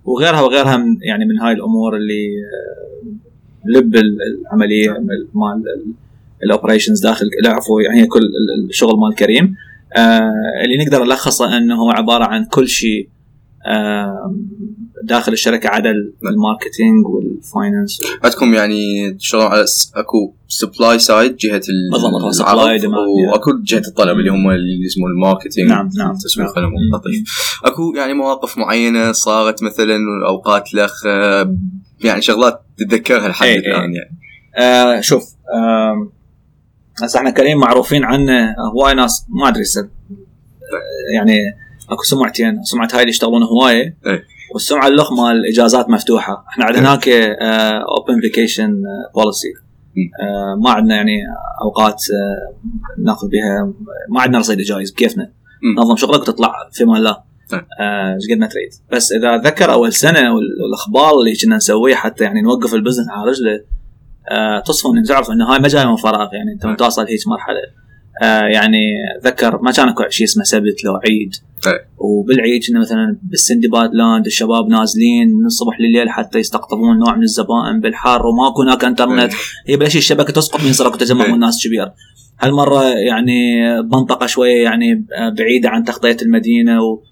وغيرها 0.05 0.41
وغيرها 0.41 0.77
من 0.77 0.97
يعني 1.03 1.25
من 1.25 1.39
هاي 1.39 1.53
الأمور 1.53 1.97
اللي 1.97 2.27
آه، 2.43 3.79
لب 3.79 3.95
ال- 3.97 4.19
العملية 4.41 4.91
مال- 5.35 5.95
ال 6.45 6.50
operations 6.50 7.01
داخل 7.03 7.31
لا 7.43 7.51
عفوا 7.51 7.83
يعني 7.83 8.07
كل 8.07 8.19
ال- 8.21 8.69
الشغل 8.69 8.99
مال 9.01 9.15
كريم. 9.15 9.55
آه، 9.97 10.33
اللي 10.65 10.85
نقدر 10.85 11.05
نلخصه 11.05 11.57
إنه 11.59 11.75
هو 11.83 11.91
عبارة 11.91 12.25
عن 12.25 12.45
كل 12.45 12.69
شيء 12.69 13.09
آه، 13.67 14.35
داخل 15.03 15.33
الشركة 15.33 15.69
عدا 15.69 15.91
ال 16.31 16.38
marketing 16.38 17.07
وال 17.07 17.28
finance 17.28 18.01
عندكم 18.25 18.55
يعني 18.55 19.13
تشتغلون 19.13 19.47
على 19.47 19.65
اكو 19.95 20.35
supply 20.49 20.99
side 20.99 21.37
جهة 21.37 21.63
العرض 22.41 22.85
وأكو 23.31 23.51
جهة 23.65 23.83
الطلب 23.89 24.19
اللي 24.19 24.31
هم 24.31 24.51
اللي 24.51 24.87
اسمه 24.87 25.07
ال 25.07 25.12
marketing. 25.12 25.69
نعم 25.69 25.89
نعم 25.99 26.15
تسويق 26.15 26.59
نعم. 26.59 26.71
لطيف 26.95 27.59
اكو 27.65 27.93
يعني 27.97 28.15
مواقف 28.15 28.59
معينة 28.59 29.13
صارت 29.13 29.63
مثلا 29.63 29.99
اوقات 30.29 30.75
لخ 30.75 31.07
آه، 31.07 31.57
يعني 32.05 32.23
شغلات 32.23 32.63
تتذكرها 32.77 33.29
لحد 33.29 33.47
إيه، 33.47 33.59
الآن 33.59 33.95
يعني. 33.95 34.19
آه 34.57 35.01
شوف 35.01 35.25
آه 35.55 36.13
هسه 37.03 37.19
إحنا 37.19 37.31
كريم 37.31 37.59
معروفين 37.59 38.05
عنه 38.05 38.55
هواي 38.75 38.95
ناس 38.95 39.27
ما 39.29 39.49
أدري 39.49 39.63
آه، 39.63 41.15
يعني 41.15 41.37
أكو 41.91 42.03
سمعتين 42.03 42.65
سمعه 42.65 42.89
هاي 42.93 43.01
اللي 43.01 43.11
يشتغلون 43.11 43.43
هوايه 43.43 43.97
إيه. 44.07 44.25
والسمعة 44.53 44.87
الاخرى 44.89 45.13
مال 45.13 45.37
الاجازات 45.37 45.91
مفتوحة. 45.91 46.45
إحنا 46.49 46.65
عندنا 46.65 46.91
هناك 46.91 47.09
open 47.09 48.21
vacation 48.21 48.83
policy. 49.15 49.49
ما 50.65 50.71
عندنا 50.71 50.95
يعني 50.97 51.19
أوقات 51.65 52.03
آه، 52.13 52.55
ناخذ 53.03 53.29
بها 53.29 53.73
ما 54.09 54.21
عندنا 54.21 54.39
رصيد 54.39 54.59
إجازات 54.59 54.91
بكيفنا. 54.91 55.33
نظم 55.79 55.97
شغلك 55.97 56.21
وتطلع 56.21 56.53
في 56.73 56.85
أمان 56.85 56.97
الله 56.97 57.17
طيب. 57.51 57.65
آه، 57.81 58.15
إيش 58.15 58.31
قد 58.33 58.39
ما 58.39 58.47
تريد؟ 58.47 58.71
بس 58.93 59.13
إذا 59.13 59.37
ذكر 59.37 59.73
أول 59.73 59.93
سنة 59.93 60.35
وال- 60.35 60.63
والأخبار 60.65 61.21
اللي 61.21 61.37
كنا 61.37 61.57
نسويه 61.57 61.95
حتى 61.95 62.25
يعني 62.25 62.43
نوقف 62.43 62.75
ال 62.75 62.78
business 62.78 63.07
على 63.11 63.31
رجله 63.31 63.61
آه، 64.31 64.61
تصفن 64.61 65.03
تعرف 65.09 65.31
انه 65.31 65.53
هاي 65.53 65.59
ما 65.59 65.69
جاية 65.69 65.85
من 65.87 65.97
فراغ. 65.97 66.35
يعني 66.35 66.53
أنت 66.53 66.67
من 66.67 66.77
توصل 66.77 67.03
هيك 67.07 67.21
مرحلة. 67.29 67.82
آه، 68.23 68.43
يعني 68.43 68.95
ذكر 69.25 69.63
ما 69.63 69.73
كان 69.73 69.89
أكو 69.89 70.09
شيء 70.09 70.27
اسمه 70.27 70.45
سبت 70.45 70.85
لو 70.85 70.97
عيد. 70.97 71.35
طيب. 71.63 71.81
وبالعيد 71.99 72.63
كنا 72.69 72.81
مثلا 72.81 73.19
بالسندباد 73.23 73.95
لاند 73.95 74.27
الشباب 74.27 74.69
نازلين 74.69 75.29
من 75.29 75.47
الصبح 75.47 75.81
لليل 75.81 76.11
حتى 76.11 76.39
يستقطبون 76.39 76.99
نوع 76.99 77.17
من 77.17 77.23
الزبائن 77.23 77.81
بالحر 77.81 78.27
وماكو 78.27 78.63
هناك 78.63 78.85
إنترنت. 78.85 79.33
هي 79.67 79.77
بلش 79.77 79.97
الشبكة 79.97 80.33
تسقط 80.33 80.61
من 80.61 80.67
يصير 80.67 80.87
اكو 80.87 80.97
تجمع 80.97 81.25
إيه. 81.25 81.33
من 81.33 81.39
ناس 81.39 81.67
كبير. 81.67 81.93
هالمرة 82.41 82.85
يعني 82.85 83.63
منطقه 83.83 84.27
شوية 84.27 84.63
يعني 84.63 85.07
بعيدة 85.39 85.69
عن 85.69 85.85
تغطية 85.85 86.17
المدينة 86.23 86.83
و... 86.83 87.03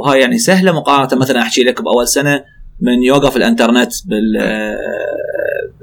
وهاي 0.00 0.20
يعني 0.20 0.38
سهلة 0.38 0.72
مقارنة. 0.72 1.20
مثلا 1.20 1.40
أحكي 1.40 1.62
لك 1.62 1.82
بأول 1.82 2.08
سنة 2.08 2.44
من 2.80 3.02
يوقف 3.02 3.36
الإنترنت 3.36 3.92
بال 4.06 4.34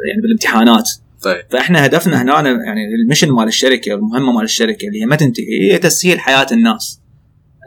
يعني 0.08 0.22
بالامتحانات. 0.22 0.90
طيب. 1.24 1.44
فإحنا 1.50 1.86
هدفنا 1.86 2.22
هنا 2.22 2.50
يعني 2.50 2.82
المشن 3.04 3.32
مال 3.32 3.48
الشركة 3.48 3.94
والمهمه 3.96 4.32
مال 4.32 4.44
الشركة 4.44 4.88
اللي 4.88 5.02
هي 5.02 5.06
ما 5.06 5.16
تنتهي 5.16 5.72
هي 5.72 5.78
تسهيل 5.78 6.20
حياة 6.20 6.48
الناس. 6.52 7.02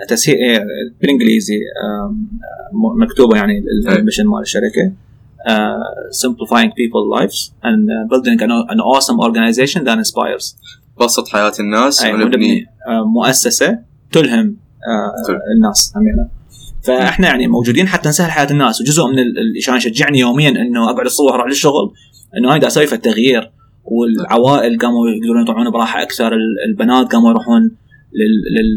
تسهيل 0.08 0.36
إيه، 0.36 0.64
بالإنجليزي 1.00 1.58
مكتوبة 3.00 3.36
يعني 3.36 3.52
أي. 3.88 3.96
المشن 3.96 4.26
مال 4.26 4.40
الشركة. 4.42 4.92
آه، 5.48 5.78
simplifying 6.26 6.68
people 6.70 7.04
lives 7.20 7.50
and 7.64 7.82
uh, 7.88 8.08
building 8.12 8.38
an, 8.40 8.50
an 8.74 8.80
awesome 8.80 9.18
organization 9.20 9.80
that 9.84 9.98
inspires. 9.98 10.56
بسط 11.00 11.28
حياة 11.28 11.52
الناس 11.60 12.04
ونبني 12.04 12.66
آه، 12.88 13.04
مؤسسة 13.04 13.78
تلهم 14.12 14.56
آه، 14.88 15.26
تلهم. 15.26 15.40
الناس. 15.56 15.92
همينة 15.96 16.28
فإحنا 16.84 17.26
يعني 17.26 17.46
موجودين 17.46 17.88
حتى 17.88 18.08
نسهل 18.08 18.30
حياة 18.30 18.50
الناس. 18.50 18.80
وجزء 18.80 19.06
من 19.06 19.18
ال- 19.18 19.38
اللي 19.38 19.60
كان 19.66 19.76
يشجعني 19.76 20.18
يوميا 20.18 20.48
إنه 20.48 20.90
أقعد 20.90 21.06
الصبح 21.06 21.32
أروح 21.32 21.46
للشغل 21.46 21.92
إنه 22.38 22.50
أنا 22.50 22.58
دا 22.58 22.66
أسوي 22.66 22.86
في 22.86 22.94
التغيير 22.94 23.50
والعوائل 23.84 24.78
قاموا 24.78 25.08
يقدرون 25.08 25.42
يطلعون 25.42 25.70
براحة 25.70 26.02
أكثر 26.02 26.32
ال- 26.32 26.56
البنات 26.70 27.12
قاموا 27.12 27.30
يروحون 27.30 27.62
لل 28.12 28.42
لل 28.56 28.76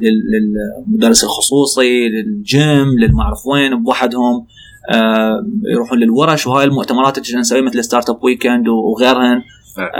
لل- 0.00 0.54
للمدرس 0.88 1.24
الخصوصي 1.24 2.08
للجيم 2.08 2.98
للمعرف 2.98 3.46
وين 3.46 3.82
بوحدهم 3.82 4.46
آه 4.90 5.46
يروحون 5.74 5.98
للورش 5.98 6.46
وهاي 6.46 6.64
المؤتمرات 6.64 7.18
اللي 7.18 7.38
نسويها 7.40 7.62
مثل 7.62 7.84
Startup 7.84 8.24
Weekend 8.24 8.68
وغيرهن. 8.68 9.42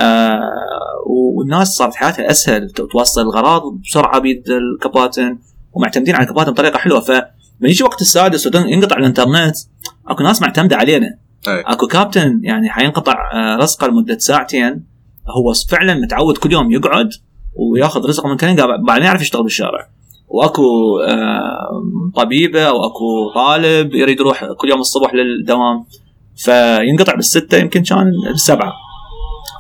آه 0.00 0.40
والناس 1.07 1.68
صارت 1.68 1.94
حياتها 1.94 2.30
أسهل 2.30 2.70
توصل 2.70 3.20
الأغراض 3.20 3.62
بسرعة 3.84 4.18
بيد 4.20 4.44
الكباتن 4.50 5.38
ومعتمدين 5.72 6.14
على 6.14 6.24
الكباتن 6.24 6.53
بطريقة 6.53 6.78
حلوة. 6.78 7.00
فمن 7.00 7.20
يجي 7.62 7.84
وقت 7.84 8.00
السادس 8.00 8.46
وينقطع 8.46 8.96
الإنترنت 8.96 9.57
أكو 10.09 10.22
ناس 10.22 10.42
معتمدة 10.42 10.76
علينا. 10.76 11.18
أي. 11.49 11.61
اكو 11.61 11.86
كابتن 11.86 12.40
يعني 12.43 12.70
حينقطع 12.70 13.14
آه، 13.34 13.57
رزقه 13.57 13.86
لمدة 13.86 14.18
ساعتين 14.18 14.84
هو 15.28 15.53
فعلا 15.68 15.95
متعود 15.95 16.38
كل 16.38 16.53
يوم 16.53 16.72
يقعد 16.72 17.11
وياخذ 17.55 18.09
رزقه 18.09 18.28
من 18.28 18.36
كلين 18.36 18.57
بعدين 18.57 19.05
يعرف 19.05 19.22
يشتغل 19.22 19.43
بالشارع 19.43 19.88
واكو 20.28 20.99
آه، 21.09 21.82
طبيبة 22.16 22.62
أو 22.62 22.84
اكو 22.84 23.32
طالب 23.34 23.95
يريد 23.95 24.20
يروح 24.20 24.45
كل 24.45 24.68
يوم 24.68 24.80
الصبح 24.80 25.14
للدوام 25.14 25.84
فينقطع 26.36 27.14
بالستة 27.14 27.59
يمكن 27.59 27.82
كان 27.82 28.12
بالسبعة 28.30 28.72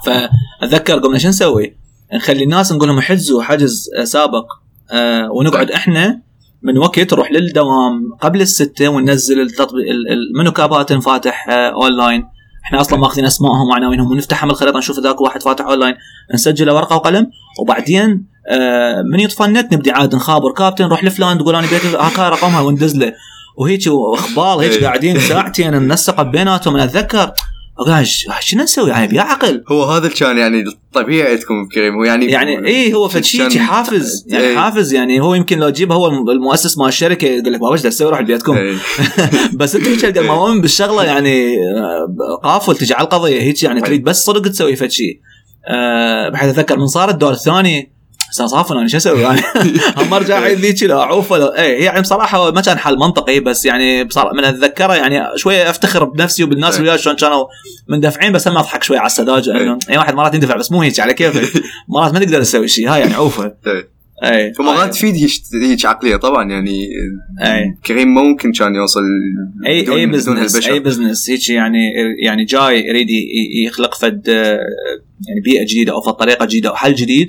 فأتذكر 0.04 0.98
قمنا 0.98 1.18
شو 1.18 1.28
نسوي؟ 1.28 1.76
نخلي 2.14 2.44
الناس 2.44 2.72
نقول 2.72 2.88
لهم 2.88 3.00
حجزوا 3.00 3.42
حجز 3.42 3.90
سابق 4.04 4.46
آه، 4.90 5.30
ونقعد 5.30 5.70
إحنا 5.70 6.22
من 6.64 6.78
وقت 6.78 7.12
نروح 7.14 7.32
للدوام 7.32 8.12
قبل 8.20 8.40
الستة 8.40 8.88
وننزل 8.88 9.40
التطبيق 9.40 9.90
ال- 9.90 10.12
ال- 10.12 10.38
منو 10.38 10.52
كاباتن 10.52 11.00
فاتح 11.00 11.48
آه، 11.48 11.68
اونلاين 11.72 12.24
إحنا 12.64 12.80
أصلا 12.80 12.98
ماخذين 12.98 13.24
أسمائهم 13.24 13.68
وعناوينهم 13.70 14.10
ونفتح 14.10 14.44
من 14.44 14.50
الخريطة 14.50 14.78
نشوف 14.78 15.00
ذاك 15.00 15.20
واحد 15.20 15.42
فاتح 15.42 15.64
اونلاين 15.66 15.94
نسجله 16.34 16.74
ورقة 16.74 16.96
وقلم 16.96 17.26
وبعدين 17.60 18.26
آه، 18.48 19.02
من 19.12 19.20
يطفى 19.20 19.44
النت 19.44 19.72
نبدي 19.74 19.90
عاد 19.90 20.14
نخابر. 20.14 20.52
كابتن 20.52 20.84
روح 20.84 21.04
لفلان 21.04 21.38
تقول 21.38 21.54
أنا 21.56 21.66
بيتها 21.70 21.84
هاك 21.86 22.28
رقمها 22.28 22.60
وندز 22.60 22.96
له. 22.96 23.12
وهيك 23.58 23.86
وأخبار 23.86 24.58
هيك 24.60 24.72
إيه. 24.72 24.84
قاعدين 24.86 25.18
ساعتين 25.20 25.74
ننسق 25.74 26.22
بيناتهم. 26.22 26.74
أنا 26.74 26.84
أتذكر 26.84 27.32
أقول 27.78 28.04
"إيش- 28.06 28.40
شنو 28.40 28.62
نسوي؟ 28.62 28.90
يعني 28.90 29.06
بيا 29.06 29.20
عقل 29.22 29.64
هو 29.68 29.84
هذا 29.84 30.08
كان 30.08 30.38
يعني 30.38 30.60
الطبيعي 30.60 31.32
عندكم 31.32 31.64
بكريم 31.64 31.94
هو 31.94 32.04
يعني 32.04 32.26
يعني 32.26 32.66
إيه 32.66 32.94
هو 32.94 33.08
كان- 33.08 33.58
حافز 33.66 34.24
يعني 34.28 34.44
إيه. 34.44 34.56
حافز 34.58 34.94
يعني 34.94 35.20
هو 35.20 35.34
يمكن 35.34 35.58
لو 35.58 35.70
تجيب 35.70 35.92
هو 35.92 36.06
الم- 36.06 36.30
المؤسس 36.30 36.78
مال 36.78 36.88
الشركة 36.88 37.24
يقول 37.26 37.52
لك 37.52 37.60
بابا 37.60 37.72
إيش 37.72 37.82
تسوي؟ 37.82 38.10
روح 38.10 38.20
لبيتكم. 38.20 38.56
إيه. 38.56 38.76
بس 39.58 39.76
أنت 39.76 39.86
هيك 39.88 40.06
قد 40.06 40.18
ما 40.18 40.34
مؤمن 40.34 40.60
بالشغلة 40.60 41.04
يعني 41.04 41.56
آه، 41.76 42.40
قافل 42.44 42.76
تجي 42.76 42.94
على 42.94 43.04
القضية 43.04 43.40
هيك 43.42 43.62
يعني 43.62 43.80
تريد 43.80 44.04
بس 44.04 44.24
صدق 44.24 44.50
تسوي 44.50 44.76
فد 44.76 44.90
شيء 44.90 45.20
آه، 45.68 46.28
بحيث 46.28 46.50
أتذكر 46.50 46.78
من 46.78 46.86
صار 46.86 47.10
الدور 47.10 47.32
الثاني 47.32 47.92
بس 48.32 48.42
صافن 48.42 48.76
أنا 48.76 48.88
شو 48.88 48.96
أسوي؟ 48.96 49.20
يعني 49.20 49.40
هم 49.96 50.14
ارجع 50.14 50.38
اعيد 50.38 50.58
ذيك 50.58 50.82
لا 50.82 51.00
أعوف 51.00 51.32
ولا 51.32 51.62
اي 51.62 51.72
يعني 51.72 52.00
بصراحة 52.00 52.50
ما 52.50 52.60
كان 52.60 52.78
حل 52.78 52.96
منطقي 52.96 53.40
بس 53.40 53.64
يعني 53.64 54.04
بصراحة 54.04 54.32
من 54.34 54.44
اتذكره 54.44 54.94
يعني 54.94 55.38
شوية 55.38 55.70
أفتخر 55.70 56.04
بنفسي 56.04 56.44
وبالناس 56.44 56.76
اللي 56.76 56.88
وياي 56.88 56.98
شلون 56.98 57.16
كانوا 57.16 57.44
مندفعين 57.88 58.32
بس 58.32 58.48
هم 58.48 58.58
أضحك 58.58 58.82
شوي 58.82 58.98
على 58.98 59.06
السذاجة 59.06 59.50
إنه 59.50 59.78
اي 59.90 59.98
واحد 59.98 60.14
مرات 60.14 60.34
يندفع 60.34 60.56
بس 60.56 60.72
مو 60.72 60.82
هيك 60.82 61.00
على 61.00 61.14
كيفك؟ 61.14 61.62
مرات 61.88 62.12
ما 62.12 62.18
تقدر 62.18 62.40
تسوي 62.40 62.68
شيء 62.68 62.88
هاي 62.88 63.00
يعني 63.00 63.14
عوفه 63.14 63.54
إيه. 63.66 63.92
اي 64.24 64.54
فمرات 64.54 64.92
تفيد 64.92 65.14
هيك 65.62 65.86
عقلية 65.86 66.16
طبعا 66.16 66.50
يعني 66.50 66.88
اي 67.42 67.74
كريم 67.86 68.08
ممكن 68.08 68.52
كان 68.52 68.74
يوصل 68.74 69.00
اي 69.66 69.92
أي 69.92 70.06
business. 70.06 70.66
أي 70.66 70.80
بزنس 70.80 71.30
هيك 71.30 71.48
يعني 71.48 71.92
يعني 72.24 72.44
جاي 72.44 72.86
يريد 72.86 73.08
يخلق 73.66 73.94
فد 73.94 74.28
آه، 74.28 74.58
يعني 75.28 75.40
بيئة 75.44 75.64
جديدة 75.64 75.92
أو 75.92 76.00
فد 76.00 76.12
طريقة 76.12 76.44
جديدة 76.44 76.68
أو 76.68 76.74
حل 76.74 76.94
جديد 76.94 77.28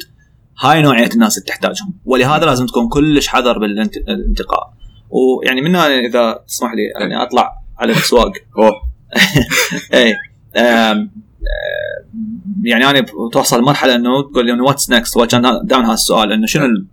هاي 0.60 0.82
نوعية 0.82 1.10
الناس 1.14 1.38
اللي 1.38 1.47
تحتاجهم. 1.47 1.93
ولهذا 2.06 2.45
لازم 2.45 2.66
تكون 2.66 2.89
كلش 2.89 3.28
حذر 3.28 3.60
بالانتقاء 3.60 4.74
ويعني 5.10 5.62
من 5.62 5.76
هنا 5.76 5.99
إذا 5.99 6.43
تسمح 6.47 6.72
لي 6.74 6.82
يعني 6.99 7.24
أطلع 7.24 7.51
على 7.80 7.91
الأسواق. 7.91 8.32
اي 9.93 10.16
يعني 12.64 12.89
أنا 12.89 13.06
توصل 13.32 13.60
لمرحلة 13.60 13.95
إنه 13.95 14.22
تقول 14.32 14.45
لي 14.45 14.51
what's 14.52 14.89
next 14.89 15.22
كان 15.22 15.41
دائما 15.64 15.86
هذا 15.86 15.93
السؤال 15.93 16.32
إنه 16.32 16.45
شنو 16.47 16.66
اللي 16.66 16.86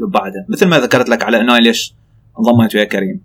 بعده؟ 0.00 0.46
مثل 0.48 0.66
ما 0.66 0.78
ذكرت 0.78 1.08
لك 1.08 1.22
على 1.22 1.40
إنه 1.40 1.58
ليش 1.58 1.94
انضميت 2.38 2.74
ويا 2.74 2.84
كريم. 2.84 3.22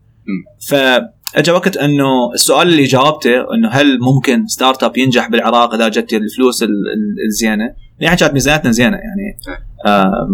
فأجى 0.70 1.52
وقت 1.52 1.78
إنه 1.78 2.34
السؤال 2.34 2.68
اللي 2.68 2.84
جاوبته 2.84 3.54
إنه 3.54 3.70
هل 3.70 4.00
ممكن 4.00 4.48
startup 4.48 4.98
ينجح 4.98 5.30
بالعراق 5.30 5.74
إذا 5.74 5.88
جت 5.88 6.14
الفلوس 6.14 6.64
ال- 6.64 6.70
ال- 6.70 7.26
الزينة؟ 7.28 7.74
يعني 8.02 8.16
كانت 8.18 8.34
ميزانيتنا 8.34 8.72
زينة 8.72 8.98
يعني 8.98 9.38
آه 9.86 10.30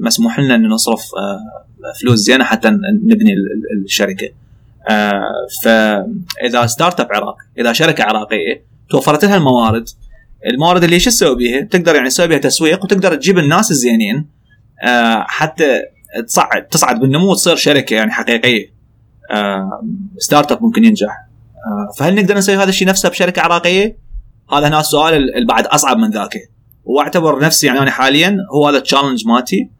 مسموح 0.00 0.38
لنا 0.40 0.54
إنه 0.54 0.68
نصرف 0.68 1.00
آه 1.00 1.92
فلوس 2.00 2.18
زينة 2.18 2.44
حتى 2.44 2.68
نبني 3.04 3.32
ال- 3.32 3.52
ال- 3.78 3.84
الشركة. 3.84 4.28
آه 4.88 5.22
فاذا 5.64 6.66
startup 6.66 7.08
عراقي 7.12 7.44
إذا 7.58 7.72
شركة 7.72 8.04
عراقية 8.04 8.64
توفرت 8.90 9.24
لها 9.24 9.36
الموارد 9.36 9.88
الموارد 10.52 10.84
اللي 10.84 11.00
شو 11.00 11.10
تسوي 11.10 11.36
بيها؟ 11.36 11.60
تقدر 11.60 11.94
يعني 11.94 12.08
تسوي 12.08 12.28
بيها 12.28 12.38
تسويق 12.38 12.84
وتقدر 12.84 13.14
تجيب 13.14 13.38
الناس 13.38 13.70
الزينين 13.70 14.26
حتى 15.20 15.80
تصعد 16.26 16.66
تصعد 16.68 17.00
بالنمو 17.00 17.30
وتصير 17.30 17.56
شركة 17.56 17.94
يعني 17.94 18.10
حقيقية 18.10 18.72
startup 20.18 20.62
ممكن 20.62 20.84
ينجح 20.84 21.26
فهل 21.98 22.14
نقدر 22.14 22.36
نسوي 22.36 22.56
هذا 22.56 22.68
الشيء 22.68 22.88
نفسه 22.88 23.08
بشركة 23.08 23.42
عراقية؟ 23.42 23.96
هذا 24.52 24.68
هنا 24.68 24.80
السؤال 24.80 25.14
اللي 25.34 25.46
بعد 25.46 25.66
أصعب 25.66 25.96
من 25.98 26.10
ذاك 26.10 26.50
واعتبر 26.84 27.40
نفسي 27.40 27.66
يعني 27.66 27.78
أنا 27.78 27.90
حاليا 27.90 28.36
هو 28.54 28.68
هذا 28.68 28.78
ال 28.78 28.83
challenge 28.83 29.26
مالتي 29.26 29.70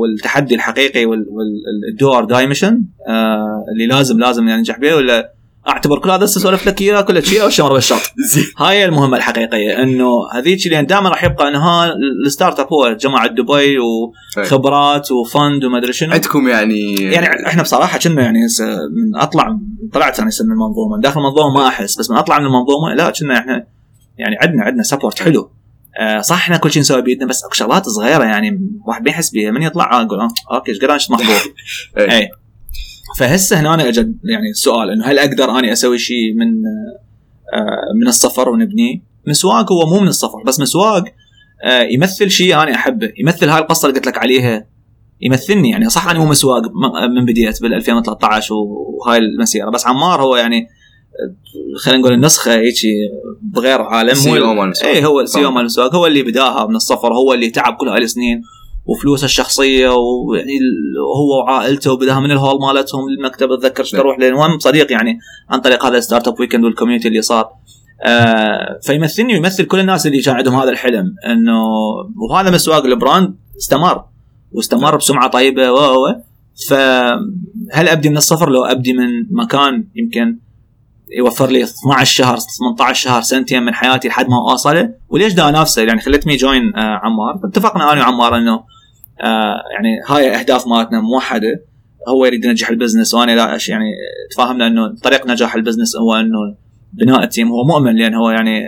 والتحدي 0.00 0.54
الحقيقي 0.54 1.06
وال 1.06 1.40
third 1.40 2.24
dimension 2.24 2.84
آه 3.08 3.64
اللي 3.74 3.86
لازم 3.86 4.18
لازم 4.18 4.44
ننجح 4.48 4.78
به 4.78 4.94
ولا 4.94 5.32
أعتبر 5.68 5.98
كل 5.98 6.10
هذا 6.10 6.24
اسولف 6.24 6.66
لك 6.66 6.82
اياه 6.82 7.00
كله 7.00 7.20
شيله 7.20 7.44
واشمره 7.44 7.72
بالشط 7.72 8.12
زين. 8.32 8.44
هاي 8.58 8.84
المهمة 8.84 9.16
الحقيقية 9.16 9.82
إنه 9.82 10.10
هذيك 10.34 10.66
اللي 10.66 10.82
دائما 10.82 11.08
راح 11.08 11.24
يبقى 11.24 11.48
إنه 11.48 11.58
ها 11.58 11.92
ال 12.26 12.60
startup 12.60 12.66
هو 12.72 12.92
جماعة 12.92 13.26
دبي 13.26 13.76
وخبرات 13.78 15.12
و 15.12 15.22
fund 15.22 15.64
وما 15.64 15.78
أدري 15.78 15.92
شنو. 15.92 16.12
عندكم 16.12 16.48
يعني 16.48 16.94
يعني 16.94 17.46
إحنا 17.46 17.62
بصراحة 17.62 17.98
كنا 17.98 18.22
يعني 18.22 18.38
من 18.90 19.20
أطلع 19.20 19.58
طلعت 19.92 20.20
أنا 20.20 20.30
من 20.44 20.52
المنظومة 20.52 21.00
داخل 21.00 21.20
المنظومة 21.20 21.54
ما 21.54 21.68
أحس 21.68 21.98
بس 21.98 22.10
من 22.10 22.16
أطلع 22.16 22.38
من 22.38 22.46
المنظومة 22.46 22.94
لا 22.96 23.10
كنا 23.10 23.38
إحنا 23.38 23.66
يعني 24.18 24.36
عندنا 24.40 24.62
عندنا 24.62 24.82
support 24.82 25.22
حلو. 25.22 25.50
آه 26.00 26.20
صح 26.20 26.36
إحنا 26.36 26.56
كل 26.56 26.70
شيء 26.72 26.80
نسوي 26.80 27.02
بيدنا 27.02 27.26
بس 27.26 27.44
أكو 27.44 27.54
شغلات 27.54 27.88
صغيرة 27.88 28.24
يعني 28.24 28.60
واحد 28.86 29.02
ما 29.04 29.10
يحس 29.10 29.30
بيها 29.30 29.50
من 29.50 29.62
يطلع 29.62 30.00
آه، 30.00 30.02
يقول 30.02 30.20
آه 30.20 30.28
okay 30.54 30.72
إيش 30.72 30.78
قد 30.78 30.84
أنا 30.84 30.98
محظوظ 31.10 31.40
إيه. 31.98 32.10
اي 32.10 32.28
فهسه 33.18 33.60
هنا 33.60 33.74
أنا 33.74 33.88
اجى 33.88 34.00
يعني 34.00 34.50
السؤال 34.50 34.90
إنه 34.90 35.04
هل 35.06 35.18
أقدر 35.18 35.58
أني 35.58 35.72
أسوي 35.72 35.98
شيء 35.98 36.34
من 36.34 36.46
آه 37.54 37.94
من 38.02 38.08
الصفر 38.08 38.48
ونبنيه؟ 38.48 39.02
مسواق 39.26 39.72
هو 39.72 39.86
مو 39.86 40.00
من 40.00 40.08
الصفر 40.08 40.42
بس 40.46 40.60
مسواق 40.60 41.04
آه 41.64 41.82
يمثل 41.82 42.30
شيء 42.30 42.54
أنا 42.54 42.74
أحبه 42.74 43.12
يمثل 43.18 43.48
هاي 43.48 43.60
القصة 43.60 43.86
اللي 43.88 43.98
قلت 43.98 44.06
لك 44.06 44.18
عليها 44.18 44.66
يمثلني 45.20 45.70
يعني 45.70 45.88
صح 45.88 46.08
أنا 46.08 46.18
مو 46.18 46.26
مسواق 46.26 46.62
من 47.16 47.24
بديت 47.24 47.62
بال 47.62 47.74
2013 47.74 48.54
وهاي 48.54 49.18
المسيرة 49.18 49.70
بس 49.70 49.86
عمار 49.86 50.22
هو 50.22 50.36
يعني 50.36 50.68
خلينا 51.84 52.00
نقول 52.00 52.12
النسخة 52.12 52.54
هيك 52.54 52.74
بغير 53.42 53.82
عالم 53.82 54.14
CEO 54.14 54.26
هو 54.26 54.54
مال. 54.54 54.72
اي 54.84 55.04
هو 55.04 55.20
أو 55.36 55.50
مال 55.50 55.68
هو 55.94 56.06
اللي 56.06 56.22
بداها 56.22 56.66
من 56.66 56.76
الصفر 56.76 57.12
هو 57.12 57.34
اللي 57.34 57.50
تعب 57.50 57.74
كل 57.74 57.88
هاي 57.88 57.98
السنين 57.98 58.42
وفلوسه 58.86 59.24
الشخصية 59.24 59.88
ويعني 59.88 60.58
هو 61.16 61.38
وعائلته 61.38 61.92
وبداها 61.92 62.20
من 62.20 62.30
الهول 62.30 62.60
مالتهم 62.60 63.08
المكتب 63.18 63.52
اتذكر 63.52 63.84
نعم. 63.92 64.02
تروح 64.02 64.18
للمهم 64.18 64.58
صديق 64.58 64.92
يعني 64.92 65.18
عن 65.50 65.60
طريق 65.60 65.86
هذا 65.86 65.98
ال 65.98 66.02
Startup 66.02 66.28
Weekend 66.28 66.64
وال 66.64 66.72
community 66.72 67.08
اللي 67.08 67.22
صار. 67.22 67.50
آه 68.04 68.78
فيمثلني 68.82 69.34
ويمثل 69.34 69.64
كل 69.64 69.80
الناس 69.80 70.06
اللي 70.06 70.22
كان 70.22 70.34
عندهم 70.34 70.54
هذا 70.54 70.70
الحلم 70.70 71.14
انه 71.26 71.62
وهذا 72.30 72.50
مسواق 72.50 72.84
ال 72.84 72.92
brand 72.92 73.34
استمر 73.58 74.04
واستمر 74.52 74.96
بسمعة 74.96 75.30
طيبة 75.30 75.72
و 75.72 75.76
و 75.76 76.14
فهل 76.68 77.88
أبدي 77.88 78.08
من 78.08 78.16
الصفر؟ 78.16 78.50
لو 78.50 78.64
أبدي 78.64 78.92
من 78.92 79.08
مكان 79.30 79.84
يمكن 79.94 80.38
يوفر 81.18 81.50
لي 81.50 81.62
12 81.62 82.14
شهر 82.14 82.38
18 82.38 82.94
شهر 83.04 83.22
سنتين 83.22 83.62
من 83.62 83.74
حياتي 83.74 84.08
لحد 84.08 84.28
ما 84.28 84.50
اوصله 84.50 84.94
وليش 85.08 85.32
دا 85.32 85.50
نفسه؟ 85.50 85.82
يعني 85.82 86.00
let 86.00 86.26
me 86.26 86.36
join 86.36 86.76
آه 86.76 87.00
عمار. 87.02 87.40
اتفقنا 87.44 87.92
أنا 87.92 88.00
وعمار 88.00 88.36
إنه 88.36 88.54
آه 89.20 89.62
يعني 89.72 90.00
هاي 90.08 90.40
أهداف 90.40 90.66
مالتنا 90.66 91.00
موحده 91.00 91.64
هو 92.08 92.26
يريد 92.26 92.44
ينجح 92.44 92.68
ال 92.68 92.73
business 92.73 93.14
وأنا 93.14 93.32
لا 93.32 93.58
يعني 93.68 93.90
تفاهمنا 94.30 94.66
إنه 94.66 94.94
طريق 95.02 95.26
نجاح 95.26 95.54
ال 95.54 95.59
business 95.59 95.96
هو 95.96 96.14
إنه 96.14 96.56
بناء 96.92 97.22
ال 97.22 97.27
team 97.27 97.48
هو 97.48 97.64
مؤمن 97.64 97.96
لأن 97.96 98.14
هو 98.14 98.30
يعني 98.30 98.64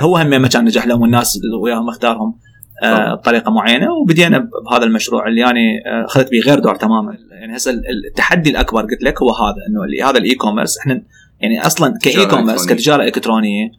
هو 0.00 0.16
هم 0.16 0.30
ما 0.30 0.48
كان 0.48 0.64
نجح 0.64 0.86
لهم 0.86 1.02
والناس 1.02 1.36
اللي 1.36 1.56
وياهم 1.62 1.88
اختارهم 1.88 2.34
آه. 2.82 3.14
بطريقة 3.14 3.50
معينة. 3.50 3.92
وبدينا 3.92 4.48
بهذا 4.70 4.84
المشروع 4.84 5.28
اللي 5.28 5.40
يعني 5.40 5.82
اخذت 5.86 6.30
بيه 6.30 6.38
غير 6.46 6.58
دور 6.58 6.74
تماما. 6.74 7.16
يعني 7.30 7.56
هسه 7.56 7.80
التحدي 8.10 8.50
الأكبر 8.50 8.80
قلت 8.80 9.02
لك 9.02 9.22
هو 9.22 9.30
هذا 9.30 9.56
إنه 9.68 10.10
هذا 10.10 10.18
ال 10.18 10.34
e-commerce 10.34 10.78
إحنا 10.78 11.02
يعني 11.40 11.66
أصلا 11.66 11.98
ك 12.02 12.26
e-commerce. 12.26 12.66
كتجارة 12.66 13.02
إلكترونية 13.04 13.70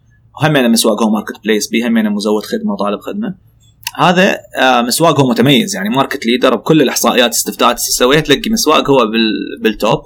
همنا 0.43 0.67
مسواق 0.67 1.03
هو 1.03 1.09
marketplace 1.09 1.67
بي 1.67 1.87
همنا 1.87 2.09
مزود 2.09 2.43
خدمة 2.43 2.73
وطالب 2.73 2.99
خدمة. 2.99 3.35
هذا 3.97 4.37
آه، 4.61 4.81
مسواق 4.81 5.19
هو 5.21 5.29
متميز 5.29 5.75
يعني 5.75 5.89
market 5.89 6.25
leader 6.25 6.55
بكل 6.55 6.81
الإحصائيات 6.81 7.31
استفتاءات 7.31 7.79
سويت 7.79 8.25
تلقي 8.27 8.49
مسواق 8.51 8.89
هو 8.89 8.97
بال- 8.97 9.61
بال 9.63 9.76
top. 9.76 10.01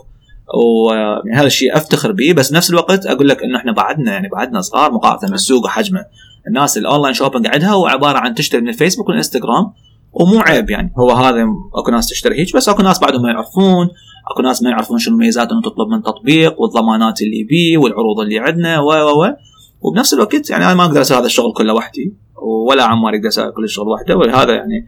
ويعني 0.60 1.36
هذا 1.39 1.47
الشيء 1.47 1.78
أفتخر 1.78 2.12
به 2.12 2.34
بس 2.34 2.54
نفس 2.54 2.70
الوقت 2.70 3.06
أقول 3.06 3.30
لك 3.30 3.43
إنه 3.43 3.58
إحنا 3.58 3.72
بعدنا 3.72 4.12
يعني 4.12 4.30
بعدنا 4.30 4.62
صغار 4.62 4.91
مقارنة 4.91 5.32
بالسوق 5.32 5.66
وحجمه. 5.66 6.06
الناس 6.47 6.78
ال 6.78 6.83
online 6.83 7.14
shopping 7.14 7.47
عندها 7.47 7.70
هو 7.70 7.88
عبارة 7.88 8.18
عن 8.18 8.36
تشتري 8.36 8.62
من 8.62 8.70
الفيسبوك 8.70 9.08
والإنستغرام 9.10 9.74
ومو 10.12 10.39
عيب 10.39 10.70
يعني. 10.70 10.93
هو 10.99 11.12
هذا 11.12 11.45
أكو 11.76 11.91
ناس 11.91 12.08
تشتري 12.08 12.39
هيك 12.39 12.56
بس 12.56 12.70
أكو 12.70 12.82
ناس 12.84 12.99
بعدهم 12.99 13.22
ما 13.22 13.30
يعرفون 13.30 13.89
اكو 14.32 14.41
ناس 14.41 14.63
ما 14.63 14.69
يعرفون 14.69 14.97
شنو 14.97 15.17
ميزات 15.17 15.51
انه 15.51 15.61
تطلب 15.61 15.88
من 15.88 16.03
تطبيق 16.03 16.61
والضمانات 16.61 17.21
اللي 17.21 17.43
بيه 17.43 17.78
والعروض 17.78 18.19
اللي 18.19 18.39
عندنا 18.39 18.80
و 18.80 18.88
و 18.88 19.24
و. 19.24 19.34
وبنفس 19.82 20.13
الوقت 20.13 20.49
يعني 20.49 20.65
أنا 20.65 20.74
ما 20.74 20.86
أقدر 20.86 21.01
أسوي 21.01 21.17
هذا 21.17 21.26
الشغل 21.26 21.53
كله 21.53 21.74
وحدي 21.74 22.13
ولا 22.69 22.84
عمار 22.84 23.13
يقدر 23.13 23.28
يسوي 23.28 23.51
كل 23.51 23.63
الشغل 23.63 23.88
وحده 23.88 24.17
ولهذا 24.17 24.53
يعني 24.53 24.86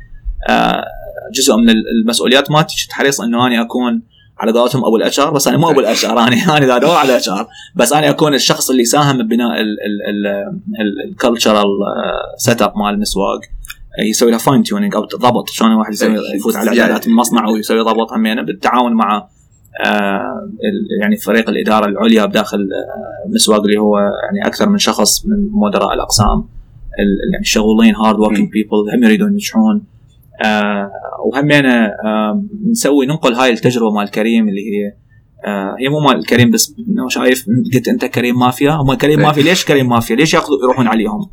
آه، 0.50 0.84
جزء 1.34 1.56
من 1.56 1.70
المسؤوليات 1.70 2.52
مالتي. 2.52 2.76
كنت 2.84 2.94
حريص 2.94 3.22
إنه 3.22 3.48
أنا 3.48 3.62
أكون 3.62 4.02
على 4.40 4.52
قولتهم 4.52 4.86
أبو 4.86 4.98
ال 4.98 5.20
HR 5.20 5.32
بس 5.32 5.48
أنا 5.48 5.58
مو 5.58 5.70
أبو 5.70 5.80
ال 5.80 6.06
HR 6.06 6.20
أنا 6.20 6.36
أنا 6.58 6.66
لا 6.66 6.76
ادور 6.76 6.96
على 6.96 7.10
ال 7.10 7.30
HR 7.30 7.48
بس 7.76 7.94
أنا 7.94 8.10
أكون 8.10 8.34
الشخص 8.34 8.70
اللي 8.70 8.86
ساهم 8.86 9.18
ببناء 9.18 9.62
ال 11.10 11.66
cultural 12.38 12.62
setup 12.62 12.78
مال 12.78 12.94
المسواق 12.94 13.40
يسوي 14.04 14.32
لها 14.32 14.38
fine 14.40 14.64
tuning 14.64 14.96
أو 14.96 15.02
ضبط. 15.06 15.50
شلون 15.50 15.72
الواحد 15.72 15.94
يسوي 15.94 16.16
يفوت 16.36 16.56
على 16.56 16.70
إعدادات 16.82 17.08
المصنع 17.08 17.50
ويسوي 17.50 17.80
ضبط 17.80 18.14
همينه 18.14 18.42
بالتعاون 18.42 18.94
مع 18.94 19.28
آه، 19.86 20.50
يعني 21.02 21.18
فريق 21.18 21.50
الإدارة 21.50 21.86
العليا 21.86 22.26
بداخل 22.26 22.58
آه، 22.58 23.30
مسواق 23.36 23.62
اللي 23.62 23.78
هو 23.78 23.98
يعني 24.00 24.48
أكثر 24.48 24.70
من 24.70 24.78
شخص 24.78 25.26
من 25.26 25.50
مدراء 25.52 25.94
الأقسام 25.94 26.38
ال- 27.00 27.34
يعني 27.34 27.46
شغولين 27.46 27.96
hard 27.96 28.20
working 28.20 28.52
people 28.52 28.96
هم 28.96 29.04
يريدون 29.04 29.32
ينجحون. 29.32 29.84
آه 30.46 30.92
وهمينا 31.26 31.86
آه 32.06 32.44
نسوي 32.72 33.06
ننقل 33.06 33.34
هاي 33.34 33.54
التجربة 33.54 33.92
مال 33.92 34.12
كريم 34.12 34.50
اللي 34.50 34.62
هي 34.62 34.94
آه 35.46 35.76
هي 35.80 35.90
مو 35.90 36.00
مال 36.00 36.26
كريم 36.26 36.52
بس 36.52 36.76
إنه 36.90 37.10
شايف 37.10 37.46
قلت 37.76 37.88
أنت 37.88 38.06
كريم 38.06 38.40
مافيا؟ 38.40 38.72
هم 38.72 38.94
كريم 38.94 39.20
إيه. 39.20 39.26
مافيا؟ 39.26 39.44
ليش 39.44 39.66
كريم 39.66 39.90
مافيا؟ 39.90 40.16
ليش 40.16 40.34
ياخذوا 40.34 40.58
يروحون 40.64 40.88
عليهم؟ 40.88 41.30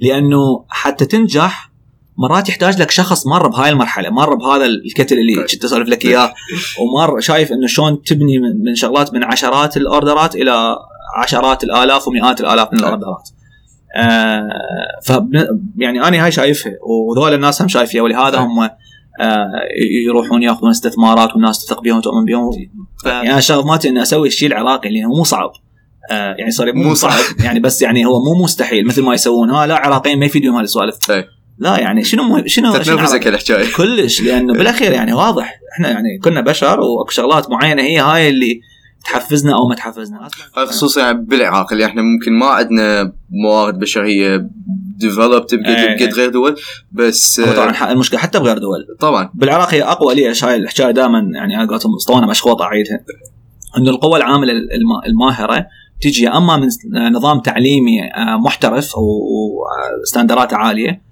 لأنه 0.00 0.64
حتى 0.68 1.06
تنجح 1.06 1.74
مرات 2.18 2.48
يحتاج 2.48 2.80
لك 2.82 2.90
شخص 2.90 3.26
مر 3.26 3.48
بهاي 3.48 3.70
المرحلة 3.70 4.10
مر 4.10 4.34
بهذا 4.34 4.66
الكتل 4.66 5.18
اللي 5.18 5.32
إيه. 5.32 5.46
كنت 5.46 5.64
أسولف 5.64 5.88
لك 5.88 6.04
إياه 6.04 6.34
ومر 6.80 7.20
شايف 7.20 7.52
إنه 7.52 7.66
شلون 7.66 8.02
تبني 8.02 8.38
من 8.38 8.74
شغلات 8.74 9.14
من 9.14 9.24
عشرات 9.24 9.76
الأوردرات 9.76 10.36
إلى 10.36 10.76
عشرات 11.16 11.64
الآلاف 11.64 12.08
ومئات 12.08 12.40
الآلاف 12.40 12.72
من 12.72 12.78
إيه. 12.78 12.84
الأوردرات. 12.84 13.28
آه 13.96 14.48
ف 15.02 15.12
يعني 15.76 16.08
أنا 16.08 16.24
هاي 16.24 16.32
شايفها 16.32 16.72
وذول 16.82 17.34
الناس 17.34 17.62
هم 17.62 17.68
شايفيها 17.68 18.02
ولهذا 18.02 18.38
هم 18.38 18.60
آه 19.20 19.50
يروحون 20.06 20.42
يأخذون 20.42 20.70
استثمارات 20.70 21.32
والناس 21.32 21.64
تثق 21.64 21.80
بهم 21.80 21.96
وتؤمن 21.96 22.24
بهم 22.24 22.50
يعني 23.06 23.32
أنا 23.32 23.40
شغف 23.40 23.66
مالتي 23.66 23.88
إني 23.88 24.02
أسوي 24.02 24.28
الشيء 24.28 24.48
العراقي 24.48 24.88
اللي 24.88 25.04
هو 25.04 25.08
مو 25.08 25.24
صعب. 25.24 25.52
آه 26.10 26.34
يعني 26.38 26.50
سوري 26.50 26.72
مو, 26.72 26.94
صعب. 26.94 27.12
يعني 27.44 27.60
بس 27.60 27.82
يعني 27.82 28.06
هو 28.06 28.10
مو 28.24 28.44
مستحيل 28.44 28.86
مثل 28.86 29.02
ما 29.02 29.14
يسوون. 29.14 29.50
ها 29.50 29.66
لا 29.66 29.74
عراقيين 29.74 30.18
ما 30.18 30.26
يفيدون 30.26 30.54
هذه 30.54 30.62
السوالف. 30.64 31.10
إيه. 31.10 31.26
لا 31.58 31.78
يعني 31.78 32.04
شنو 32.04 32.22
مو 32.22 32.42
شنو 32.46 32.72
تتنفسك 32.76 33.26
الحكاية 33.28 33.72
كلش 33.76 34.20
لأنه 34.22 34.52
بالأخير 34.58 34.92
يعني 34.92 35.12
واضح. 35.12 35.54
إحنا 35.74 35.90
يعني 35.90 36.18
كنا 36.22 36.40
بشر 36.40 36.80
وأكو 36.80 37.10
شغلات 37.10 37.50
معينة 37.50 37.82
هي 37.82 37.98
هاي 37.98 38.28
اللي 38.28 38.60
تحفزنا 39.04 39.54
أو 39.54 39.68
ما 39.68 39.74
تحفزنا. 39.74 40.28
خصوصا 40.54 41.00
يعني 41.00 41.18
بالعراق 41.18 41.72
اللي 41.72 41.84
إحنا 41.84 42.02
ممكن 42.02 42.32
ما 42.32 42.46
عندنا 42.46 43.12
موارد 43.44 43.78
بشرية 43.78 44.48
developed 44.98 45.54
إيه. 45.66 45.96
بقد 46.06 46.14
غير 46.14 46.30
دول 46.30 46.56
بس 46.92 47.40
طبعا 47.40 47.92
المشكلة 47.92 48.20
حتى 48.20 48.38
بغير 48.38 48.58
دول. 48.58 48.96
طبعا. 49.00 49.30
بالعراق 49.34 49.74
هي 49.74 49.82
أقوى 49.82 50.14
ليش 50.14 50.44
هاي 50.44 50.56
الحكاية 50.56 50.90
دائما 50.90 51.18
يعني 51.34 51.56
أنا 51.56 51.66
قلت 51.70 51.82
اسطوانه 51.98 52.26
مشخوطه 52.26 52.64
اعيدها 52.64 53.00
إنه 53.78 53.90
القوى 53.90 54.16
العامله 54.18 54.52
الم- 54.52 55.02
الماهرة 55.06 55.66
تجي 56.04 56.24
يا 56.24 56.36
أما 56.36 56.56
من 56.56 56.68
نظام 57.12 57.40
تعليمي 57.40 58.04
آه، 58.04 58.36
محترف 58.36 58.92
وستاندرات 60.02 60.54
عالية 60.54 61.02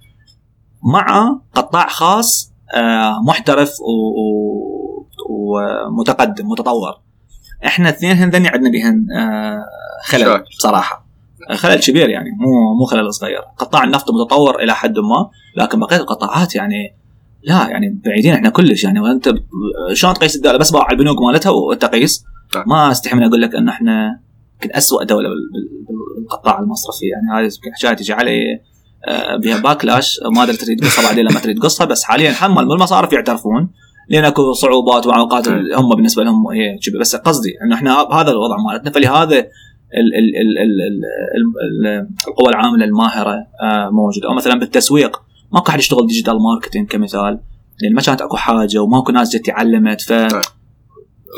مع 0.93 1.37
قطاع 1.55 1.89
خاص 1.89 2.53
آه، 2.75 3.23
محترف 3.27 3.73
ومتقدم 5.31 6.49
متطور. 6.49 7.01
إحنا 7.67 7.89
الاثنين 7.89 8.17
هذني 8.17 8.49
عندنا 8.49 8.71
بهن 8.71 9.07
آه، 9.17 9.65
خلل. 10.05 10.45
بصراحه 10.59 11.07
خلل 11.53 11.81
كبير 11.81 12.09
يعني 12.09 12.31
مو 12.31 12.75
مو 12.79 12.85
خلل 12.85 13.15
صغير. 13.15 13.41
قطاع 13.59 13.85
النفط 13.85 14.07
متطور 14.11 14.63
إلى 14.63 14.75
حد 14.75 14.99
ما 14.99 15.31
لكن 15.57 15.81
بقية 15.81 15.97
القطاعات 15.97 16.55
يعني 16.55 16.97
لا 17.43 17.69
يعني 17.69 18.01
بعيدين 18.05 18.35
إحنا 18.35 18.49
كلش 18.49 18.85
يعني. 18.85 19.01
وأنت 19.01 19.35
شلون 19.93 20.15
تقيس 20.15 20.37
الدولة؟ 20.37 20.59
بس 20.59 20.75
على 20.75 20.93
البنوك 20.93 21.23
مالتها 21.23 21.51
وتقيس. 21.51 22.25
نعم. 22.55 22.65
ما 22.67 22.91
استحي 22.91 23.17
من 23.17 23.23
أقول 23.23 23.43
لك 23.43 23.55
إن 23.55 23.69
إحنا 23.69 24.21
يمكن 24.63 24.77
أسوأ 24.77 25.05
دولة 25.05 25.29
بالقطاع 26.17 26.61
المصرفي. 26.61 27.07
يعني 27.07 27.47
هذه 27.47 27.53
يمكن 27.85 27.97
تجي 27.97 28.13
علي 28.13 28.61
آه، 29.09 29.37
بها 29.37 29.59
باكلاش 29.59 30.21
ما 30.37 30.43
ادري 30.43 30.57
تريد 30.57 30.85
قصة 30.85 31.03
بعدين 31.03 31.25
لما 31.25 31.41
تريد 31.41 31.59
قصة 31.59 31.85
بس 31.85 32.05
حاليا 32.05 32.33
حمل. 32.33 32.65
من 32.65 32.73
المصارف 32.73 33.13
يعترفون. 33.13 33.71
لأن 34.09 34.25
أكو 34.25 34.53
صعوبات 34.53 35.07
وعوقات 35.07 35.49
نعم. 35.49 35.65
هم 35.77 35.95
بالنسبة 35.95 36.25
لهم 36.25 36.47
هي 36.47 36.79
بس 37.01 37.17
قصدي 37.17 37.55
إنه 37.65 37.75
إحنا 37.75 38.01
هذا 38.01 38.31
الوضع 38.31 38.57
مالتنا. 38.73 38.91
فلهذا 38.91 39.47
القوى 42.29 42.49
العامله 42.49 42.85
الماهره 42.85 43.35
آه، 43.63 43.91
موجودة. 43.91 44.29
أو 44.29 44.35
مثلا 44.35 44.55
بالتسويق. 44.55 45.23
ماكو 45.53 45.71
أحد 45.71 45.79
يشتغل 45.79 46.07
digital 46.07 46.39
marketing 46.43 46.89
كمثال. 46.89 47.41
لأن 47.83 47.95
ما 47.95 48.01
كانت 48.01 48.21
أكو 48.21 48.37
حاجة 48.37 48.79
وماكو 48.79 49.13
ناس 49.13 49.37
جت 49.37 49.47
تعلمت. 49.47 50.01
ف 50.01 50.13
نعم. 50.13 50.43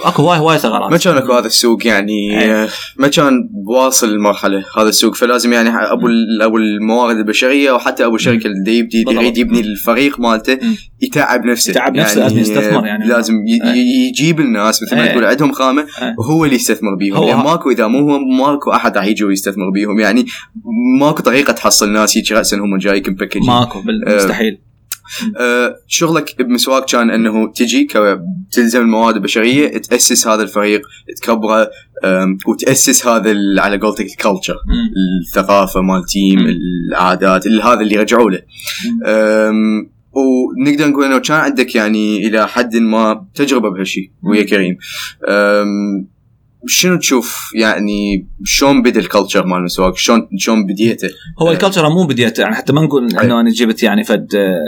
أكو 0.04 0.22
هواي 0.22 0.38
هواي 0.38 0.58
ثغرات 0.58 0.90
ما 0.90 0.96
كان 0.96 1.16
أكو 1.16 1.32
هذا 1.32 1.46
السوق 1.46 1.86
يعني 1.86 2.40
إيه. 2.40 2.64
آه، 2.64 2.68
ما 2.96 3.08
كان 3.08 3.48
واصل 3.66 4.08
المرحله 4.08 4.64
هذا 4.78 4.88
السوق 4.88 5.14
فلازم 5.14 5.52
يعني 5.52 5.70
أبو 5.70 6.08
أبو 6.40 6.56
الموارد 6.56 7.16
البشرية 7.16 7.72
وحتى 7.72 8.04
أبو 8.06 8.16
الشركة 8.16 8.46
اللي 8.46 8.78
يبدي. 8.78 9.04
يريد 9.08 9.38
يبني 9.38 9.60
الفريق 9.60 10.20
مالته. 10.20 10.58
يتعب 11.02 11.44
نفسه 11.44 11.70
يتعب 11.70 11.96
نفسه، 11.96 12.20
لازم 12.20 12.38
يستثمر 12.38 12.86
يعني. 12.86 13.08
لازم 13.08 13.34
إيه. 13.48 14.08
يجيب 14.08 14.40
الناس 14.40 14.82
مثل 14.82 14.96
ما 14.96 15.04
إيه. 15.04 15.10
تقول 15.12 15.24
عندهم 15.24 15.52
خامة. 15.52 15.86
وهو 16.18 16.44
اللي 16.44 16.56
يستثمر 16.56 16.94
بيهم 16.94 17.22
يعني 17.22 17.42
ماكو 17.44 17.70
إذا 17.70 17.86
مو 17.86 17.98
هو 18.10 18.18
ماكو 18.18 18.72
أحد 18.72 18.96
راح 18.96 19.04
يجي 19.06 19.24
ويستثمر 19.24 19.70
بيهم 19.70 20.00
يعني 20.00 20.26
ماكو 21.00 21.22
طريقة 21.22 21.52
تحصل 21.52 21.92
ناس 21.92 22.16
يجي 22.16 22.34
راسا 22.34 22.56
هم 22.56 22.78
جايك 22.78 23.08
مبكجين 23.08 23.46
ماكو 23.46 23.80
بال- 23.80 24.16
مستحيل 24.16 24.58
آه، 25.36 25.76
شغلك 25.86 26.42
بمسواگ 26.42 26.84
كان 26.84 27.10
إنه 27.10 27.52
تجي 27.52 27.88
تلزم 28.52 28.80
الموارد 28.80 29.16
البشرية 29.16 29.78
تأسس 29.78 30.28
هذا 30.28 30.42
الفريق 30.42 30.82
تكبره 31.22 31.70
وتأسس 32.46 33.06
هذا 33.06 33.34
على 33.58 33.78
قولتك 33.78 34.06
ال 34.06 34.12
culture 34.12 34.54
مم. 34.54 34.90
الثقافة 35.26 35.80
مال 35.80 36.04
team. 36.04 36.38
العادات 36.88 37.46
اللي 37.46 37.62
هذا 37.62 37.80
اللي 37.80 37.96
رجعوا 37.96 38.30
له 38.30 38.40
ونقدر 40.12 40.88
نقول 40.88 41.04
إنه 41.04 41.18
كان 41.18 41.36
عندك 41.36 41.74
يعني 41.74 42.26
إلى 42.26 42.48
حد 42.48 42.76
ما 42.76 43.26
تجربة 43.34 43.68
بهالشيء 43.68 44.10
ويا 44.22 44.42
كريم 44.42 44.76
شنو 46.66 46.98
تشوف 46.98 47.50
يعني 47.54 48.28
شلون 48.44 48.82
بدأ 48.82 49.00
ال 49.00 49.06
culture 49.06 49.46
مال 49.46 49.58
المسواق 49.58 49.96
شلون 49.96 50.28
شلون 50.38 50.66
بديته؟ 50.66 51.08
هو 51.42 51.50
ال 51.50 51.55
culture 51.55 51.88
مو 51.88 52.06
بديت 52.06 52.38
يعني 52.38 52.54
حتى 52.54 52.72
ما 52.72 52.80
نقول 52.80 53.16
إنه 53.18 53.40
أنا 53.40 53.50
جبت 53.50 53.82
يعني 53.82 54.04
فد 54.04 54.34
آه، 54.34 54.58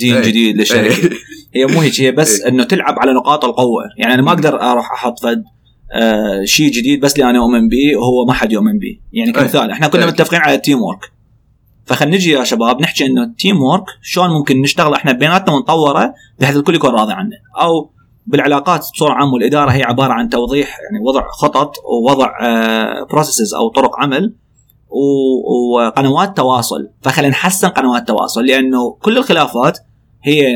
دين 0.00 0.14
إيه. 0.14 0.22
جديد 0.22 0.56
للشركة. 0.56 1.10
هي 1.54 1.66
مو 1.66 1.80
هيك 1.80 2.00
هي 2.00 2.12
بس 2.12 2.40
إيه. 2.40 2.48
إنه 2.48 2.64
تلعب 2.64 2.98
على 2.98 3.12
نقاط 3.12 3.44
القوة. 3.44 3.82
يعني 3.98 4.14
أنا 4.14 4.22
ما 4.22 4.32
أقدر 4.32 4.60
أروح 4.60 4.92
أحط 4.92 5.20
فد 5.22 5.42
آه 5.92 6.44
شيء 6.44 6.70
جديد 6.70 7.00
بس 7.00 7.14
اللي 7.14 7.30
أنا 7.30 7.38
اؤمن 7.38 7.68
به 7.68 7.96
وهو 7.96 8.26
ما 8.26 8.32
حد 8.32 8.52
يؤمن 8.52 8.78
به 8.78 8.98
يعني 9.12 9.32
كمثال 9.32 9.70
إحنا 9.70 9.88
كنا 9.88 10.04
إيه. 10.04 10.10
متفقين 10.10 10.40
على 10.40 10.54
ال 10.54 10.82
teamwork 10.82 11.12
فخلينا 11.84 12.16
نجي 12.16 12.30
يا 12.30 12.44
شباب 12.44 12.80
نحكي 12.80 13.06
إنه 13.06 13.22
ال 13.22 13.62
teamwork 13.62 13.84
شلون 14.02 14.30
ممكن 14.30 14.60
نشتغل 14.60 14.94
إحنا 14.94 15.12
بيناتنا 15.12 15.54
ونطوره 15.54 16.14
بحيث 16.40 16.56
الكل 16.56 16.74
يكون 16.74 16.90
راضي 16.90 17.12
عنه. 17.12 17.36
أو 17.60 17.90
بالعلاقات 18.26 18.80
بصورة 18.92 19.12
عامة 19.12 19.32
والإدارة 19.34 19.70
هي 19.70 19.82
عبارة 19.82 20.12
عن 20.12 20.28
توضيح 20.28 20.68
يعني 20.68 21.04
وضع 21.04 21.28
خطط 21.28 21.74
ووضع 21.84 22.30
processes 23.12 23.54
أو 23.54 23.68
طرق 23.68 24.00
عمل 24.00 24.34
وقنوات 25.74 26.36
تواصل. 26.36 26.88
فخلينا 27.02 27.30
نحسن 27.32 27.68
قنوات 27.68 28.00
التواصل 28.00 28.44
لأنه 28.44 28.96
كل 29.02 29.18
الخلافات 29.18 29.78
هي 30.22 30.46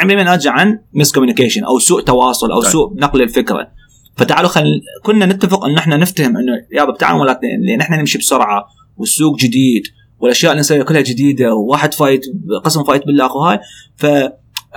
99% 0.00 0.04
ناتجة 0.04 0.50
عن 0.50 0.78
miscommunication 0.94 1.64
أو 1.64 1.78
سوء 1.78 2.02
تواصل 2.02 2.52
أو 2.52 2.60
طيب. 2.60 2.70
سوء 2.70 2.92
نقل 2.96 3.22
الفكرة. 3.22 3.68
فتعالوا 4.16 4.48
خل 4.48 4.64
كنا 5.04 5.26
نتفق 5.26 5.64
إن 5.64 5.78
إحنا 5.78 5.96
نفتهم 5.96 6.36
إنه 6.36 6.52
يابا 6.72 6.92
تعالوا 6.92 7.20
ولا 7.20 7.40
لأن 7.68 7.80
إحنا 7.80 7.96
نمشي 7.96 8.18
بسرعة 8.18 8.64
والسوق 8.96 9.36
جديد 9.38 9.82
والأشياء 10.20 10.52
اللي 10.52 10.60
نسويها 10.60 10.82
كلها 10.82 11.00
جديدة 11.00 11.54
وواحد 11.54 11.94
فايت 11.94 12.20
قسم 12.64 12.84
فايت 12.84 13.06
بالله 13.06 13.36
وهاي 13.36 13.60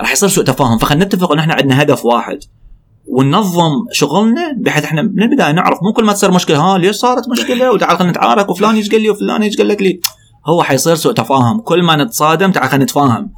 فراح 0.00 0.12
يصير 0.12 0.28
سوء 0.28 0.44
تفاهم. 0.44 0.78
فخلينا 0.78 1.04
نتفق 1.04 1.32
إن 1.32 1.38
إحنا 1.38 1.54
عندنا 1.54 1.82
هدف 1.82 2.04
واحد. 2.04 2.38
وننظم 3.08 3.86
شغلنا 3.92 4.56
بحيث 4.58 4.84
إحنا 4.84 5.02
من 5.02 5.22
البداية 5.22 5.52
نعرف 5.52 5.78
مو 5.82 5.92
كل 5.92 6.04
ما 6.04 6.12
تصير 6.12 6.30
مشكلة 6.30 6.58
ها 6.58 6.78
ليش 6.78 6.96
صارت 6.96 7.28
مشكلة؟ 7.28 7.72
وتعال 7.72 7.98
خلينا 7.98 8.12
نتعارك 8.12 8.50
وفلان 8.50 8.76
يجي 8.76 8.90
قال 8.90 9.02
لي 9.02 9.10
وفلان 9.10 9.42
يجي 9.42 9.56
قال 9.56 9.68
لك 9.68 9.82
لي. 9.82 10.00
هو 10.46 10.62
حيصير 10.62 10.94
سوء 10.94 11.12
تفاهم. 11.12 11.60
كل 11.60 11.82
ما 11.82 12.04
نتصادم 12.04 12.52
تعال 12.52 12.68
خلينا 12.68 12.84
نتفاهم. 12.84 13.30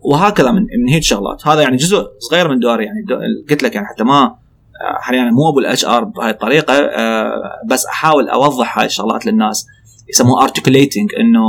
وهكذا 0.00 0.50
من 0.50 0.60
من 0.60 0.88
هيك 0.88 1.02
شغلات. 1.02 1.48
هذا 1.48 1.62
يعني 1.62 1.76
جزء 1.76 2.06
صغير 2.18 2.48
من 2.48 2.58
دوري 2.58 2.84
يعني 2.84 3.02
دو 3.08 3.14
قلت 3.50 3.62
لك 3.62 3.74
يعني 3.74 3.86
حتى 3.86 4.04
ما 4.04 4.22
آه، 4.22 4.98
حاليا 5.00 5.22
مو 5.24 5.50
أبو 5.50 5.58
ال 5.58 5.84
HR 5.84 6.04
بهاي 6.04 6.30
الطريقة 6.30 6.74
آه، 6.74 7.32
بس 7.70 7.86
أحاول 7.86 8.28
أوضح 8.28 8.78
هاي 8.78 8.86
الشغلات 8.86 9.26
للناس. 9.26 9.66
يسموها 10.08 10.42
articulating 10.42 11.10
إنه 11.20 11.42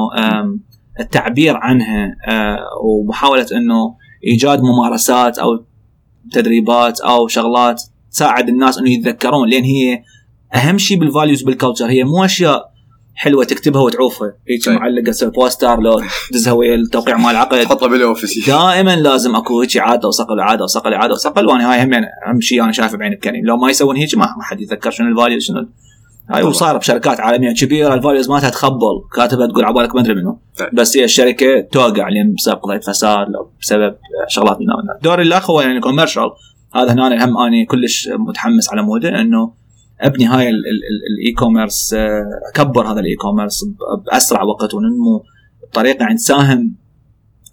التعبير 0.99 1.57
عنها 1.57 2.16
آه، 2.28 2.57
ومحاولة 2.84 3.45
إنه 3.51 3.95
إيجاد 4.28 4.61
ممارسات 4.61 5.39
أو 5.39 5.63
تدريبات 6.32 7.01
أو 7.01 7.28
شغلات 7.28 7.84
تساعد 8.11 8.49
الناس 8.49 8.78
إنه 8.78 8.89
يتذكرون 8.89 9.49
لأن 9.49 9.63
هي 9.63 10.03
أهم 10.55 10.78
شيء 10.78 10.99
بال 10.99 11.10
values 11.10 11.41
بال 11.41 11.51
culture 11.51 11.86
هي 11.86 12.03
مو 12.03 12.26
أشياء 12.26 12.72
حلوة 13.15 13.43
تكتبها 13.43 13.82
وتعوفها. 13.82 14.34
هيك. 14.49 14.67
معلقة 14.67 15.11
تسوي 15.11 15.32
poster 15.32 15.80
لو 15.80 16.01
تدزها 16.32 16.53
ويا 16.53 16.76
التوقيع 16.76 17.17
مال 17.17 17.32
العقد 17.32 17.61
تحطه 17.61 17.88
بال 17.88 18.03
office 18.03 18.47
دائما 18.47 18.95
لازم 18.95 19.36
أكو 19.36 19.61
هيك 19.61 19.78
عادة 19.78 20.07
وصقل 20.07 20.39
عادة 20.39 20.63
وصقل 20.63 20.93
عادة 20.93 21.13
وصقل 21.13 21.45
وأنا 21.45 21.74
هاي 21.74 21.84
هم 21.84 21.93
يعني 21.93 22.05
أهم 22.28 22.41
شيء 22.41 22.63
أنا 22.63 22.72
شايفه 22.72 22.97
بعين 22.97 23.11
بكريم 23.13 23.45
لو 23.45 23.57
ما 23.57 23.69
يسوون 23.69 23.95
هيك 23.95 24.17
ما 24.17 24.26
ما 24.38 24.43
حد 24.43 24.61
يتذكر 24.61 24.91
شنو 24.91 25.07
ال 25.08 25.13
values 25.13 25.43
شنو 25.43 25.67
هاي. 26.30 26.43
وصار 26.43 26.78
بشركات 26.78 27.19
عالمية 27.19 27.53
كبيرة. 27.53 27.93
ال 27.93 27.99
values 27.99 28.30
مالتها 28.30 28.49
تخبل. 28.49 29.01
كاتبه 29.15 29.45
تقول 29.45 29.65
عبالك 29.65 29.95
ما 29.95 30.01
أدري 30.01 30.15
منو. 30.15 30.39
طيب. 30.57 30.69
بس 30.74 30.97
هي 30.97 31.03
الشركة 31.03 31.61
توقع 31.72 32.09
لأن 32.09 32.34
بسبب 32.34 32.55
قضية 32.57 32.80
فساد 32.80 33.28
لو 33.30 33.51
بسبب 33.61 33.95
شغلات 34.28 34.57
من 34.59 34.65
هنا 34.72 34.99
دوري 35.03 35.24
الآن 35.24 35.49
هو 35.51 35.61
يعني 35.61 35.80
commercial 35.80 36.32
هذا 36.76 36.93
هنا 36.93 37.26
هم 37.26 37.38
أني 37.38 37.65
كلش 37.65 38.09
متحمس 38.28 38.69
على 38.72 38.82
موده 38.84 39.22
إنه 39.22 39.53
أبني 40.01 40.26
هاي 40.26 40.49
ال- 40.49 40.55
ال- 40.55 40.59
ال- 40.59 41.22
ال 41.24 41.34
e-commerce 41.34 41.93
آه، 41.93 42.22
أكبر 42.55 42.88
هذا 42.91 42.99
ال 42.99 43.16
e-commerce 43.16 43.66
بأسرع 44.05 44.43
وقت. 44.43 44.74
وننمو 44.74 45.24
بطريقة 45.72 46.01
يعني 46.03 46.15
تساهم 46.15 46.76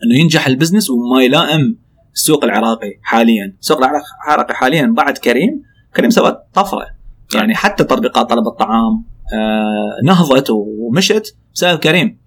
إنه 0.04 0.20
ينجح 0.20 0.46
ال 0.46 0.51
business 0.51 0.90
وما 0.90 1.22
يلائم 1.22 1.78
السوق 2.14 2.44
العراقي 2.44 2.98
حاليا. 3.02 3.56
السوق 3.60 3.78
العراقي 3.78 4.54
حاليا 4.54 4.94
بعد 4.96 5.18
كريم. 5.18 5.62
كريم 5.96 6.10
سوى 6.10 6.38
طفرة. 6.54 6.86
يعني 7.34 7.54
حتى 7.54 7.84
تطبيقات 7.84 8.30
طلب 8.30 8.46
الطعام 8.46 9.04
آه، 9.34 10.04
نهضت 10.04 10.50
ومشت 10.50 11.36
بسبب 11.54 11.78
كريم. 11.78 12.18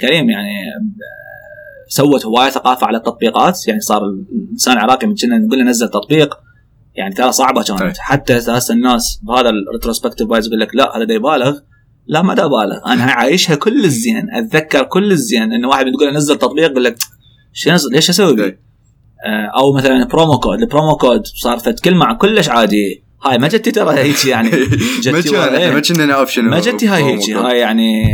كريم 0.00 0.30
يعني 0.30 0.50
آه، 0.50 1.86
سوت 1.88 2.26
هواية 2.26 2.50
ثقافة 2.50 2.86
على 2.86 2.98
التطبيقات. 2.98 3.68
يعني 3.68 3.80
صار 3.80 4.02
الإنسان 4.04 4.74
العراقي 4.74 5.06
من 5.06 5.14
كنا 5.14 5.38
نقول 5.38 5.58
له 5.58 5.64
نزل 5.64 5.88
تطبيق. 5.88 6.38
يعني 6.94 7.14
ترى 7.14 7.32
صعبة 7.32 7.62
طيب. 7.62 7.78
كانت 7.78 7.98
حتى 7.98 8.38
هسه 8.38 8.74
الناس 8.74 9.20
بهذا 9.22 9.50
ال 9.50 9.56
retrospective 9.56 10.30
wise 10.30 10.46
يقول 10.46 10.60
لك 10.60 10.74
لا 10.74 10.96
هذا 10.96 11.04
دا 11.04 11.14
يبالغ 11.14 11.58
لا 12.06 12.22
ما 12.22 12.34
دا 12.34 12.46
أبالغ 12.46 12.82
أنا 12.86 13.04
عايشها 13.20 13.56
كلش 13.56 13.84
زين. 13.84 14.30
أتذكر 14.30 14.84
كلش 14.84 15.12
زين. 15.12 15.52
إنه 15.52 15.68
واحد 15.68 15.86
بتقول 15.86 16.14
نزل 16.14 16.38
تطبيق 16.38 16.70
يقول 16.70 16.84
لك 16.84 16.96
ليش 17.92 18.10
أسوي؟ 18.10 18.36
بيه؟ 18.36 18.60
آه، 19.26 19.60
أو 19.60 19.72
مثلا 19.72 20.04
promo 20.04 20.38
code 20.38 20.60
ال 20.60 20.66
promo 20.66 20.96
code 20.96 21.26
صار 21.26 21.58
فد 21.58 21.80
كلمه 21.80 22.14
كلش 22.14 22.48
عادي. 22.48 23.09
هاي 23.24 23.38
ما 23.38 23.48
جتي 23.48 23.70
ترى 23.70 23.98
هيك 23.98 24.24
يعني. 24.26 24.50
ما 25.12 25.20
جتي 25.20 25.36
إيه. 25.56 25.70
ما 25.70 25.80
كنا 25.80 26.06
نعرف 26.06 26.32
شنو 26.32 26.50
ما 26.50 26.60
جتي 26.60 26.88
هاي 26.88 27.02
هيك 27.04 27.30
هاي 27.30 27.58
يعني 27.58 28.04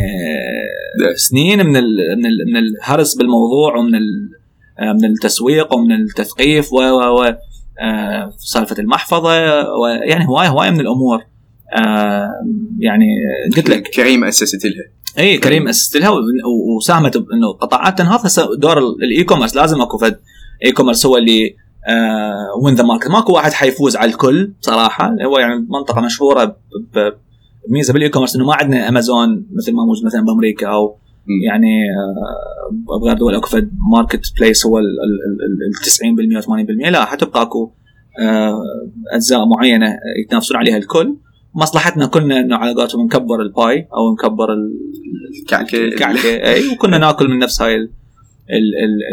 سنين 1.17 1.67
من 1.67 1.77
ال 1.77 1.85
من 2.19 2.27
ال 2.27 2.37
من 2.53 2.57
الهرس 2.57 3.15
بالموضوع 3.15 3.77
ومن 3.77 3.91
من 5.03 5.05
التسويق 5.05 5.75
ومن 5.75 5.93
التثقيف 5.93 6.73
و 6.73 6.77
و 6.77 7.21
و 7.21 7.35
آه، 7.81 8.33
سالفة 8.39 8.77
المحفظة 8.79 9.31
ويعني 9.81 10.29
هوايه 10.29 10.49
هوايه 10.49 10.71
من 10.71 10.81
الأمور. 10.81 11.19
آه، 11.79 12.31
يعني 12.79 13.07
قلت 13.57 13.71
لك. 13.71 13.83
كريم 13.89 14.25
أسست 14.25 14.65
لها. 14.67 14.85
اي 15.19 15.39
كريم. 15.39 15.69
أسست 15.69 15.97
لها 15.97 16.11
وساهمت 16.77 17.17
إنه 17.17 17.53
قطاعات 17.61 17.99
تنهض 17.99 18.27
هسه 18.27 18.49
دور 18.59 18.79
ال- 18.79 18.97
ال 19.05 19.25
e-commerce 19.25 19.57
لازم 19.57 19.81
أكو 19.83 19.99
فد 19.99 20.17
e-commerce 20.65 21.07
هو 21.07 21.17
اللي 21.17 21.57
win 22.63 22.75
the 22.75 22.85
market 22.85 23.09
ماكو 23.11 23.33
واحد 23.33 23.53
حيفوز 23.53 23.97
على 23.97 24.11
الكل 24.11 24.53
صراحة. 24.61 25.15
هو 25.27 25.39
يعني 25.39 25.67
منطقة 25.69 26.01
مشهورة 26.01 26.57
بميزه 27.69 27.93
بال 27.93 28.09
e-commerce 28.09 28.37
إنه 28.37 28.45
ما 28.47 28.55
عندنا 28.55 28.89
امازون 28.89 29.47
مثل 29.57 29.73
ما 29.73 29.85
موجود 29.85 30.05
مثلا 30.07 30.25
بأمريكا 30.25 30.67
أو. 30.69 30.97
يعني 31.47 31.83
آه، 31.91 33.01
بغير 33.01 33.17
دول 33.17 33.35
أكو 33.35 33.47
فد 33.47 33.71
marketplace 33.93 34.67
هو 34.67 34.79
ال 34.79 34.85
ال- 34.85 35.43
ال- 35.47 36.39
ال 36.39 36.43
90% 36.43 36.47
80% 36.87 36.91
لا 36.91 37.05
حتبقى 37.05 37.43
أكو 37.43 37.71
آه، 38.21 38.59
أجزاء 39.13 39.47
معينة 39.47 39.97
يتنافسون 40.25 40.57
عليها 40.57 40.77
الكل. 40.77 41.17
مصلحتنا 41.55 42.07
كلنا 42.07 42.41
إنه 42.41 42.57
على 42.57 42.75
قولتهم 42.75 43.05
نكبر 43.05 43.41
ال 43.43 43.54
pie 43.54 43.89
أو 43.97 44.13
نكبر 44.13 44.53
ال- 44.53 44.73
كعكه 45.49 45.79
الكعكة. 45.85 46.29
إي 46.29 46.69
وكنا 46.69 46.99
ناكل 46.99 47.29
من 47.29 47.39
نفس 47.39 47.63
هاي 47.63 47.89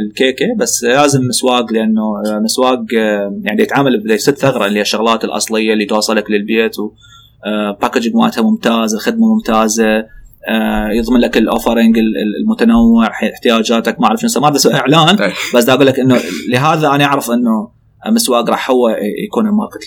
الكيكة 0.06 0.46
بس 0.58 0.84
لازم 0.84 1.22
مسواق 1.28 1.74
لأنه 1.74 2.22
مسواق 2.44 2.86
آه، 2.98 3.40
يعني 3.44 3.62
يتعامل 3.62 4.12
يسد 4.12 4.34
ثغرة 4.34 4.66
اللي 4.66 4.78
هي 4.78 4.82
الشغلات 4.82 5.24
الأصلية 5.24 5.74
اللي 5.74 5.86
توصلك 5.86 6.32
للبيت 6.32 6.80
و 6.80 6.92
packaging 7.82 8.16
مالتها 8.16 8.42
ممتاز 8.42 8.94
الخدمة 8.94 9.34
ممتازة 9.34 10.06
آه، 10.48 10.90
يضمن 10.90 11.20
لك 11.20 11.38
ال 11.38 11.44
offering 11.44 11.98
المتنوع 12.42 13.08
احتياجاتك 13.08 14.00
ما 14.00 14.08
أعرف 14.08 14.20
شنو 14.20 14.44
ما 14.44 14.50
بدي 14.50 14.76
إعلان 14.76 15.22
أي. 15.22 15.32
بس 15.56 15.70
أقول 15.70 15.86
لك 15.86 16.00
إنه 16.00 16.18
لهذا 16.50 16.88
أنا 16.88 17.06
أعرف 17.06 17.32
إنه 17.32 17.70
مسواق 18.08 18.50
راح 18.50 18.72
هو 18.72 18.90
يكون 19.26 19.48
ال 19.48 19.52
market 19.52 19.80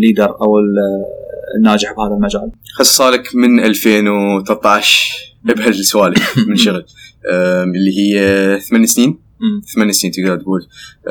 leader 0.00 0.30
أو 0.42 0.58
الناجح 1.58 1.92
بهذا 1.92 2.14
المجال. 2.14 2.50
هسه 2.78 2.97
صار 2.97 3.10
لك 3.10 3.34
من 3.34 3.60
2013 3.60 5.14
بهالسوالف 5.44 6.38
من 6.48 6.56
شغل. 6.56 6.84
اللي 7.64 7.98
هي 7.98 8.60
ثمان 8.60 8.86
سنين. 8.86 9.18
ثمان 9.74 9.92
سنين 9.92 10.12
تقدر 10.12 10.36
تقول. 10.36 10.60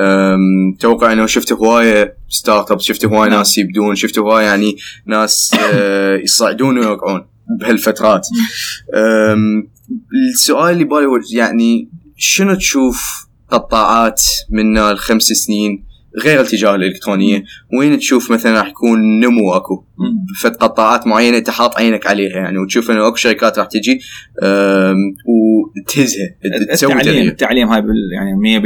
أم، 0.00 0.76
توقع 0.80 1.12
إنه 1.12 1.26
شفت 1.26 1.52
هواية 1.52 2.16
startup 2.28 2.80
شفت 2.80 3.04
هواية 3.04 3.30
نعم. 3.30 3.38
ناس 3.38 3.58
يبدون 3.58 3.94
شفت 3.94 4.18
هواية 4.18 4.44
يعني 4.44 4.76
ناس 5.06 5.54
أه، 5.74 6.16
يصعدون 6.16 6.78
ويوقعون 6.78 7.26
بهالفترات. 7.60 8.26
السؤال 10.34 10.72
اللي 10.72 10.84
بالي 10.84 11.06
يعني 11.34 11.88
شنو 12.16 12.54
تشوف 12.54 13.26
قطاعات 13.50 14.22
من 14.50 14.78
الخمس 14.78 15.22
سنين 15.24 15.84
غير 16.22 16.40
التجارة 16.40 16.74
الإلكترونية 16.74 17.44
وين 17.78 17.98
تشوف 17.98 18.30
مثلا 18.30 18.58
راح 18.58 18.68
يكون 18.68 19.20
نمو 19.20 19.52
أكو. 19.52 19.84
فد 20.40 20.56
قطاعات 20.56 21.06
معينة 21.06 21.38
انت 21.38 21.50
حاط 21.50 21.76
عينك 21.76 22.06
عليها 22.06 22.36
يعني 22.36 22.58
وتشوف 22.58 22.90
إنه 22.90 23.08
أكو 23.08 23.16
شركات 23.16 23.58
راح 23.58 23.66
تجي 23.66 24.00
وتهزها 25.26 26.36
تسوي 26.72 26.92
التعليم 26.92 27.28
التعليم 27.28 27.68
هاي 27.68 27.82
بال 27.82 27.94
يعني 28.14 28.60
100% 28.60 28.64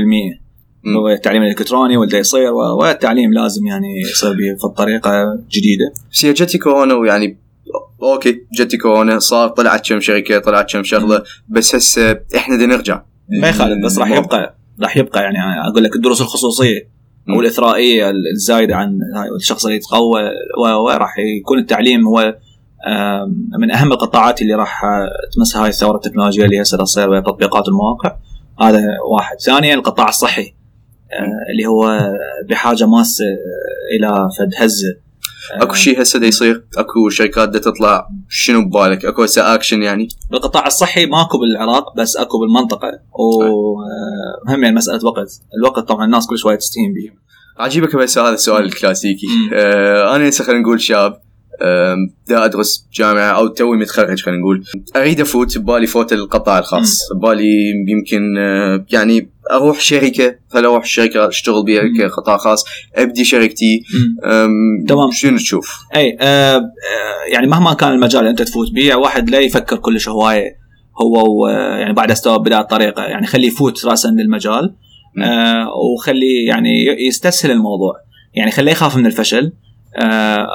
مم. 0.85 0.97
هو 0.97 1.09
التعليم 1.09 1.43
الإلكتروني 1.43 1.97
وده 1.97 2.19
يصير 2.19 2.53
والتعليم 2.53 3.33
لازم 3.33 3.67
يعني 3.67 4.01
يصير 4.01 4.37
بطريقه 4.65 5.39
جديدة. 5.51 5.93
بس 6.13 6.25
هي 6.25 6.33
جتي 6.33 6.59
كورونا 6.59 6.95
ويعني 6.95 7.39
أوكي 8.03 8.41
جتي 8.59 8.77
كورونا 8.77 9.19
صار 9.19 9.49
طلعت 9.49 9.89
كم 9.89 10.01
شركة 10.01 10.39
طلعت 10.39 10.73
كم 10.73 10.83
شغلة 10.83 11.23
بس 11.49 11.75
هسه 11.75 12.21
إحنا 12.37 12.57
بدنا 12.57 12.77
نرجع. 12.77 13.03
ما 13.41 13.49
يخالف 13.49 13.85
بس 13.85 13.99
راح 13.99 14.11
يبقى 14.11 14.59
راح 14.83 14.97
يبقى 14.97 15.23
يعني 15.23 15.39
أقول 15.71 15.85
لك 15.85 15.97
الدروس 15.97 16.21
الخصوصية. 16.21 16.98
أو. 17.31 17.41
الإثرائية 17.41 18.11
الزايدة 18.35 18.77
عن 18.77 18.99
الشخص 19.37 19.65
اللي 19.65 19.77
يتقوى 19.77 20.23
وراح 20.59 21.19
يكون 21.19 21.59
التعليم 21.59 22.07
هو 22.07 22.35
من 23.59 23.71
أهم 23.71 23.93
القطاعات 23.93 24.43
اللي 24.43 24.55
راح 24.55 24.85
آه، 24.85 25.11
تمسها 25.37 25.65
هاي 25.65 25.69
الثورة 25.69 25.97
التكنولوجية 25.97 26.45
اللي 26.45 26.63
هسه 26.63 26.79
تصير 26.79 27.11
وهي 27.11 27.23
تطبيقات 27.23 27.69
المواقع 27.69 28.17
هذا 28.61 28.81
واحد 29.13 29.37
ثانيا 29.41 29.75
القطاع 29.75 30.09
الصحي 30.09 30.55
آه، 31.13 31.53
اللي 31.53 31.67
هو 31.67 32.13
بحاجة 32.49 32.87
ماسة 32.87 33.25
آه، 33.25 33.97
إلى 33.97 34.29
فد 34.39 34.51
هزه 34.63 34.97
اكو 35.53 35.75
شيء 35.75 36.03
هسه 36.03 36.25
يصير؟ 36.27 36.65
اكو 36.77 37.09
شركات 37.09 37.49
دا 37.49 37.59
تطلع 37.59 38.09
شنو 38.29 38.65
ببالك؟ 38.65 39.05
اكو 39.05 39.23
هسه 39.23 39.55
اكشن 39.55 39.83
يعني؟ 39.83 40.09
بالقطاع 40.31 40.67
الصحي 40.67 41.07
ماكو 41.07 41.39
بالعراق 41.39 41.97
بس 41.97 42.17
اكو 42.17 42.39
بالمنطقة. 42.41 42.91
وهم 44.49 44.63
يعني 44.63 44.77
مسألة 44.77 45.07
وقت. 45.07 45.29
الوقت 45.59 45.89
طبعا 45.89 46.05
الناس 46.05 46.27
كل 46.27 46.39
شوية 46.39 46.57
تستهين 46.57 46.93
به 46.93 47.13
عجيبك 47.65 47.97
بس 47.97 48.19
هذا 48.19 48.35
السؤال 48.35 48.65
الكلاسيكي. 48.65 49.27
آه 49.55 50.17
أنا 50.17 50.29
هسه 50.29 50.45
خلينا 50.45 50.63
نقول 50.63 50.81
شاب 50.81 51.21
دا 52.29 52.45
أدرس 52.45 52.89
جامعة 52.93 53.31
أو 53.31 53.47
توي 53.47 53.77
متخرج 53.77 54.23
خلينا 54.23 54.41
نقول. 54.41 54.65
أريد 54.97 55.21
أفوت 55.21 55.59
ببالي 55.59 55.87
فوت 55.87 56.13
القطاع 56.13 56.59
الخاص. 56.59 56.99
ببالي 57.17 57.49
يمكن 57.89 58.39
آه، 58.39 58.87
يعني 58.93 59.31
أروح 59.51 59.81
شركة 59.81 60.35
خل 60.49 60.65
أروح 60.65 60.85
شركة 60.85 61.29
أشتغل 61.29 61.65
بها. 61.65 61.83
كقطاع 61.99 62.37
خاص 62.37 62.65
أبدي 62.95 63.25
شركتي 63.25 63.83
تمام. 64.89 65.11
شنو 65.13 65.37
تشوف؟ 65.37 65.79
أي 65.97 66.17
آه 66.21 66.57
آه 66.57 66.63
يعني 67.33 67.47
مهما 67.47 67.75
كان 67.75 67.93
المجال 67.93 68.21
اللي 68.21 68.31
أنت 68.31 68.43
تفوت 68.43 68.73
به 68.73 68.97
واحد 68.97 69.31
لا 69.31 69.39
يفكر 69.39 69.77
كلش 69.77 70.09
هواية 70.09 70.59
هو 71.03 71.49
يعني 71.49 71.93
بعد 71.93 72.11
استوى 72.11 72.39
بدايه 72.39 72.61
الطريقة 72.61 73.03
يعني 73.03 73.27
خليه 73.27 73.49
يفوت 73.49 73.85
راسا 73.87 74.09
للمجال. 74.09 74.75
آه 75.25 75.69
وخليه 75.95 76.49
يعني 76.49 76.85
يستسهل 77.09 77.51
الموضوع 77.51 77.95
يعني 78.35 78.51
خليه 78.51 78.73
يخاف 78.73 78.97
من 78.97 79.07
الفشل 79.07 79.53
آه 79.97 80.49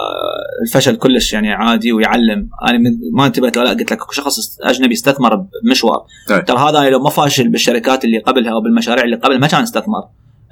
الفشل 0.62 0.96
كلش 0.96 1.34
يعني 1.34 1.54
عادي 1.54 1.92
ويعلم 1.92 2.50
أنا 2.68 2.80
ما 3.14 3.26
انتبهت 3.26 3.58
لا 3.58 3.70
قلت 3.70 3.82
لك 3.82 3.92
أكو 3.92 4.12
شخص 4.12 4.58
أجنبي 4.62 4.94
استثمر 4.94 5.46
بمشوار 5.66 6.06
أي. 6.32 6.42
ترى 6.42 6.58
هذا 6.58 6.80
أنا 6.80 6.90
لو 6.90 7.00
ما 7.00 7.10
فاشل 7.10 7.50
بالشركات 7.50 8.06
اللي 8.06 8.18
قبلها 8.18 8.52
أو 8.54 8.62
بالمشاريع 8.62 9.04
اللي 9.04 9.16
قبل 9.16 9.40
ما 9.40 9.48
كان 9.48 9.62
استثمر 9.62 10.04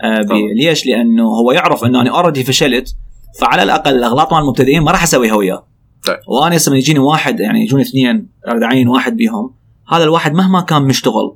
آه 0.03 0.25
ليش؟ 0.55 0.85
لأنه 0.85 1.23
هو 1.23 1.51
يعرف 1.51 1.85
إنه 1.85 2.01
أنا 2.01 2.09
اوريدي 2.09 2.43
فشلت 2.43 2.95
فعلى 3.39 3.63
الأقل 3.63 3.95
الأغلاط 3.95 4.33
مال 4.33 4.41
المبتدئين 4.41 4.81
ما 4.81 4.91
راح 4.91 5.03
أسويها 5.03 5.35
وياه 5.35 5.67
طيب. 6.07 6.17
وأنا 6.27 6.55
هسه 6.55 6.75
يجيني 6.75 6.99
واحد 6.99 7.39
يعني 7.39 7.63
يجوني 7.63 7.83
اثنين 7.83 8.29
اريد 8.47 8.63
اعين 8.63 8.87
واحد 8.87 9.17
بيهم 9.17 9.55
هذا 9.91 10.03
الواحد 10.03 10.33
مهما 10.33 10.61
كان 10.61 10.81
مشتغل 10.81 11.35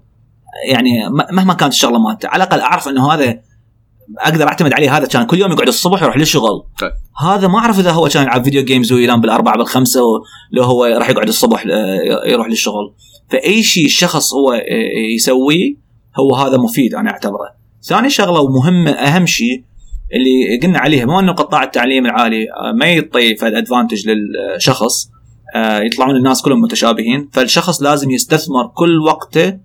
يعني 0.69 1.09
مهما 1.31 1.53
كانت 1.53 1.73
الشغلة 1.73 1.99
مالته 1.99 2.27
على 2.29 2.43
الأقل 2.43 2.59
أعرف 2.59 2.87
إنه 2.87 3.11
هذا 3.11 3.39
أقدر 4.19 4.47
أعتمد 4.47 4.73
عليه. 4.73 4.97
هذا 4.97 5.07
كان 5.07 5.25
كل 5.25 5.39
يوم 5.39 5.51
يقعد 5.51 5.67
الصبح 5.67 6.03
يروح 6.03 6.17
للشغل. 6.17 6.63
طيب. 6.79 6.91
هذا 7.21 7.47
ما 7.47 7.59
أعرف 7.59 7.79
إذا 7.79 7.91
هو 7.91 8.07
كان 8.07 8.23
يلعب 8.23 8.43
فيديو 8.43 8.63
جيمز 8.63 8.93
وينام 8.93 9.21
بالأربعة 9.21 9.57
بالخمسة 9.57 10.01
لو 10.51 10.63
هو 10.63 10.85
راح 10.85 11.09
يقعد 11.09 11.27
الصبح 11.27 11.65
آه، 11.71 12.27
يروح 12.27 12.47
للشغل. 12.47 12.93
فأي 13.29 13.63
شيء 13.63 13.85
الشخص 13.85 14.33
هو 14.33 14.51
آه، 14.51 15.15
يسويه 15.15 15.75
هو 16.19 16.35
هذا 16.35 16.57
مفيد 16.57 16.95
أنا 16.95 17.11
أعتبره. 17.11 17.55
ثاني 17.83 18.09
شغلة 18.09 18.39
ومهمة 18.39 18.91
أهم 18.91 19.25
شيء 19.25 19.63
اللي 20.13 20.59
قلنا 20.63 20.79
عليها 20.79 21.05
مو 21.05 21.19
إنه 21.19 21.31
قطاع 21.31 21.63
التعليم 21.63 22.05
العالي 22.05 22.43
آه، 22.51 22.71
ما 22.71 22.85
يعطي 22.85 23.35
فد 23.35 23.53
advantage 23.53 24.09
للشخص 24.09 25.09
يطلعون 25.55 26.15
الناس 26.15 26.41
كلهم 26.41 26.61
متشابهين. 26.61 27.29
فالشخص 27.33 27.81
لازم 27.81 28.11
يستثمر 28.11 28.67
كل 28.67 28.99
وقته 28.99 29.57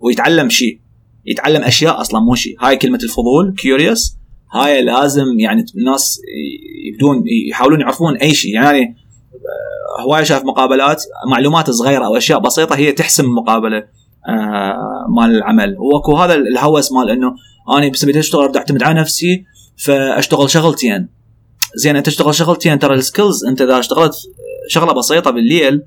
ويتعلم 0.00 0.48
شيء. 0.48 0.81
يتعلم 1.26 1.62
أشياء 1.62 2.00
أصلا 2.00 2.20
مو 2.20 2.34
شيء. 2.34 2.56
هاي 2.60 2.76
كلمة 2.76 2.98
الفضول 3.02 3.54
curious 3.58 4.16
هاي 4.52 4.82
لازم 4.82 5.38
يعني 5.38 5.64
الناس 5.76 6.20
يبدون 6.92 7.24
يحاولون 7.50 7.80
يعرفون 7.80 8.16
أي 8.16 8.34
شيء. 8.34 8.54
يعني 8.54 8.96
آه، 9.32 10.02
هواي 10.02 10.24
شاف 10.24 10.44
مقابلات 10.44 11.04
معلومات 11.30 11.70
صغيرة 11.70 12.06
أو 12.06 12.16
أشياء 12.16 12.38
بسيطة 12.38 12.76
هي 12.76 12.92
تحسم 12.92 13.24
المقابله 13.24 13.84
آه، 14.28 15.06
مال 15.16 15.36
العمل. 15.36 15.76
وأكو 15.78 16.16
هذا 16.16 16.34
الهوس 16.34 16.92
مال 16.92 17.10
إنه 17.10 17.34
أنا 17.76 17.88
بس 17.88 18.04
بدي 18.04 18.18
أشتغل 18.18 18.48
بدي 18.48 18.58
أعتمد 18.58 18.82
على 18.82 19.00
نفسي 19.00 19.44
فأشتغل 19.76 20.50
شغلتين. 20.50 21.08
زين 21.74 21.96
أنت 21.96 22.06
تشتغل 22.06 22.34
شغلتين 22.34 22.78
ترى 22.78 22.94
ال 22.94 23.01
skills 23.01 23.44
أنت 23.44 23.60
إذا 23.60 23.78
اشتغلت 23.78 24.14
شغلة 24.68 24.92
بسيطة 24.92 25.30
بالليل 25.30 25.82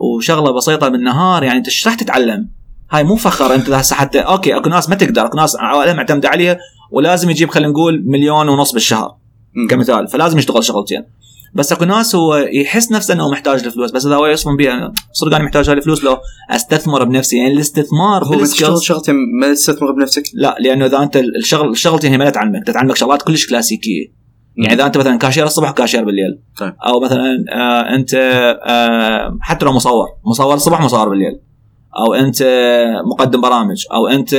وشغلة 0.00 0.50
بسيطة 0.50 0.88
بالنهار 0.88 1.42
يعني 1.42 1.58
أنت 1.58 1.66
إيش 1.66 1.86
راح 1.86 1.94
تتعلم؟ 1.94 2.48
هاي 2.90 3.04
مو 3.04 3.16
فخر 3.16 3.54
انت 3.54 3.70
هسه 3.70 3.96
حتى 3.96 4.20
okay 4.20 4.56
اكو 4.56 4.68
ناس 4.68 4.88
ما 4.88 4.94
تقدر 4.94 5.26
اكو 5.26 5.36
ناس 5.36 5.56
عوائلها 5.56 5.94
معتمدة 5.94 6.28
عليها 6.28 6.58
ولازم 6.92 7.30
يجيب 7.30 7.50
خلينا 7.50 7.70
نقول 7.70 8.02
مليون 8.06 8.48
ونص 8.48 8.72
بالشهر. 8.72 9.16
كمثال 9.70 10.08
فلازم 10.08 10.38
يشتغل 10.38 10.64
شغلتين. 10.64 11.04
بس 11.54 11.72
اكو 11.72 11.84
ناس 11.84 12.14
هو 12.14 12.36
يحس 12.36 12.92
نفسه 12.92 13.14
انه 13.14 13.30
محتاج 13.30 13.64
الفلوس 13.64 13.90
بس 13.90 14.06
اذا 14.06 14.16
هو 14.16 14.26
يصفن 14.26 14.56
بيه 14.56 14.92
صدق 15.12 15.34
أنا 15.34 15.44
محتاج 15.44 15.68
هاي 15.68 15.76
الفلوس 15.76 16.04
لو 16.04 16.18
استثمر 16.50 17.04
بنفسي. 17.04 17.36
يعني 17.36 17.52
الاستثمار 17.52 18.24
هو 18.24 18.30
بال 18.30 18.43
skills 18.43 18.82
شغلتين 18.82 19.14
ما 19.40 19.52
تستثمر 19.52 19.92
بنفسك؟ 19.92 20.22
لا 20.34 20.56
لأنه 20.60 20.86
إذا 20.86 21.02
أنت 21.02 21.16
الشغل 21.16 21.70
الشغلتين 21.70 22.10
هي 22.10 22.18
ما 22.18 22.30
تعلمك 22.30 22.66
تعلمك 22.66 22.96
شغلات 22.96 23.22
كلش 23.22 23.46
كلاسيكية. 23.46 24.18
يعني 24.56 24.74
إذا 24.74 24.86
أنت 24.86 24.96
مثلا 24.96 25.18
كاشير 25.18 25.46
الصبح 25.46 25.70
وكاشير 25.70 26.04
بالليل. 26.04 26.42
طيب. 26.58 26.74
أو 26.86 27.00
مثلا 27.00 27.44
آه 27.52 27.94
أنت 27.94 28.14
آه 28.14 29.38
حتى 29.40 29.64
لو 29.64 29.72
مصور 29.72 30.06
مصور 30.24 30.54
الصبح 30.54 30.80
مصور 30.80 31.08
بالليل. 31.08 31.40
أو 31.96 32.14
أنت 32.14 32.42
مقدم 33.10 33.40
برامج 33.40 33.84
أو 33.92 34.06
أنت 34.06 34.34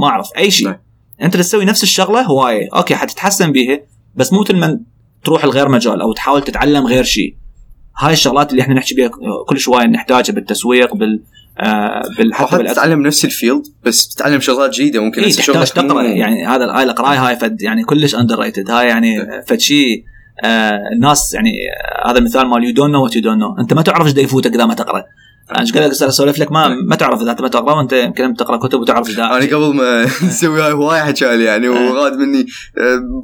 ما 0.00 0.06
أعرف 0.06 0.28
أي 0.38 0.50
شيء. 0.50 0.66
نعم. 0.66 0.76
أنت 1.22 1.36
تسوي 1.36 1.64
نفس 1.64 1.82
الشغلة 1.82 2.22
هواية. 2.22 2.68
okay 2.74 2.94
حتتحسن 2.94 3.52
بيها 3.52 3.80
بس 4.14 4.32
مو 4.32 4.40
مثل 4.40 4.56
ما 4.56 4.80
تروح 5.24 5.44
لغير 5.44 5.68
مجال 5.68 6.00
أو 6.00 6.12
تحاول 6.12 6.42
تتعلم 6.42 6.86
غير 6.86 7.04
شيء. 7.04 7.34
هاي 7.98 8.12
الشغلات 8.12 8.50
اللي 8.50 8.62
إحنا 8.62 8.74
نحكي 8.74 8.94
بها 8.94 9.10
كل 9.48 9.58
شوية 9.58 9.86
نحتاجها 9.86 10.34
بالتسويق 10.34 10.94
بال 10.94 11.22
آه 11.60 12.02
بال 12.18 12.34
بالأس- 12.34 12.72
تتعلم 12.72 13.02
نفس 13.06 13.24
ال 13.24 13.30
field 13.30 13.62
بس 13.84 14.14
تتعلم 14.14 14.40
شغلات 14.40 14.74
جديدة. 14.74 15.00
ممكن 15.00 15.24
هسه 15.24 15.52
تحتاج 15.52 15.70
تقرا 15.70 16.02
يعني 16.02 16.46
هذا 16.46 16.64
هاي 16.64 16.82
القراية 16.82 17.28
هاي 17.28 17.36
فد 17.36 17.62
يعني 17.62 17.84
كلش 17.84 18.14
underrated 18.14 18.70
هاي 18.70 18.88
يعني 18.88 19.42
فد 19.46 19.60
شيء 19.60 20.04
آه 20.44 20.80
الناس 20.92 21.34
يعني 21.34 21.50
آه 22.04 22.10
هذا 22.10 22.18
المثال 22.18 22.46
مال 22.46 22.64
you 22.64 22.72
don't 22.72 22.92
know 22.92 23.02
what 23.04 23.16
you 23.16 23.22
don't 23.22 23.40
know 23.40 23.56
أنت 23.58 23.72
ما 23.72 23.82
تعرف 23.82 24.06
إيش 24.06 24.16
يفوتك 24.24 24.54
إذا 24.54 24.66
ما 24.66 24.74
تقرأ. 24.74 25.04
أنا 25.52 25.60
إيش 25.60 25.72
قاعد 25.72 25.90
أسولف 25.90 26.38
لك 26.38 26.52
ما 26.52 26.68
ما 26.68 26.96
تعرف 26.96 27.22
إذا 27.22 27.30
أنت 27.30 27.40
ما 27.40 27.48
تقرأ 27.48 27.74
وأنت 27.74 27.92
يمكن 27.92 28.34
تقرا 28.34 28.56
كتب 28.56 28.80
وتعرف 28.80 29.16
دا 29.16 29.24
أنا 29.24 29.44
قبل 29.44 29.74
ما 29.74 30.04
نسوي 30.26 30.62
هاي 30.62 30.72
هواي 30.72 31.00
حكى 31.00 31.24
يعني 31.24 31.66
إيه. 31.66 31.90
وغاد 31.90 32.12
مني 32.12 32.46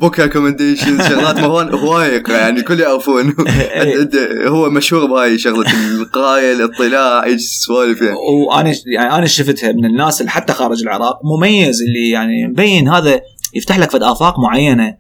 book 0.01 0.21
recommendation 0.21 1.09
شغلات 1.09 1.39
مروان 1.39 1.75
هواي 1.75 2.09
يقرأ 2.09 2.37
يعني 2.37 2.61
الكل 2.61 2.81
يعرفون 2.81 3.35
إيه. 3.47 4.49
هو 4.49 4.71
مشهور 4.71 5.07
بهاي 5.07 5.39
شغلة 5.39 5.67
القراية 6.01 6.53
الاطلاع 6.53 7.25
إيش 7.25 7.43
سوالف 7.43 8.03
يعني 8.03 8.17
وأنا 8.49 8.75
يعني 8.87 9.15
أنا 9.15 9.27
شفتها 9.27 9.73
من 9.73 9.85
الناس 9.85 10.21
اللي 10.21 10.31
حتى 10.31 10.53
خارج 10.53 10.83
العراق 10.83 11.21
مميز 11.25 11.83
اللي 11.83 12.11
يعني 12.11 12.47
مبين 12.47 12.89
هذا 12.89 13.21
يفتح 13.55 13.79
لك 13.79 13.91
فد 13.91 14.03
آفاق 14.03 14.39
معينة 14.39 14.97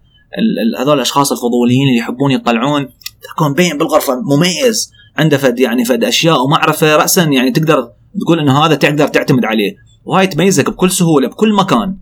هذول 0.80 0.94
الأشخاص 0.94 1.32
الفضوليين 1.32 1.88
اللي 1.88 1.98
يحبون 1.98 2.30
يطلعون 2.30 2.88
تكون 3.34 3.50
مبين 3.50 3.78
بالغرفة 3.78 4.14
مميز 4.20 4.95
عنده 5.18 5.36
فد 5.36 5.60
يعني 5.60 5.84
فد 5.84 6.04
أشياء 6.04 6.42
ومعرفة 6.44 6.96
راسا 6.96 7.22
يعني 7.24 7.50
تقدر 7.50 7.88
تقول 8.20 8.40
إنه 8.40 8.64
هذا 8.64 8.74
تقدر 8.74 9.08
تعتمد 9.08 9.44
عليه. 9.44 9.74
وهاي 10.04 10.26
تميزك 10.26 10.70
بكل 10.70 10.90
سهولة 10.90 11.28
بكل 11.28 11.54
مكان. 11.54 11.96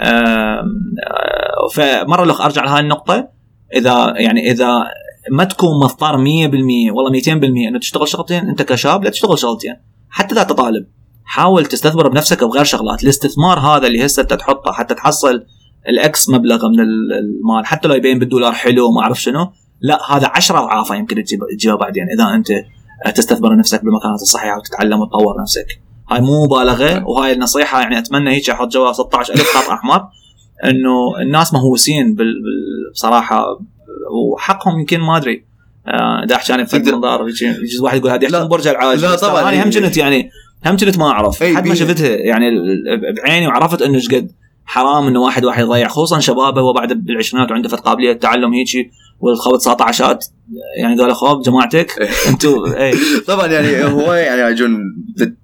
آه، 0.00 0.62
فمرة 1.74 2.22
الاخ 2.24 2.40
أرجع 2.40 2.64
لهاي 2.64 2.80
النقطة 2.80 3.28
إذا 3.76 4.14
يعني 4.16 4.50
إذا 4.50 4.68
ما 5.32 5.44
تكون 5.44 5.68
مضطر 5.82 6.16
100% 6.16 6.92
والله 6.92 7.10
200% 7.20 7.28
إنه 7.68 7.78
تشتغل 7.78 8.08
شغلتين 8.08 8.48
أنت 8.48 8.62
كشاب 8.62 9.04
لا 9.04 9.10
تشتغل 9.10 9.38
شغلتين. 9.38 9.74
حتى 10.10 10.34
إذا 10.34 10.42
أنت 10.42 10.52
طالب 10.52 10.86
حاول 11.24 11.66
تستثمر 11.66 12.08
بنفسك 12.08 12.44
بغير 12.44 12.64
شغلات. 12.64 13.02
الاستثمار 13.04 13.58
هذا 13.58 13.86
اللي 13.86 14.06
هسه 14.06 14.22
أنت 14.22 14.32
تحطه 14.34 14.72
حتى 14.72 14.94
تحصل 14.94 15.44
الاكس 15.88 16.28
مبلغ 16.28 16.68
من 16.68 16.80
ال- 16.80 17.12
المال 17.12 17.66
حتى 17.66 17.88
لو 17.88 17.94
يبين 17.94 18.18
بالدولار 18.18 18.52
حلو 18.52 18.88
وما 18.88 19.00
أعرف 19.02 19.22
شنو 19.22 19.52
لا 19.88 20.16
هذا 20.16 20.30
10 20.34 20.58
اضعافه 20.58 20.94
يمكن 20.94 21.24
تجيب 21.24 21.40
تجيبها 21.58 21.76
بعدين 21.76 22.04
إذا 22.14 22.34
أنت 22.34 22.48
تستثمر 23.16 23.56
نفسك 23.56 23.84
بالمكانات 23.84 24.22
الصحيحة 24.22 24.58
وتتعلم 24.58 25.00
وتطور 25.00 25.34
نفسك 25.42 25.66
هاي 26.10 26.20
مو 26.20 26.44
مبالغة 26.44 27.04
وهاي 27.08 27.32
النصيحة 27.32 27.80
يعني 27.80 27.98
أتمنى 27.98 28.30
هيك 28.30 28.50
أحط 28.50 28.68
جوا 28.72 28.92
16000 28.92 29.56
خط 29.56 29.70
أحمر 29.70 30.04
إنه 30.64 31.20
الناس 31.22 31.54
مهووسين 31.54 32.16
بصراحه 32.94 33.44
وحقهم 34.32 34.78
يمكن 34.80 35.00
ما 35.00 35.16
أدري 35.16 35.44
آه، 35.88 36.24
إذا 36.24 36.34
أحكي 36.36 36.54
أنا 36.54 36.62
بفد 36.62 36.82
تقدر- 36.82 36.94
منظار 36.96 37.28
يجوز 37.28 37.80
واحد 37.82 37.96
يقول 37.98 38.10
هذه. 38.10 38.24
يحكي 38.24 38.48
برج 38.48 38.68
العاج 38.68 39.02
لا 39.04 39.16
طبعاً. 39.16 39.48
أنا 39.48 39.62
هم 39.64 39.70
كنت 39.70 39.96
يعني 39.96 40.30
هم 40.66 40.76
كنت 40.76 40.98
ما 40.98 41.10
أعرف 41.10 41.42
أي 41.42 41.56
حد 41.56 41.66
ما. 41.68 41.74
شفتها 41.74 42.08
يعني 42.16 42.44
بعيني 43.22 43.46
وعرفت 43.46 43.82
إنه 43.82 43.94
إيش 43.94 44.08
قد 44.14 44.30
حرام 44.64 45.06
إنه 45.06 45.20
واحد 45.20 45.44
واحد 45.44 45.62
يضيع 45.64 45.88
خصوصا 45.88 46.20
شبابه 46.20 46.60
هو 46.60 46.72
بعد 46.72 46.92
بالعشرينات 46.92 47.50
وعنده 47.50 47.68
فت 47.68 47.80
قابليه 47.80 48.12
تعلم 48.12 48.52
هيجي 48.54 48.90
والخوت 49.20 49.60
19 49.60 50.18
يعني 50.78 51.00
قال 51.00 51.14
خوب 51.14 51.42
جماعتك. 51.42 51.90
أنتم 52.28 52.64
اي 52.76 52.94
طبعا 53.28 53.46
يعني 53.46 53.84
هو 53.84 54.12
يعني 54.12 54.42
عجون 54.42 54.80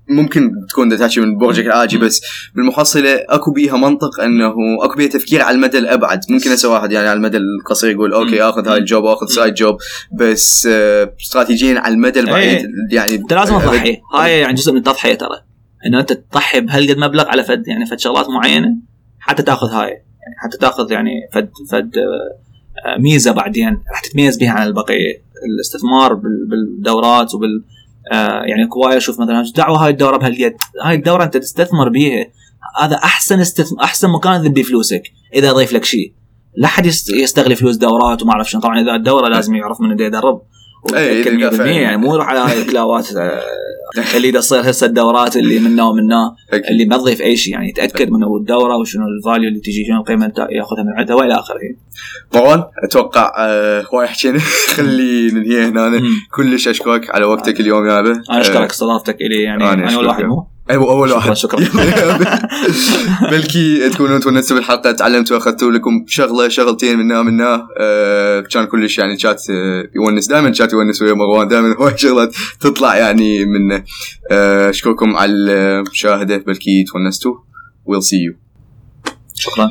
ممكن 0.09 0.51
تكون 0.68 0.99
تحكي 0.99 1.21
من 1.21 1.39
برجك 1.39 1.66
العاجي 1.66 1.99
بس 1.99 2.23
بالمحصله 2.55 3.14
أكو 3.29 3.53
بيها 3.53 3.77
منطق 3.77 4.21
إنه 4.21 4.53
أكو 4.83 4.97
بيها 4.97 5.09
تفكير 5.09 5.43
على 5.43 5.55
المدى 5.55 5.79
الأبعد. 5.79 6.21
ممكن 6.31 6.51
هسه 6.51 6.68
واحد 6.73 6.93
يعني 6.93 7.09
على 7.09 7.16
المدى 7.16 7.37
القصير 7.37 7.91
يقول 7.91 8.12
okay. 8.12 8.43
آخذ 8.43 8.68
هاي 8.68 8.79
ال 8.79 8.85
job 8.85 9.05
واخذ 9.05 9.27
side 9.27 9.55
job 9.55 9.77
بس 10.12 10.68
آه، 10.71 11.14
استراتيجيا 11.21 11.81
على 11.81 11.95
المدى 11.95 12.21
البعيد 12.21 12.66
يعني 12.93 13.14
انت 13.14 13.33
لازم 13.33 13.59
تضحي 13.59 14.01
هاي 14.14 14.41
يعني 14.41 14.55
جزء 14.55 14.73
من 14.73 14.79
التضحية 14.79 15.14
ترى. 15.14 15.43
إنه 15.87 16.01
أنت 16.01 16.12
تضحي 16.12 16.61
بهالقد 16.61 16.99
مبلغ 16.99 17.29
على 17.29 17.45
فد 17.45 17.68
يعني 17.68 17.87
فد 17.87 17.99
شغلات 17.99 18.29
معينة 18.29 18.77
حتى 19.21 19.43
تاخذ 19.43 19.68
هاي. 19.68 19.89
يعني 19.89 20.35
حتى 20.39 20.59
تاخذ 20.59 20.93
يعني 20.93 21.11
فد 21.33 21.51
فد 21.71 21.99
آه، 21.99 22.50
ميزة 22.99 23.33
بعدين 23.33 23.83
راح 23.91 24.01
تتميز 24.01 24.37
بها 24.37 24.51
عن 24.51 24.66
البقية. 24.66 25.22
الاستثمار 25.55 26.14
بال- 26.14 26.47
بالدورات 26.51 27.35
وبال 27.35 27.64
آه، 28.12 28.43
يعني 28.43 28.66
كواير 28.66 29.01
شوف 29.01 29.20
مثلا 29.20 29.45
دعوة 29.57 29.85
هاي 29.85 29.91
الدورة 29.91 30.16
بهالقد 30.16 30.57
هاي 30.85 30.95
الدورة 30.95 31.24
أنت 31.24 31.37
تستثمر 31.37 31.89
بيها. 31.89 32.26
هذا 32.81 32.97
أحسن 32.97 33.41
استثم... 33.41 33.76
أحسن 33.81 34.11
مكان 34.11 34.43
تذبي 34.43 34.62
فلوسك 34.62 35.03
إذا 35.35 35.49
يضيف 35.49 35.72
لك 35.72 35.85
شيء. 35.85 36.12
لا 36.57 36.68
حد 36.68 36.87
يست- 36.87 37.11
يستغلي 37.12 37.55
فلوس 37.55 37.76
دورات 37.76 38.22
وما 38.22 38.33
أعرف 38.33 38.51
شنو. 38.51 38.61
طبعا 38.61 38.81
إذا 38.81 38.95
الدورة 38.95 39.28
لازم 39.28 39.55
يعرف 39.55 39.81
من 39.81 40.01
يدرب. 40.01 40.43
ويتأكد 40.85 41.33
إذا 41.35 41.51
100% 41.51 41.55
فعلاً. 41.57 41.70
يعني 41.70 41.97
مو 41.97 42.16
على 42.16 42.39
هاي 42.39 42.62
الكلاوات 42.62 43.16
آه، 43.16 43.41
اللي 44.16 44.33
تصير 44.33 44.70
هسه 44.70 44.87
الدورات 44.87 45.37
اللي 45.37 45.59
منا 45.59 45.85
ومنا. 45.85 46.35
اللي 46.70 46.85
ما 46.85 46.97
تضيف 46.97 47.22
أي 47.22 47.37
شيء 47.37 47.53
يعني 47.53 47.68
يتاكد 47.68 48.11
من 48.11 48.22
الدورة 48.41 48.76
وشنو 48.76 49.03
ال 49.18 49.24
value 49.24 49.49
اللي 49.49 49.61
تجي 49.61 49.85
شنو 49.89 50.01
القيمة 50.01 50.26
اللي 50.26 50.57
يأخذها 50.57 50.83
من 50.83 50.99
عندها 50.99 51.16
وإلى 51.16 51.35
آخره 51.35 51.57
مروان 52.35 52.64
أتوقع 52.85 53.33
آه، 53.39 53.85
هواي 53.95 54.07
حكينا 54.07 54.39
خلي 54.76 55.31
ننهي 55.31 55.64
هنا 55.64 55.87
أنا. 55.87 56.01
كلش 56.37 56.68
أشكرك 56.68 57.11
على 57.14 57.24
وقتك 57.24 57.61
اليوم 57.61 57.87
يابا 57.87 58.22
أنا 58.31 58.41
أشكرك 58.41 58.70
استضافتك 58.70 59.16
إلي 59.20 59.43
يعني 59.43 59.64
أنا 59.64 59.72
أنا 59.72 59.87
أشكرك. 59.87 60.07
واحد 60.07 60.24
مو 60.24 60.47
أيوه 60.71 60.91
أول 60.91 61.13
واحد. 61.13 61.33
شكراً. 61.33 61.61
بلكي 63.31 63.89
تكونوا 63.89 64.17
أنتم 64.17 64.31
نفسوا 64.35 64.57
بالحلقة 64.57 64.93
تعلمتوا 64.93 65.37
أخذتوا 65.37 65.71
لكم 65.71 66.05
شغلة 66.09 66.49
شغلتين 66.49 66.99
منها 66.99 67.23
منها 67.23 67.69
آه 67.79 68.41
كان 68.41 68.65
كلش 68.65 68.99
يعني 68.99 69.19
شات 69.19 69.43
يونس. 69.95 70.29
دائما 70.29 70.53
شات 70.53 70.73
يونس 70.73 71.03
ويا 71.03 71.13
مروان. 71.15 71.49
دائما 71.49 71.77
هواي 71.77 71.99
شغلات 71.99 72.35
تطلع 72.61 72.97
يعني 72.97 73.45
منه. 73.45 73.85
آه 74.31 74.71
أشكركم 74.71 75.17
على 75.17 75.33
المشاهدة. 75.33 76.37
بلكي 76.37 76.85
تونستوا. 76.93 77.35
will 77.87 78.03
see 78.03 78.16
you 78.16 78.35
شكرا. 79.35 79.71